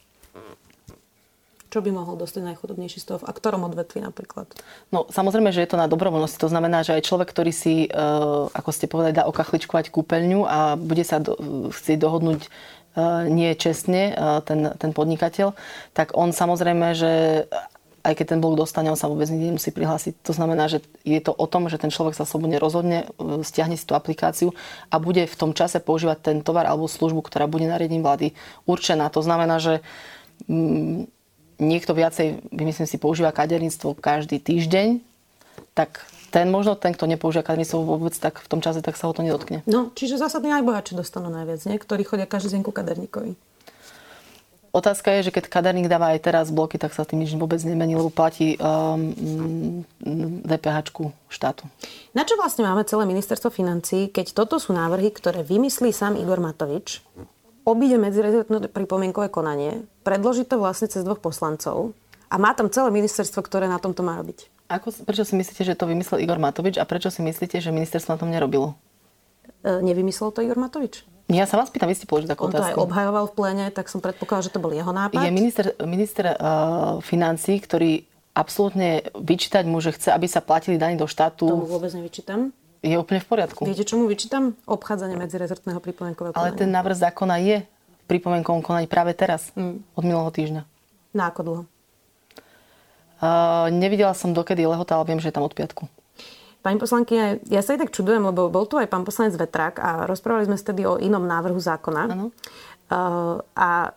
čo 1.75 1.83
by 1.83 1.91
mohol 1.91 2.15
dostať 2.15 2.55
najchudobnejší 2.55 3.03
z 3.03 3.07
toho? 3.11 3.19
A 3.27 3.35
ktorom 3.35 3.67
odvetvi 3.67 3.99
napríklad? 3.99 4.47
No 4.95 5.11
samozrejme, 5.11 5.51
že 5.51 5.67
je 5.67 5.75
to 5.75 5.83
na 5.83 5.91
dobrovoľnosti. 5.91 6.39
To 6.39 6.47
znamená, 6.47 6.87
že 6.87 6.95
aj 6.95 7.03
človek, 7.03 7.35
ktorý 7.35 7.51
si, 7.51 7.91
e, 7.91 7.99
ako 8.47 8.71
ste 8.71 8.87
povedali, 8.87 9.19
dá 9.19 9.27
okachličkovať 9.27 9.91
kúpeľňu 9.91 10.47
a 10.47 10.79
bude 10.79 11.03
sa 11.03 11.19
do, 11.19 11.35
chcieť 11.75 11.99
dohodnúť 11.99 12.47
e, 12.47 12.49
nie 13.27 13.51
čestne 13.59 14.15
e, 14.15 14.39
ten, 14.47 14.71
ten 14.79 14.95
podnikateľ, 14.95 15.59
tak 15.99 16.15
on 16.15 16.31
samozrejme, 16.31 16.95
že 16.95 17.11
aj 18.07 18.15
keď 18.23 18.37
ten 18.37 18.41
blok 18.45 18.55
dostane, 18.55 18.93
on 18.93 19.01
sa 19.01 19.11
vôbec 19.11 19.27
nikdy 19.27 19.51
nemusí 19.51 19.75
prihlásiť. 19.75 20.23
To 20.29 20.37
znamená, 20.37 20.71
že 20.71 20.79
je 21.03 21.19
to 21.19 21.35
o 21.35 21.47
tom, 21.51 21.67
že 21.73 21.81
ten 21.81 21.91
človek 21.91 22.15
sa 22.15 22.29
slobodne 22.29 22.61
rozhodne, 22.61 23.09
stiahne 23.43 23.81
si 23.81 23.83
tú 23.89 23.97
aplikáciu 23.97 24.53
a 24.93 25.01
bude 25.01 25.25
v 25.25 25.39
tom 25.41 25.57
čase 25.57 25.81
používať 25.81 26.19
ten 26.21 26.37
tovar 26.45 26.69
alebo 26.69 26.85
službu, 26.85 27.25
ktorá 27.25 27.49
bude 27.49 27.65
nariadením 27.65 28.05
vlády 28.05 28.37
určená. 28.69 29.09
To 29.09 29.25
znamená, 29.25 29.57
že 29.57 29.81
mm, 30.53 31.09
niekto 31.59 31.95
viacej, 31.95 32.51
myslím 32.53 32.87
si, 32.87 32.97
používa 32.99 33.35
kaderníctvo 33.35 33.99
každý 33.99 34.39
týždeň, 34.39 35.03
tak 35.75 36.03
ten 36.35 36.51
možno 36.51 36.75
ten, 36.75 36.91
kto 36.95 37.07
nepoužíva 37.07 37.47
kaderníctvo 37.47 37.79
vôbec, 37.87 38.15
tak 38.19 38.43
v 38.43 38.49
tom 38.51 38.59
čase 38.59 38.83
tak 38.83 38.99
sa 38.99 39.07
ho 39.07 39.15
to 39.15 39.23
nedotkne. 39.23 39.63
No, 39.71 39.95
čiže 39.95 40.19
zásadne 40.19 40.51
najbohatší 40.51 40.99
dostanú 40.99 41.31
najviac, 41.31 41.63
nie? 41.71 41.79
ktorí 41.79 42.03
chodia 42.03 42.27
každý 42.27 42.59
deň 42.59 42.63
ku 42.67 42.75
kaderníkovi. 42.75 43.39
Otázka 44.75 45.15
je, 45.15 45.31
že 45.31 45.35
keď 45.39 45.47
kaderník 45.47 45.87
dáva 45.87 46.11
aj 46.11 46.27
teraz 46.27 46.51
bloky, 46.51 46.83
tak 46.83 46.91
sa 46.91 47.07
tým 47.07 47.23
nič 47.23 47.31
vôbec 47.39 47.63
nemení, 47.63 47.95
lebo 47.95 48.11
platí 48.11 48.59
um, 48.59 49.87
DPH 50.43 50.91
štátu. 51.31 51.71
Na 52.11 52.27
čo 52.27 52.35
vlastne 52.35 52.67
máme 52.67 52.83
celé 52.83 53.07
ministerstvo 53.07 53.55
financí, 53.55 54.11
keď 54.11 54.35
toto 54.35 54.59
sú 54.59 54.75
návrhy, 54.75 55.15
ktoré 55.15 55.47
vymyslí 55.47 55.95
sám 55.95 56.19
Igor 56.19 56.43
Matovič, 56.43 57.07
obíde 57.65 57.97
medzirezortné 57.97 58.69
pripomienkové 58.71 59.33
konanie, 59.33 59.89
predloží 60.05 60.45
to 60.45 60.61
vlastne 60.61 60.87
cez 60.87 61.03
dvoch 61.03 61.19
poslancov 61.19 61.97
a 62.29 62.37
má 62.37 62.53
tam 62.53 62.69
celé 62.69 62.93
ministerstvo, 62.93 63.41
ktoré 63.41 63.67
na 63.67 63.81
tomto 63.81 64.05
má 64.05 64.21
robiť. 64.21 64.53
Ako, 64.69 64.93
prečo 65.05 65.29
si 65.29 65.37
myslíte, 65.37 65.65
že 65.65 65.77
to 65.77 65.85
vymyslel 65.85 66.25
Igor 66.25 66.41
Matovič 66.41 66.81
a 66.81 66.89
prečo 66.89 67.13
si 67.13 67.21
myslíte, 67.21 67.61
že 67.61 67.69
ministerstvo 67.69 68.17
na 68.17 68.21
tom 68.21 68.33
nerobilo? 68.33 68.77
E, 69.61 69.81
nevymyslel 69.85 70.33
to 70.33 70.41
Igor 70.41 70.57
Matovič? 70.57 71.05
Ja 71.29 71.49
sa 71.49 71.57
vás 71.57 71.73
pýtam, 71.73 71.89
vy 71.89 71.97
ste 71.97 72.09
položili 72.09 72.33
takú 72.33 72.49
On 72.49 72.53
otázku. 72.53 72.69
to 72.69 72.71
aj 72.73 72.85
obhajoval 72.85 73.25
v 73.29 73.35
pléne, 73.37 73.65
tak 73.73 73.89
som 73.89 74.01
predpokladal, 74.05 74.45
že 74.45 74.53
to 74.53 74.61
bol 74.61 74.73
jeho 74.73 74.93
nápad. 74.93 75.25
Je 75.25 75.33
minister, 75.33 75.65
minister 75.85 76.37
uh, 76.37 77.01
financí, 77.01 77.57
ktorý 77.65 78.05
absolútne 78.37 79.09
vyčítať 79.17 79.65
môže, 79.65 79.97
chce, 79.97 80.13
aby 80.13 80.29
sa 80.29 80.45
platili 80.45 80.77
dani 80.77 81.01
do 81.01 81.09
štátu. 81.09 81.49
Tomu 81.49 81.65
vôbec 81.65 81.93
nevyčítam 81.97 82.53
je 82.85 82.97
úplne 83.01 83.21
v 83.25 83.29
poriadku. 83.29 83.65
Viete, 83.65 83.89
čo 83.89 83.97
mu 83.97 84.05
vyčítam? 84.05 84.53
Obchádzanie 84.69 85.17
medzirezortného 85.17 85.81
pripomienkového 85.81 86.37
konania. 86.37 86.53
Ale 86.53 86.61
ten 86.61 86.69
návrh 86.69 86.97
zákona 87.01 87.37
je 87.41 87.57
pripomienkovom 88.05 88.61
konaní 88.61 88.85
práve 88.85 89.17
teraz, 89.17 89.49
mm. 89.57 89.97
od 89.97 90.03
minulého 90.05 90.29
týždňa. 90.29 90.63
Na 91.17 91.33
ako 91.33 91.41
dlho? 91.41 91.63
Uh, 93.25 93.73
nevidela 93.73 94.13
som 94.13 94.37
dokedy 94.37 94.69
lehota, 94.69 95.01
ale 95.01 95.09
viem, 95.09 95.21
že 95.23 95.33
je 95.33 95.37
tam 95.41 95.49
od 95.49 95.57
piatku. 95.57 95.89
Pani 96.61 96.77
poslankyňa, 96.77 97.49
ja 97.49 97.65
sa 97.65 97.77
aj 97.77 97.89
tak 97.89 97.95
čudujem, 97.97 98.21
lebo 98.21 98.53
bol 98.53 98.69
tu 98.69 98.77
aj 98.77 98.89
pán 98.89 99.09
poslanec 99.09 99.37
Vetrák 99.37 99.81
a 99.81 100.05
rozprávali 100.05 100.49
sme 100.49 100.61
vtedy 100.61 100.85
o 100.85 101.01
inom 101.01 101.25
návrhu 101.25 101.57
zákona. 101.57 102.03
Ano. 102.13 102.29
Uh, 102.93 103.41
a 103.57 103.97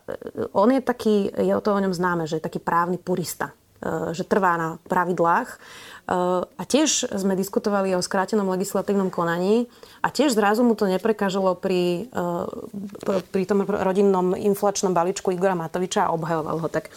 on 0.56 0.72
je 0.72 0.80
taký, 0.80 1.28
je 1.28 1.52
o 1.52 1.60
to 1.60 1.76
o 1.76 1.80
ňom 1.80 1.92
známe, 1.92 2.24
že 2.24 2.40
je 2.40 2.46
taký 2.48 2.56
právny 2.56 2.96
purista. 2.96 3.52
Uh, 3.78 4.10
že 4.10 4.26
trvá 4.26 4.58
na 4.58 4.68
pravidlách. 4.90 5.60
A 6.08 6.62
tiež 6.64 7.04
sme 7.20 7.36
diskutovali 7.36 7.92
o 7.92 8.00
skrátenom 8.00 8.48
legislatívnom 8.48 9.12
konaní 9.12 9.68
a 10.00 10.08
tiež 10.08 10.32
zrazu 10.32 10.64
mu 10.64 10.72
to 10.72 10.88
neprekážalo 10.88 11.52
pri, 11.52 12.08
e, 12.08 13.20
pri 13.28 13.44
tom 13.44 13.68
rodinnom 13.68 14.32
inflačnom 14.32 14.96
balíčku 14.96 15.36
Igora 15.36 15.52
Matoviča 15.52 16.08
a 16.08 16.14
obhajoval 16.16 16.64
ho. 16.64 16.68
Tak 16.72 16.88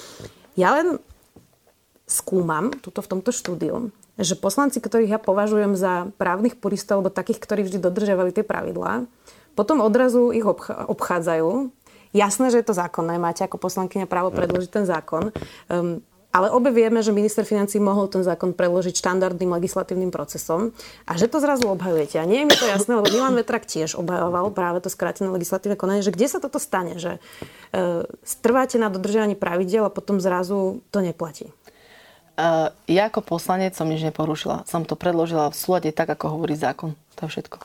ja 0.55 0.79
len 0.79 0.95
skúmam 2.07 2.71
tuto 2.79 3.03
v 3.03 3.11
tomto 3.11 3.35
štúdiu, 3.35 3.91
že 4.15 4.39
poslanci, 4.39 4.79
ktorých 4.79 5.15
ja 5.15 5.19
považujem 5.19 5.75
za 5.75 6.07
právnych 6.15 6.55
puristov 6.55 7.03
alebo 7.03 7.11
takých, 7.11 7.43
ktorí 7.43 7.67
vždy 7.67 7.83
dodržiavali 7.83 8.31
tie 8.31 8.47
pravidlá, 8.47 9.11
potom 9.59 9.83
odrazu 9.83 10.31
ich 10.31 10.47
obchádzajú. 10.87 11.67
Jasné, 12.15 12.51
že 12.51 12.63
je 12.63 12.67
to 12.67 12.79
zákonné, 12.79 13.19
máte 13.19 13.43
ako 13.43 13.59
poslankyňa 13.59 14.07
právo 14.07 14.31
predložiť 14.31 14.71
ten 14.71 14.85
zákon. 14.87 15.35
Um, 15.67 16.03
ale 16.31 16.47
obe 16.47 16.71
vieme, 16.71 17.03
že 17.03 17.11
minister 17.11 17.43
financí 17.43 17.75
mohol 17.75 18.07
ten 18.07 18.23
zákon 18.23 18.55
preložiť 18.55 18.95
štandardným 18.95 19.51
legislatívnym 19.51 20.15
procesom 20.15 20.71
a 21.03 21.11
že 21.19 21.27
to 21.27 21.43
zrazu 21.43 21.67
obhajujete. 21.67 22.23
A 22.23 22.25
nie 22.25 22.43
je 22.43 22.47
mi 22.47 22.55
to 22.55 22.71
jasné, 22.71 22.95
lebo 22.95 23.11
Milan 23.11 23.35
Vetrak 23.35 23.67
tiež 23.67 23.99
obhajoval 23.99 24.55
práve 24.55 24.79
to 24.79 24.87
skrátené 24.87 25.27
legislatívne 25.27 25.75
konanie, 25.75 25.99
že 25.99 26.15
kde 26.15 26.27
sa 26.31 26.39
toto 26.39 26.55
stane, 26.55 26.95
že 26.95 27.19
e, 27.75 28.07
strváte 28.23 28.79
na 28.79 28.87
dodržiavaní 28.87 29.35
pravidel 29.35 29.83
a 29.83 29.91
potom 29.91 30.23
zrazu 30.23 30.79
to 30.87 31.03
neplatí. 31.03 31.51
Uh, 32.41 32.71
ja 32.87 33.11
ako 33.11 33.37
poslanec 33.37 33.75
som 33.75 33.91
nič 33.91 34.01
neporušila. 34.07 34.63
Som 34.63 34.87
to 34.87 34.95
predložila 34.95 35.51
v 35.51 35.59
súlade 35.59 35.91
tak, 35.91 36.09
ako 36.09 36.39
hovorí 36.39 36.55
zákon. 36.55 36.95
To 37.19 37.27
je 37.27 37.37
všetko. 37.37 37.57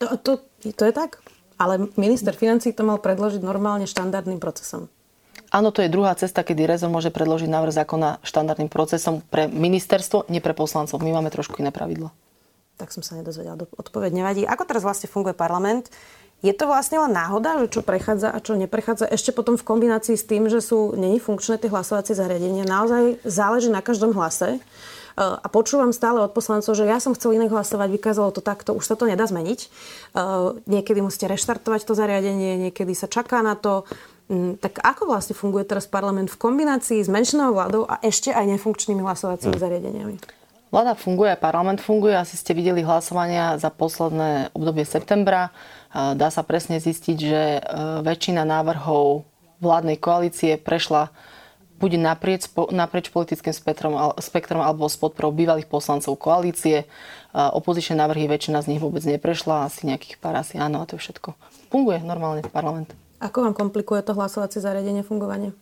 To, 0.00 0.06
to, 0.22 0.32
to 0.70 0.82
je 0.86 0.94
tak? 0.94 1.18
Ale 1.58 1.90
minister 1.98 2.32
financí 2.32 2.70
to 2.72 2.86
mal 2.86 3.02
predložiť 3.02 3.42
normálne 3.42 3.90
štandardným 3.90 4.38
procesom. 4.38 4.86
Áno, 5.52 5.68
to 5.68 5.84
je 5.84 5.92
druhá 5.92 6.16
cesta, 6.16 6.40
kedy 6.40 6.64
rezor 6.64 6.88
môže 6.88 7.12
predložiť 7.12 7.52
návrh 7.52 7.76
zákona 7.76 8.24
štandardným 8.24 8.72
procesom 8.72 9.20
pre 9.20 9.52
ministerstvo, 9.52 10.32
nie 10.32 10.40
pre 10.40 10.56
poslancov. 10.56 10.96
My 11.04 11.12
máme 11.12 11.28
trošku 11.28 11.60
iné 11.60 11.68
pravidlo. 11.68 12.08
Tak 12.80 12.88
som 12.88 13.04
sa 13.04 13.20
nedozvedela. 13.20 13.60
Odpoveď 13.76 14.16
nevadí. 14.16 14.48
Ako 14.48 14.64
teraz 14.64 14.80
vlastne 14.80 15.12
funguje 15.12 15.36
parlament? 15.36 15.92
Je 16.42 16.50
to 16.50 16.66
vlastne 16.66 16.98
len 16.98 17.14
náhoda, 17.14 17.60
že 17.62 17.78
čo 17.78 17.80
prechádza 17.86 18.32
a 18.32 18.42
čo 18.42 18.58
neprechádza? 18.58 19.06
Ešte 19.06 19.30
potom 19.30 19.54
v 19.54 19.62
kombinácii 19.62 20.18
s 20.18 20.26
tým, 20.26 20.50
že 20.50 20.58
sú 20.58 20.96
není 20.98 21.22
funkčné 21.22 21.60
tie 21.60 21.70
hlasovacie 21.70 22.18
zariadenia, 22.18 22.66
naozaj 22.66 23.22
záleží 23.22 23.70
na 23.70 23.78
každom 23.78 24.10
hlase. 24.10 24.58
E, 24.58 24.60
a 25.22 25.46
počúvam 25.46 25.94
stále 25.94 26.18
od 26.18 26.34
poslancov, 26.34 26.74
že 26.74 26.82
ja 26.82 26.98
som 26.98 27.14
chcel 27.14 27.38
inak 27.38 27.54
hlasovať, 27.54 27.94
vykázalo 27.94 28.34
to 28.34 28.42
takto, 28.42 28.74
už 28.74 28.82
sa 28.82 28.98
to 28.98 29.06
nedá 29.06 29.22
zmeniť. 29.22 29.60
E, 29.62 29.68
niekedy 30.66 30.98
musíte 30.98 31.30
reštartovať 31.30 31.86
to 31.86 31.94
zariadenie, 31.94 32.58
niekedy 32.58 32.90
sa 32.96 33.06
čaká 33.06 33.38
na 33.44 33.54
to. 33.54 33.86
Mm, 34.32 34.56
tak 34.56 34.80
ako 34.80 35.12
vlastne 35.12 35.36
funguje 35.36 35.68
teraz 35.68 35.84
parlament 35.84 36.32
v 36.32 36.40
kombinácii 36.40 37.04
s 37.04 37.12
menšinou 37.12 37.52
vládou 37.52 37.84
a 37.84 38.00
ešte 38.00 38.32
aj 38.32 38.56
nefunkčnými 38.56 39.04
hlasovacími 39.04 39.52
hm. 39.52 39.60
zariadeniami? 39.60 40.16
Vláda 40.72 40.96
funguje, 40.96 41.36
parlament 41.36 41.84
funguje. 41.84 42.16
Asi 42.16 42.40
ste 42.40 42.56
videli 42.56 42.80
hlasovania 42.80 43.60
za 43.60 43.68
posledné 43.68 44.56
obdobie 44.56 44.88
septembra. 44.88 45.52
Dá 45.92 46.32
sa 46.32 46.40
presne 46.40 46.80
zistiť, 46.80 47.16
že 47.20 47.42
e, 47.44 47.60
väčšina 48.00 48.40
návrhov 48.48 49.28
vládnej 49.60 50.00
koalície 50.00 50.56
prešla 50.56 51.12
buď 51.76 52.00
naprieč, 52.00 52.48
naprieč 52.72 53.12
politickým 53.12 53.52
spektrom, 53.52 54.16
spektrom 54.16 54.64
alebo 54.64 54.88
s 54.88 54.96
podporou 54.96 55.28
bývalých 55.28 55.68
poslancov 55.68 56.16
koalície. 56.16 56.88
Opozičné 57.36 58.00
návrhy, 58.00 58.24
väčšina 58.24 58.64
z 58.64 58.72
nich 58.72 58.80
vôbec 58.80 59.04
neprešla, 59.04 59.68
asi 59.68 59.84
nejakých 59.84 60.16
pár 60.24 60.40
asi 60.40 60.56
áno 60.56 60.80
a 60.80 60.88
to 60.88 60.96
je 60.96 61.04
všetko. 61.04 61.36
Funguje 61.68 62.00
normálne 62.00 62.40
parlament. 62.48 63.01
Ako 63.22 63.46
vám 63.46 63.54
komplikuje 63.54 64.02
to 64.02 64.18
hlasovacie 64.18 64.58
zariadenie 64.58 65.06
fungovanie? 65.06 65.54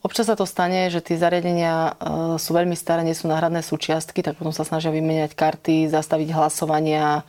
Občas 0.00 0.30
sa 0.30 0.38
to 0.38 0.48
stane, 0.48 0.88
že 0.88 1.04
tie 1.04 1.20
zariadenia 1.20 1.74
e, 1.74 1.92
sú 2.40 2.56
veľmi 2.56 2.72
staré, 2.72 3.04
nie 3.04 3.12
sú 3.12 3.28
náhradné 3.28 3.60
súčiastky, 3.60 4.24
tak 4.24 4.40
potom 4.40 4.54
sa 4.54 4.64
snažia 4.64 4.94
vymeniať 4.94 5.36
karty, 5.36 5.90
zastaviť 5.92 6.32
hlasovania. 6.32 7.26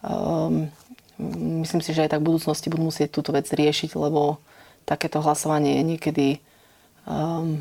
Um, 0.00 0.72
myslím 1.60 1.84
si, 1.84 1.92
že 1.92 2.08
aj 2.08 2.16
tak 2.16 2.20
v 2.24 2.32
budúcnosti 2.32 2.72
budú 2.72 2.88
musieť 2.88 3.12
túto 3.12 3.36
vec 3.36 3.50
riešiť, 3.50 3.92
lebo 3.98 4.40
takéto 4.88 5.20
hlasovanie 5.20 5.80
je 5.80 5.84
niekedy 5.84 6.26
um, 7.04 7.60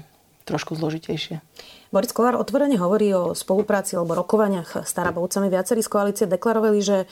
trošku 0.49 0.73
zložitejšie. 0.73 1.45
Boris 1.89 2.13
Kolár 2.13 2.37
otvorene 2.37 2.77
hovorí 2.77 3.09
o 3.13 3.33
spolupráci 3.33 3.97
alebo 3.97 4.13
rokovaniach 4.13 4.85
s 4.85 4.91
Tarabovcami. 4.93 5.49
Viacerí 5.49 5.81
z 5.81 5.89
koalície 5.89 6.25
deklarovali, 6.29 6.79
že 6.81 6.97
e, 7.01 7.05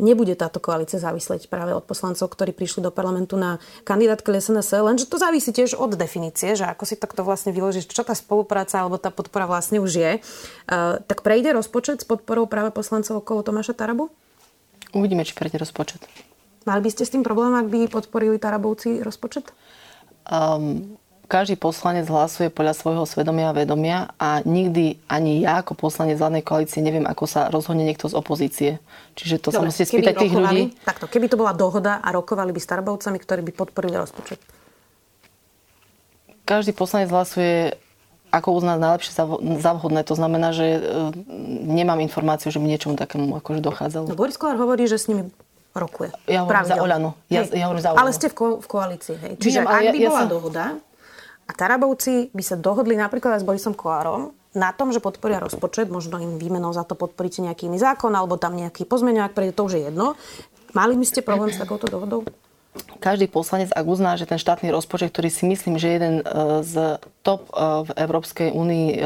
nebude 0.00 0.32
táto 0.32 0.60
koalícia 0.60 0.96
závisleť 0.96 1.48
práve 1.48 1.76
od 1.76 1.84
poslancov, 1.84 2.28
ktorí 2.32 2.56
prišli 2.56 2.84
do 2.84 2.92
parlamentu 2.92 3.36
na 3.36 3.60
kandidátke 3.84 4.32
SNS, 4.32 4.80
lenže 4.80 5.08
to 5.08 5.20
závisí 5.20 5.52
tiež 5.52 5.76
od 5.76 5.92
definície, 5.96 6.56
že 6.56 6.64
ako 6.64 6.88
si 6.88 6.96
takto 6.96 7.20
vlastne 7.20 7.52
vyložíš, 7.52 7.88
čo 7.88 8.00
tá 8.00 8.16
spolupráca 8.16 8.80
alebo 8.80 8.96
tá 8.96 9.12
podpora 9.12 9.44
vlastne 9.44 9.76
už 9.80 9.92
je. 9.92 10.12
E, 10.16 10.20
tak 11.04 11.20
prejde 11.20 11.52
rozpočet 11.52 12.00
s 12.00 12.08
podporou 12.08 12.48
práve 12.48 12.72
poslancov 12.72 13.20
okolo 13.20 13.44
Tomáša 13.44 13.76
Tarabu? 13.76 14.08
Uvidíme, 14.96 15.24
či 15.24 15.36
prejde 15.36 15.60
rozpočet. 15.60 16.00
Mali 16.64 16.80
by 16.80 16.90
ste 16.92 17.04
s 17.04 17.12
tým 17.12 17.26
problém, 17.26 17.52
ak 17.52 17.68
by 17.68 17.92
podporili 17.92 18.40
Tarabovci 18.40 19.02
rozpočet? 19.02 19.50
Um, 20.30 20.94
každý 21.32 21.56
poslanec 21.56 22.04
hlasuje 22.12 22.52
podľa 22.52 22.76
svojho 22.76 23.08
svedomia 23.08 23.48
a 23.48 23.56
vedomia 23.56 24.12
a 24.20 24.44
nikdy 24.44 25.00
ani 25.08 25.40
ja 25.40 25.64
ako 25.64 25.72
poslanec 25.72 26.20
vládnej 26.20 26.44
koalície 26.44 26.84
neviem, 26.84 27.08
ako 27.08 27.24
sa 27.24 27.48
rozhodne 27.48 27.88
niekto 27.88 28.04
z 28.04 28.14
opozície. 28.20 28.70
Čiže 29.16 29.40
to 29.40 29.48
Dobre, 29.48 29.56
sa 29.56 29.60
musíte 29.64 29.88
spýtať 29.88 30.14
tých 30.20 30.34
ľudí. 30.36 30.62
Takto, 30.84 31.08
keby 31.08 31.32
to 31.32 31.40
bola 31.40 31.56
dohoda 31.56 32.04
a 32.04 32.12
rokovali 32.12 32.52
by 32.52 32.60
s 32.60 32.68
Tarbovcami, 32.68 33.16
ktorí 33.16 33.40
by 33.48 33.52
podporili 33.56 33.96
rozpočet. 33.96 34.44
Každý 36.44 36.76
poslanec 36.76 37.08
hlasuje 37.08 37.80
ako 38.28 38.48
uzná 38.52 38.76
najlepšie 38.76 39.16
za 39.56 39.72
vhodné. 39.72 40.04
To 40.04 40.16
znamená, 40.16 40.52
že 40.52 40.66
e, 40.68 40.80
nemám 41.64 42.00
informáciu, 42.04 42.52
že 42.52 42.60
by 42.60 42.64
niečomu 42.68 42.96
takému 43.00 43.40
akože 43.40 43.60
dochádzalo. 43.64 44.04
No 44.08 44.16
Boris 44.20 44.36
Kolár 44.36 44.60
hovorí, 44.60 44.84
že 44.84 45.00
s 45.00 45.08
nimi 45.08 45.32
rokuje. 45.72 46.12
Ja 46.28 46.44
hovorím 46.44 46.68
za 46.68 46.76
Oľano. 46.76 47.10
Ja, 47.32 47.44
ja 47.48 47.64
hovorím 47.68 47.84
za 47.84 47.90
Oľano. 47.92 48.04
Ale 48.04 48.10
ste 48.12 48.28
v, 48.28 48.34
ko- 48.36 48.58
v 48.60 48.68
koalícii. 48.68 49.16
Hej. 49.16 49.32
Čiže 49.40 49.58
ak 49.64 49.84
by 49.92 49.98
ja, 50.00 50.08
bola 50.08 50.22
som... 50.24 50.32
dohoda, 50.32 50.64
a 51.46 51.52
Tarabovci 51.52 52.30
by 52.32 52.42
sa 52.44 52.56
dohodli 52.56 52.94
napríklad 52.94 53.38
aj 53.38 53.40
s 53.42 53.48
Borisom 53.48 53.74
Kolárom 53.74 54.34
na 54.52 54.70
tom, 54.70 54.92
že 54.92 55.00
podporia 55.00 55.40
rozpočet, 55.40 55.88
možno 55.88 56.20
im 56.20 56.36
výmenou 56.36 56.76
za 56.76 56.84
to 56.84 56.92
podporíte 56.92 57.40
nejaký 57.40 57.72
iný 57.72 57.80
zákon 57.80 58.12
alebo 58.12 58.36
tam 58.36 58.52
nejaký 58.52 58.84
pozmeňovák, 58.84 59.32
prejde 59.32 59.56
to 59.56 59.64
už 59.64 59.72
je 59.80 59.82
jedno. 59.88 60.14
Mali 60.76 60.96
by 60.96 61.06
ste 61.08 61.24
problém 61.24 61.52
s 61.52 61.60
takouto 61.60 61.88
dohodou? 61.88 62.24
Každý 62.72 63.28
poslanec, 63.28 63.68
ak 63.68 63.84
uzná, 63.84 64.16
že 64.16 64.24
ten 64.24 64.40
štátny 64.40 64.72
rozpočet, 64.72 65.12
ktorý 65.12 65.28
si 65.28 65.44
myslím, 65.44 65.76
že 65.76 65.92
je 65.92 65.96
jeden 66.00 66.14
e, 66.20 66.24
z 66.64 66.96
top 67.20 67.52
e, 67.52 67.84
v 67.84 67.90
Európskej 68.00 68.48
únii, 68.48 68.86
e, 68.88 68.98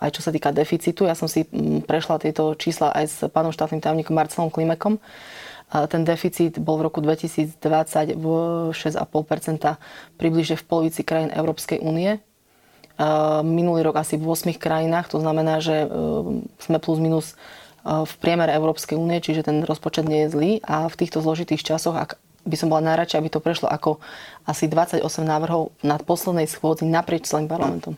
aj 0.00 0.10
čo 0.16 0.24
sa 0.24 0.32
týka 0.32 0.48
deficitu, 0.48 1.04
ja 1.04 1.12
som 1.12 1.28
si 1.28 1.44
prešla 1.84 2.16
tieto 2.16 2.56
čísla 2.56 2.88
aj 2.96 3.04
s 3.04 3.16
pánom 3.28 3.52
štátnym 3.52 3.84
tajomníkom 3.84 4.16
Marcelom 4.16 4.48
Klimekom, 4.48 4.96
ten 5.70 6.02
deficit 6.02 6.58
bol 6.58 6.82
v 6.82 6.90
roku 6.90 6.98
2020 6.98 7.54
v 8.18 8.26
6,5% 8.74 9.78
približne 10.18 10.58
v 10.58 10.64
polovici 10.66 11.06
krajín 11.06 11.30
Európskej 11.30 11.78
únie. 11.78 12.18
Minulý 13.46 13.86
rok 13.86 14.02
asi 14.02 14.18
v 14.20 14.28
8 14.28 14.60
krajinách, 14.60 15.08
to 15.08 15.24
znamená, 15.24 15.56
že 15.64 15.88
e, 15.88 15.88
sme 16.60 16.76
plus 16.76 17.00
minus 17.00 17.32
e, 17.32 17.34
v 18.04 18.12
priemere 18.20 18.52
Európskej 18.52 18.92
únie, 18.92 19.24
čiže 19.24 19.48
ten 19.48 19.64
rozpočet 19.64 20.04
nie 20.04 20.28
je 20.28 20.32
zlý 20.36 20.52
a 20.60 20.84
v 20.84 20.98
týchto 21.00 21.24
zložitých 21.24 21.64
časoch, 21.64 21.96
ak 21.96 22.20
by 22.44 22.56
som 22.60 22.68
bola 22.68 22.84
najradšej, 22.92 23.16
aby 23.16 23.30
to 23.32 23.40
prešlo 23.40 23.72
ako 23.72 24.04
asi 24.44 24.68
28 24.68 25.00
návrhov 25.24 25.72
na 25.80 25.96
poslednej 25.96 26.44
schôdzi 26.44 26.84
naprieč 26.84 27.24
celým 27.24 27.48
parlamentom. 27.48 27.96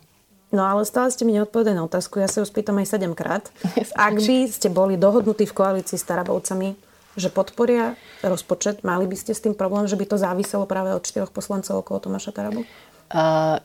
No 0.54 0.68
ale 0.68 0.87
stále 0.87 1.11
ste 1.11 1.26
mi 1.26 1.35
neodpovedali 1.35 1.74
na 1.74 1.88
otázku, 1.88 2.22
ja 2.22 2.30
sa 2.30 2.38
ju 2.38 2.46
spýtam 2.46 2.78
aj 2.78 2.94
7 2.94 3.18
krát. 3.18 3.50
Ak 3.98 4.22
by 4.22 4.46
ste 4.46 4.70
boli 4.70 4.94
dohodnutí 4.94 5.50
v 5.50 5.56
koalícii 5.56 5.98
s 5.98 6.06
Tarabovcami, 6.06 6.91
že 7.16 7.29
podporia 7.29 7.94
rozpočet, 8.25 8.81
mali 8.87 9.05
by 9.05 9.16
ste 9.16 9.33
s 9.37 9.44
tým 9.44 9.53
problém, 9.53 9.85
že 9.85 9.98
by 9.98 10.05
to 10.09 10.16
záviselo 10.16 10.64
práve 10.64 10.92
od 10.96 11.05
štyroch 11.05 11.33
poslancov 11.33 11.85
okolo 11.85 12.01
Tomáša 12.01 12.33
Tarabu? 12.33 12.64
Uh, 13.12 13.61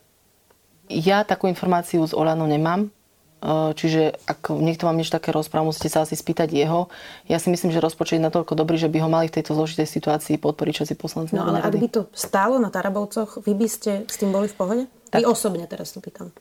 ja 0.92 1.24
takú 1.24 1.48
informáciu 1.48 2.04
z 2.04 2.16
Olano 2.16 2.48
nemám. 2.48 2.92
Uh, 3.38 3.70
čiže 3.78 4.18
ak 4.26 4.50
niekto 4.50 4.90
vám 4.90 4.98
niečo 4.98 5.14
také 5.14 5.30
rozpráva, 5.30 5.70
musíte 5.70 5.94
sa 5.94 6.02
asi 6.02 6.18
spýtať 6.18 6.50
jeho. 6.58 6.90
Ja 7.30 7.38
si 7.38 7.54
myslím, 7.54 7.70
že 7.70 7.78
rozpočet 7.78 8.18
je 8.18 8.26
natoľko 8.26 8.58
dobrý, 8.58 8.82
že 8.82 8.90
by 8.90 8.98
ho 9.06 9.10
mali 9.14 9.30
v 9.30 9.38
tejto 9.38 9.54
zložitej 9.54 9.86
situácii 9.86 10.42
podporiť 10.42 10.74
všetci 10.82 10.96
poslanci. 10.98 11.38
No 11.38 11.46
ale 11.46 11.62
ak 11.62 11.78
by 11.78 11.90
to 11.94 12.02
stálo 12.18 12.58
na 12.58 12.74
Tarabovcoch, 12.74 13.46
vy 13.46 13.54
by 13.54 13.68
ste 13.70 13.92
s 14.10 14.18
tým 14.18 14.34
boli 14.34 14.50
v 14.50 14.58
pohode? 14.58 14.84
Tak. 15.14 15.22
Vy 15.22 15.30
osobne 15.30 15.70
teraz 15.70 15.94
to 15.94 16.02
pýtam 16.02 16.34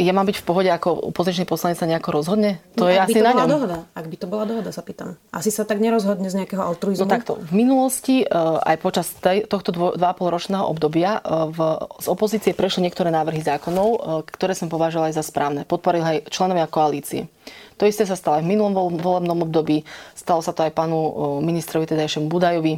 ja 0.00 0.16
mám 0.16 0.24
byť 0.24 0.40
v 0.40 0.46
pohode, 0.48 0.70
ako 0.72 1.12
opozičný 1.12 1.44
poslanec 1.44 1.76
sa 1.76 1.84
nejako 1.84 2.16
rozhodne? 2.16 2.64
To 2.80 2.88
no, 2.88 2.90
je 2.90 2.96
asi 2.96 3.20
to 3.20 3.24
na 3.24 3.36
ňom. 3.36 3.48
Dohoda. 3.52 3.78
Ak 3.92 4.08
by 4.08 4.16
to 4.16 4.26
bola 4.26 4.48
dohoda, 4.48 4.72
sa 4.72 4.80
pýtam. 4.80 5.20
Asi 5.28 5.52
sa 5.52 5.68
tak 5.68 5.76
nerozhodne 5.76 6.32
z 6.32 6.40
nejakého 6.40 6.64
altruizmu? 6.64 7.04
No 7.04 7.12
takto. 7.12 7.36
V 7.36 7.52
minulosti, 7.52 8.24
e, 8.24 8.26
aj 8.64 8.76
počas 8.80 9.12
tej, 9.12 9.44
tohto 9.44 9.94
2,5 9.94 10.00
ročného 10.32 10.64
obdobia, 10.64 11.20
e, 11.20 11.52
v, 11.52 11.58
z 12.00 12.06
opozície 12.08 12.56
prešli 12.56 12.88
niektoré 12.88 13.12
návrhy 13.12 13.44
zákonov, 13.44 13.88
e, 13.92 13.98
ktoré 14.32 14.56
som 14.56 14.72
považovala 14.72 15.12
aj 15.12 15.20
za 15.20 15.24
správne. 15.24 15.68
Podporili 15.68 16.24
aj 16.24 16.32
členovia 16.32 16.64
koalície. 16.64 17.28
To 17.76 17.84
isté 17.84 18.08
sa 18.08 18.16
stalo 18.16 18.40
aj 18.40 18.44
v 18.44 18.52
minulom 18.56 18.96
volebnom 19.00 19.44
období. 19.44 19.84
Stalo 20.16 20.40
sa 20.44 20.52
to 20.52 20.64
aj 20.64 20.76
pánu 20.76 21.40
ministrovi, 21.40 21.88
teda 21.88 22.04
Budajovi. 22.20 22.76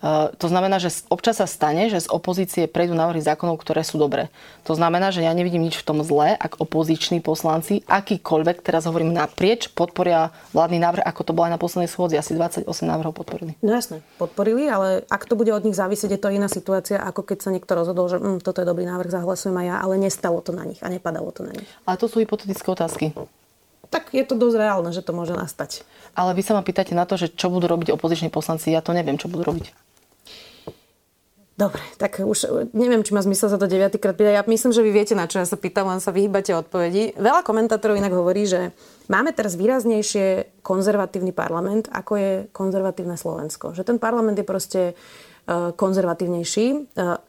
Eh, 0.00 0.32
to 0.40 0.48
znamená, 0.48 0.80
že 0.80 1.04
občas 1.12 1.44
sa 1.44 1.46
stane, 1.46 1.92
že 1.92 2.00
z 2.00 2.08
opozície 2.08 2.64
prejdú 2.64 2.96
návrhy 2.96 3.20
zákonov, 3.20 3.60
ktoré 3.60 3.84
sú 3.84 4.00
dobré. 4.00 4.32
To 4.64 4.72
znamená, 4.72 5.12
že 5.12 5.20
ja 5.20 5.36
nevidím 5.36 5.60
nič 5.60 5.76
v 5.76 5.84
tom 5.84 6.00
zlé, 6.00 6.32
ak 6.40 6.56
opoziční 6.56 7.20
poslanci, 7.20 7.84
akýkoľvek, 7.84 8.64
teraz 8.64 8.88
hovorím 8.88 9.12
naprieč, 9.12 9.68
podporia 9.68 10.32
vládny 10.56 10.80
návrh, 10.80 11.04
ako 11.04 11.20
to 11.20 11.32
bolo 11.36 11.52
aj 11.52 11.54
na 11.54 11.60
poslednej 11.60 11.92
schôdzi. 11.92 12.16
Asi 12.16 12.32
28 12.32 12.64
návrhov 12.88 13.12
podporili. 13.12 13.60
No 13.60 13.76
jasne, 13.76 14.00
podporili, 14.16 14.72
ale 14.72 15.04
ak 15.12 15.28
to 15.28 15.36
bude 15.36 15.52
od 15.52 15.68
nich 15.68 15.76
závisieť, 15.76 16.16
je 16.16 16.20
to 16.20 16.32
iná 16.32 16.48
situácia, 16.48 16.96
ako 16.96 17.20
keď 17.20 17.38
sa 17.44 17.52
niekto 17.52 17.76
rozhodol, 17.76 18.08
že 18.08 18.16
hm, 18.16 18.40
toto 18.40 18.64
je 18.64 18.66
dobrý 18.72 18.88
návrh, 18.88 19.12
zahlasujem 19.12 19.52
aj 19.60 19.66
ja, 19.68 19.76
ale 19.84 20.00
nestalo 20.00 20.40
to 20.40 20.56
na 20.56 20.64
nich 20.64 20.80
a 20.80 20.88
nepadalo 20.88 21.28
to 21.28 21.44
na 21.44 21.52
nich. 21.52 21.68
Ale 21.84 22.00
to 22.00 22.08
sú 22.08 22.24
hypotetické 22.24 22.72
otázky 22.72 23.12
tak 23.90 24.14
je 24.14 24.22
to 24.22 24.38
dosť 24.38 24.54
reálne, 24.54 24.94
že 24.94 25.02
to 25.02 25.10
môže 25.10 25.34
nastať. 25.34 25.82
Ale 26.14 26.30
vy 26.38 26.46
sa 26.46 26.54
ma 26.54 26.62
pýtate 26.62 26.94
na 26.94 27.02
to, 27.10 27.18
že 27.18 27.34
čo 27.34 27.50
budú 27.50 27.66
robiť 27.66 27.90
opoziční 27.90 28.30
poslanci. 28.30 28.70
Ja 28.70 28.86
to 28.86 28.94
neviem, 28.94 29.18
čo 29.18 29.26
budú 29.26 29.42
robiť. 29.42 29.74
Dobre, 31.60 31.84
tak 32.00 32.24
už 32.24 32.72
neviem, 32.72 33.04
či 33.04 33.12
má 33.12 33.20
zmysel 33.20 33.52
sa 33.52 33.60
to 33.60 33.68
deviatýkrát 33.68 34.16
pýtať. 34.16 34.32
Ja 34.32 34.48
myslím, 34.48 34.72
že 34.72 34.80
vy 34.80 34.96
viete, 34.96 35.12
na 35.12 35.28
čo 35.28 35.44
ja 35.44 35.44
sa 35.44 35.60
pýtam, 35.60 35.92
len 35.92 36.00
sa 36.00 36.08
vyhýbate 36.08 36.56
odpovedi. 36.56 37.12
Veľa 37.20 37.44
komentátorov 37.44 38.00
inak 38.00 38.16
hovorí, 38.16 38.48
že 38.48 38.72
máme 39.12 39.36
teraz 39.36 39.60
výraznejšie 39.60 40.56
konzervatívny 40.64 41.36
parlament, 41.36 41.92
ako 41.92 42.12
je 42.16 42.32
konzervatívne 42.56 43.20
Slovensko. 43.20 43.76
Že 43.76 43.92
ten 43.92 43.98
parlament 44.00 44.40
je 44.40 44.46
proste 44.48 44.82
e, 44.88 44.92
konzervatívnejší. 45.76 46.66
E, 46.72 46.76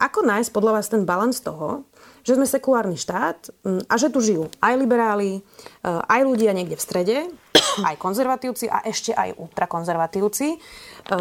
ako 0.00 0.24
nájsť 0.24 0.48
podľa 0.48 0.80
vás 0.80 0.88
ten 0.88 1.04
balans 1.04 1.36
toho, 1.44 1.84
že 2.24 2.32
sme 2.32 2.48
sekulárny 2.48 2.96
štát 2.96 3.52
a 3.84 3.94
že 4.00 4.08
tu 4.08 4.22
žijú 4.22 4.46
aj 4.62 4.74
liberáli, 4.78 5.42
aj 5.82 6.20
ľudia 6.22 6.54
niekde 6.54 6.78
v 6.78 6.86
strede, 6.86 7.16
aj 7.88 7.98
konzervatívci 7.98 8.70
a 8.70 8.80
ešte 8.86 9.10
aj 9.12 9.36
ultrakonzervatívci, 9.36 10.56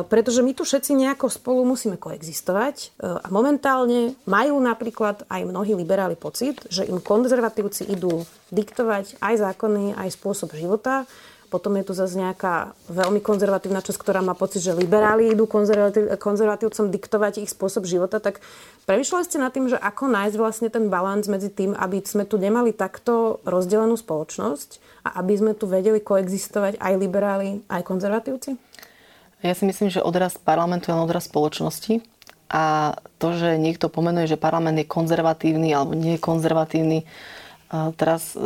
pretože 0.10 0.46
my 0.46 0.52
tu 0.54 0.62
všetci 0.62 0.94
nejako 0.94 1.28
spolu 1.32 1.66
musíme 1.66 1.98
koexistovať 1.98 2.76
eh, 2.78 3.22
a 3.22 3.28
momentálne 3.34 4.14
majú 4.30 4.58
napríklad 4.62 5.26
aj 5.28 5.42
mnohí 5.48 5.74
liberáli 5.74 6.14
pocit, 6.16 6.62
že 6.70 6.86
im 6.86 7.02
konzervatívci 7.02 7.90
idú 7.90 8.24
diktovať 8.54 9.18
aj 9.24 9.36
zákony, 9.42 9.98
aj 9.98 10.10
spôsob 10.14 10.54
života 10.54 11.10
potom 11.52 11.76
je 11.76 11.84
tu 11.84 11.92
zase 11.92 12.16
nejaká 12.16 12.72
veľmi 12.88 13.20
konzervatívna 13.20 13.84
časť, 13.84 14.00
ktorá 14.00 14.24
má 14.24 14.32
pocit, 14.32 14.64
že 14.64 14.72
liberáli 14.72 15.36
idú 15.36 15.44
konzervatív, 15.44 16.16
konzervatívcom 16.16 16.88
diktovať 16.88 17.44
ich 17.44 17.52
spôsob 17.52 17.84
života. 17.84 18.24
Tak 18.24 18.40
premyšľali 18.88 19.24
ste 19.28 19.44
nad 19.44 19.52
tým, 19.52 19.68
že 19.68 19.76
ako 19.76 20.08
nájsť 20.08 20.36
vlastne 20.40 20.72
ten 20.72 20.88
balans 20.88 21.28
medzi 21.28 21.52
tým, 21.52 21.76
aby 21.76 22.00
sme 22.08 22.24
tu 22.24 22.40
nemali 22.40 22.72
takto 22.72 23.44
rozdelenú 23.44 24.00
spoločnosť 24.00 24.80
a 25.04 25.20
aby 25.20 25.34
sme 25.36 25.52
tu 25.52 25.68
vedeli 25.68 26.00
koexistovať 26.00 26.80
aj 26.80 26.94
liberáli, 26.96 27.60
aj 27.68 27.84
konzervatívci? 27.84 28.56
Ja 29.42 29.54
si 29.58 29.66
myslím, 29.66 29.90
že 29.90 30.06
odraz 30.06 30.38
parlamentu 30.38 30.94
je 30.94 30.98
odraz 30.98 31.26
spoločnosti. 31.26 32.06
A 32.52 32.96
to, 33.16 33.32
že 33.34 33.56
niekto 33.56 33.88
pomenuje, 33.88 34.28
že 34.28 34.42
parlament 34.42 34.76
je 34.76 34.86
konzervatívny 34.86 35.72
alebo 35.72 35.96
nie 35.96 36.20
je 36.20 36.22
konzervatívny, 36.22 37.08
Teraz 37.72 38.36
e, 38.36 38.40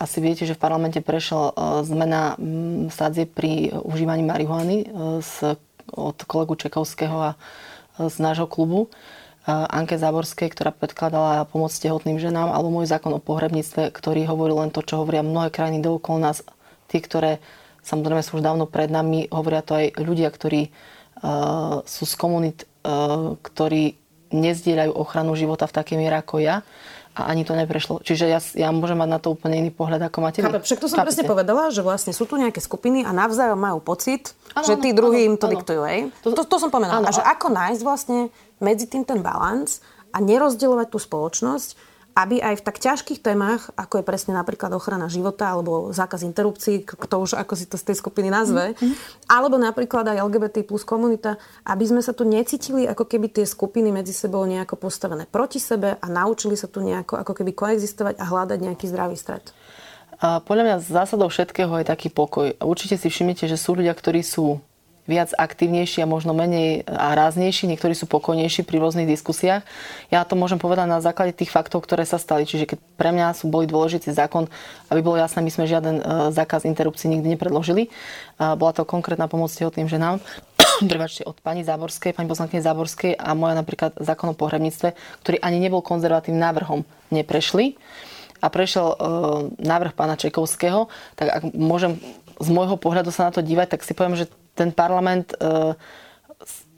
asi 0.00 0.24
viete, 0.24 0.48
že 0.48 0.56
v 0.56 0.64
parlamente 0.64 1.04
prešla 1.04 1.52
e, 1.52 1.54
zmena 1.84 2.40
sádzie 2.88 3.28
pri 3.28 3.68
užívaní 3.84 4.24
marihuany 4.24 4.76
e, 4.80 4.86
od 5.92 6.16
kolegu 6.24 6.56
Čekovského 6.56 7.16
a 7.20 7.30
z 8.00 8.16
nášho 8.16 8.48
klubu. 8.48 8.88
Anke 9.44 9.98
Záborskej, 10.00 10.48
ktorá 10.54 10.70
predkladala 10.72 11.44
pomoc 11.50 11.74
tehotným 11.74 12.16
ženám, 12.16 12.54
alebo 12.54 12.72
môj 12.72 12.88
zákon 12.88 13.12
o 13.12 13.20
pohrebníctve, 13.20 13.90
ktorý 13.92 14.24
hovorí 14.24 14.54
len 14.54 14.70
to, 14.72 14.80
čo 14.80 15.02
hovoria 15.02 15.20
mnohé 15.20 15.52
krajiny 15.52 15.82
dookolo 15.82 16.22
nás, 16.22 16.46
tie, 16.88 17.02
ktoré 17.02 17.42
samozrejme 17.82 18.22
sú 18.22 18.38
už 18.38 18.46
dávno 18.46 18.64
pred 18.70 18.88
nami, 18.88 19.28
hovoria 19.28 19.60
to 19.60 19.76
aj 19.76 19.98
ľudia, 19.98 20.30
ktorí 20.30 20.70
uh, 20.70 21.82
sú 21.84 22.06
z 22.06 22.14
komunít, 22.16 22.58
uh, 22.86 23.34
ktorí 23.42 23.98
nezdieľajú 24.32 24.96
ochranu 24.96 25.36
života 25.36 25.68
v 25.68 25.76
takej 25.76 25.96
miere 26.00 26.16
ako 26.16 26.40
ja 26.40 26.64
a 27.12 27.28
ani 27.28 27.44
to 27.44 27.52
neprešlo. 27.52 28.00
Čiže 28.00 28.24
ja, 28.24 28.40
ja 28.56 28.72
môžem 28.72 28.96
mať 28.96 29.10
na 29.12 29.20
to 29.20 29.36
úplne 29.36 29.60
iný 29.60 29.68
pohľad 29.68 30.08
ako 30.08 30.18
máte 30.24 30.40
vy. 30.40 30.48
Však 30.48 30.80
to 30.80 30.88
som 30.88 30.96
Chápete? 30.96 31.20
presne 31.20 31.24
povedala, 31.28 31.68
že 31.68 31.84
vlastne 31.84 32.16
sú 32.16 32.24
tu 32.24 32.40
nejaké 32.40 32.64
skupiny 32.64 33.04
a 33.04 33.12
navzájom 33.12 33.60
majú 33.60 33.84
pocit, 33.84 34.32
ano, 34.56 34.64
že 34.64 34.80
tí 34.80 34.96
druhí 34.96 35.28
im 35.28 35.36
to 35.36 35.44
ano. 35.44 35.60
diktujú. 35.60 35.80
To, 36.24 36.28
to, 36.32 36.42
to 36.48 36.56
som 36.56 36.72
povedala. 36.72 37.04
Ano, 37.04 37.12
a 37.12 37.12
že 37.12 37.20
ako 37.20 37.52
nájsť 37.52 37.82
vlastne 37.84 38.32
medzi 38.64 38.88
tým 38.88 39.04
ten 39.04 39.20
balans 39.20 39.84
a 40.08 40.24
nerozdielovať 40.24 40.88
tú 40.88 40.96
spoločnosť, 40.96 41.91
aby 42.12 42.44
aj 42.44 42.60
v 42.60 42.64
tak 42.64 42.76
ťažkých 42.76 43.24
témach, 43.24 43.72
ako 43.72 44.00
je 44.00 44.04
presne 44.04 44.32
napríklad 44.36 44.68
ochrana 44.76 45.08
života 45.08 45.48
alebo 45.48 45.92
zákaz 45.96 46.28
interrupcií, 46.28 46.84
kto 46.84 47.14
už 47.24 47.40
ako 47.40 47.54
si 47.56 47.64
to 47.64 47.80
z 47.80 47.92
tej 47.92 47.96
skupiny 48.00 48.28
nazve, 48.28 48.76
mm-hmm. 48.76 49.26
alebo 49.32 49.56
napríklad 49.56 50.04
aj 50.12 50.20
LGBT 50.28 50.68
plus 50.68 50.84
komunita, 50.84 51.40
aby 51.64 51.84
sme 51.88 52.04
sa 52.04 52.12
tu 52.12 52.28
necítili 52.28 52.84
ako 52.84 53.08
keby 53.08 53.32
tie 53.32 53.48
skupiny 53.48 53.88
medzi 53.88 54.12
sebou 54.12 54.44
nejako 54.44 54.76
postavené 54.76 55.24
proti 55.24 55.56
sebe 55.56 55.96
a 55.96 56.06
naučili 56.12 56.54
sa 56.54 56.68
tu 56.68 56.84
nejako 56.84 57.24
ako 57.24 57.32
keby 57.32 57.56
koexistovať 57.56 58.20
a 58.20 58.24
hľadať 58.28 58.58
nejaký 58.60 58.84
zdravý 58.92 59.16
stred. 59.16 59.44
A 60.22 60.38
podľa 60.38 60.64
mňa 60.68 60.76
zásadou 60.86 61.26
všetkého 61.26 61.82
je 61.82 61.86
taký 61.88 62.06
pokoj. 62.06 62.54
Určite 62.62 62.94
si 62.94 63.10
všimnete, 63.10 63.50
že 63.50 63.58
sú 63.58 63.74
ľudia, 63.74 63.90
ktorí 63.90 64.22
sú 64.22 64.62
viac 65.02 65.34
aktívnejší 65.34 66.06
a 66.06 66.10
možno 66.10 66.30
menej 66.30 66.86
a 66.86 67.18
ráznejší, 67.18 67.66
niektorí 67.66 67.90
sú 67.92 68.06
pokojnejší 68.06 68.62
pri 68.62 68.78
rôznych 68.78 69.10
diskusiách. 69.10 69.66
Ja 70.14 70.22
to 70.22 70.38
môžem 70.38 70.62
povedať 70.62 70.86
na 70.86 71.02
základe 71.02 71.34
tých 71.34 71.50
faktov, 71.50 71.82
ktoré 71.82 72.06
sa 72.06 72.22
stali. 72.22 72.46
Čiže 72.46 72.70
keď 72.70 72.78
pre 72.94 73.10
mňa 73.10 73.34
sú 73.34 73.50
boli 73.50 73.66
dôležitý 73.66 74.14
zákon, 74.14 74.46
aby 74.94 75.00
bolo 75.02 75.18
jasné, 75.18 75.42
my 75.42 75.50
sme 75.50 75.66
žiaden 75.66 75.96
e, 75.98 76.04
zákaz 76.30 76.62
interrupcií 76.62 77.10
nikdy 77.10 77.34
nepredložili. 77.34 77.90
Bola 78.38 78.72
to 78.74 78.86
konkrétna 78.86 79.26
pomoc 79.26 79.50
tehotným 79.54 79.86
ženám 79.86 80.18
prebačte, 80.90 81.22
od 81.26 81.38
pani 81.40 81.62
Záborskej, 81.62 82.16
pani 82.16 82.28
poslankyne 82.30 82.62
Záborskej 82.64 83.18
a 83.18 83.34
moja 83.36 83.54
napríklad 83.54 83.94
zákon 83.98 84.32
o 84.32 84.38
pohrebníctve, 84.38 84.94
ktorý 85.22 85.36
ani 85.42 85.58
nebol 85.62 85.84
konzervatívnym 85.84 86.42
návrhom, 86.42 86.82
neprešli 87.12 87.76
a 88.42 88.46
prešiel 88.50 88.86
e, 88.90 88.96
návrh 89.62 89.94
pána 89.94 90.18
Čekovského, 90.18 90.90
tak 91.14 91.28
ak 91.30 91.42
môžem 91.54 92.02
z 92.42 92.48
môjho 92.50 92.74
pohľadu 92.74 93.14
sa 93.14 93.30
na 93.30 93.32
to 93.32 93.44
dívať, 93.44 93.78
tak 93.78 93.86
si 93.86 93.94
poviem, 93.94 94.18
že 94.18 94.26
ten 94.54 94.70
parlament 94.72 95.32
e, 95.36 95.74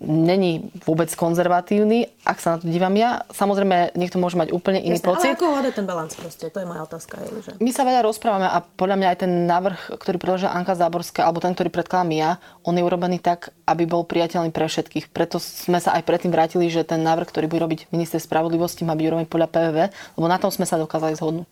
není 0.05 0.69
vôbec 0.85 1.09
konzervatívny, 1.17 2.13
ak 2.27 2.39
sa 2.39 2.57
na 2.57 2.57
to 2.61 2.69
dívam 2.69 2.93
ja. 2.95 3.25
Samozrejme, 3.33 3.97
niekto 3.97 4.21
môže 4.21 4.37
mať 4.37 4.53
úplne 4.53 4.83
iný 4.83 5.01
Jasne, 5.01 5.09
pocit. 5.09 5.31
Ale 5.33 5.39
ako 5.41 5.47
hľadať 5.57 5.73
ten 5.73 5.87
balans 5.89 6.13
proste? 6.13 6.45
To 6.51 6.59
je 6.61 6.67
moja 6.69 6.83
otázka. 6.85 7.15
Je, 7.25 7.29
že... 7.41 7.51
My 7.59 7.71
sa 7.73 7.83
veľa 7.87 8.01
rozprávame 8.05 8.47
a 8.51 8.59
podľa 8.61 8.97
mňa 9.01 9.09
aj 9.15 9.19
ten 9.25 9.33
návrh, 9.49 9.79
ktorý 9.97 10.17
predložila 10.21 10.53
Anka 10.53 10.77
Záborská, 10.77 11.25
alebo 11.25 11.41
ten, 11.41 11.57
ktorý 11.57 11.73
predkladám 11.73 12.13
ja, 12.13 12.31
on 12.67 12.77
je 12.77 12.85
urobený 12.85 13.19
tak, 13.23 13.55
aby 13.65 13.89
bol 13.89 14.05
priateľný 14.05 14.53
pre 14.53 14.69
všetkých. 14.69 15.09
Preto 15.11 15.41
sme 15.41 15.81
sa 15.81 15.97
aj 15.97 16.05
predtým 16.05 16.35
vrátili, 16.35 16.69
že 16.69 16.85
ten 16.85 17.01
návrh, 17.01 17.31
ktorý 17.31 17.49
bude 17.49 17.65
robiť 17.65 17.81
minister 17.95 18.21
spravodlivosti, 18.21 18.85
má 18.85 18.93
byť 18.99 19.07
urobený 19.09 19.27
podľa 19.31 19.49
PVV, 19.49 19.79
lebo 20.21 20.27
na 20.29 20.37
tom 20.37 20.53
sme 20.53 20.69
sa 20.69 20.77
dokázali 20.77 21.17
zhodnúť. 21.17 21.49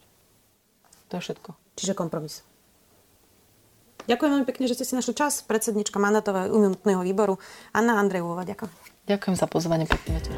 To 1.08 1.14
je 1.16 1.22
všetko. 1.24 1.50
Čiže 1.76 1.92
kompromis. 1.96 2.44
Ďakujem 4.10 4.30
veľmi 4.34 4.46
pekne, 4.48 4.64
že 4.66 4.76
ste 4.78 4.84
si 4.88 4.94
našli 4.98 5.14
čas. 5.14 5.44
Predsednička 5.46 5.98
mandátového 6.02 6.50
imunitného 6.50 7.02
výboru 7.06 7.38
Anna 7.70 7.98
Andrejová. 7.98 8.42
Ďakujem. 8.42 8.70
Ďakujem 9.06 9.34
za 9.34 9.46
pozvanie. 9.50 9.86
Pekný 9.86 10.10
večer. 10.18 10.34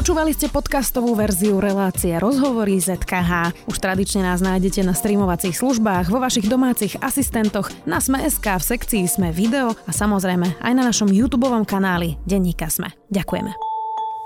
Počúvali 0.00 0.32
ste 0.32 0.48
podcastovú 0.48 1.12
verziu 1.12 1.60
relácie 1.60 2.16
Rozhovory 2.16 2.80
ZKH. 2.80 3.52
Už 3.68 3.76
tradične 3.76 4.24
nás 4.24 4.40
nájdete 4.40 4.80
na 4.80 4.96
streamovacích 4.96 5.52
službách, 5.52 6.08
vo 6.08 6.22
vašich 6.22 6.48
domácich 6.48 6.96
asistentoch, 7.04 7.68
na 7.84 8.00
Sme.sk, 8.00 8.46
v 8.46 8.64
sekcii 8.64 9.04
Sme 9.04 9.28
video 9.28 9.76
a 9.84 9.92
samozrejme 9.92 10.56
aj 10.56 10.72
na 10.72 10.88
našom 10.88 11.12
YouTube 11.12 11.52
kanáli 11.68 12.16
Denníka 12.24 12.72
Sme. 12.72 12.96
Ďakujeme. 13.12 13.69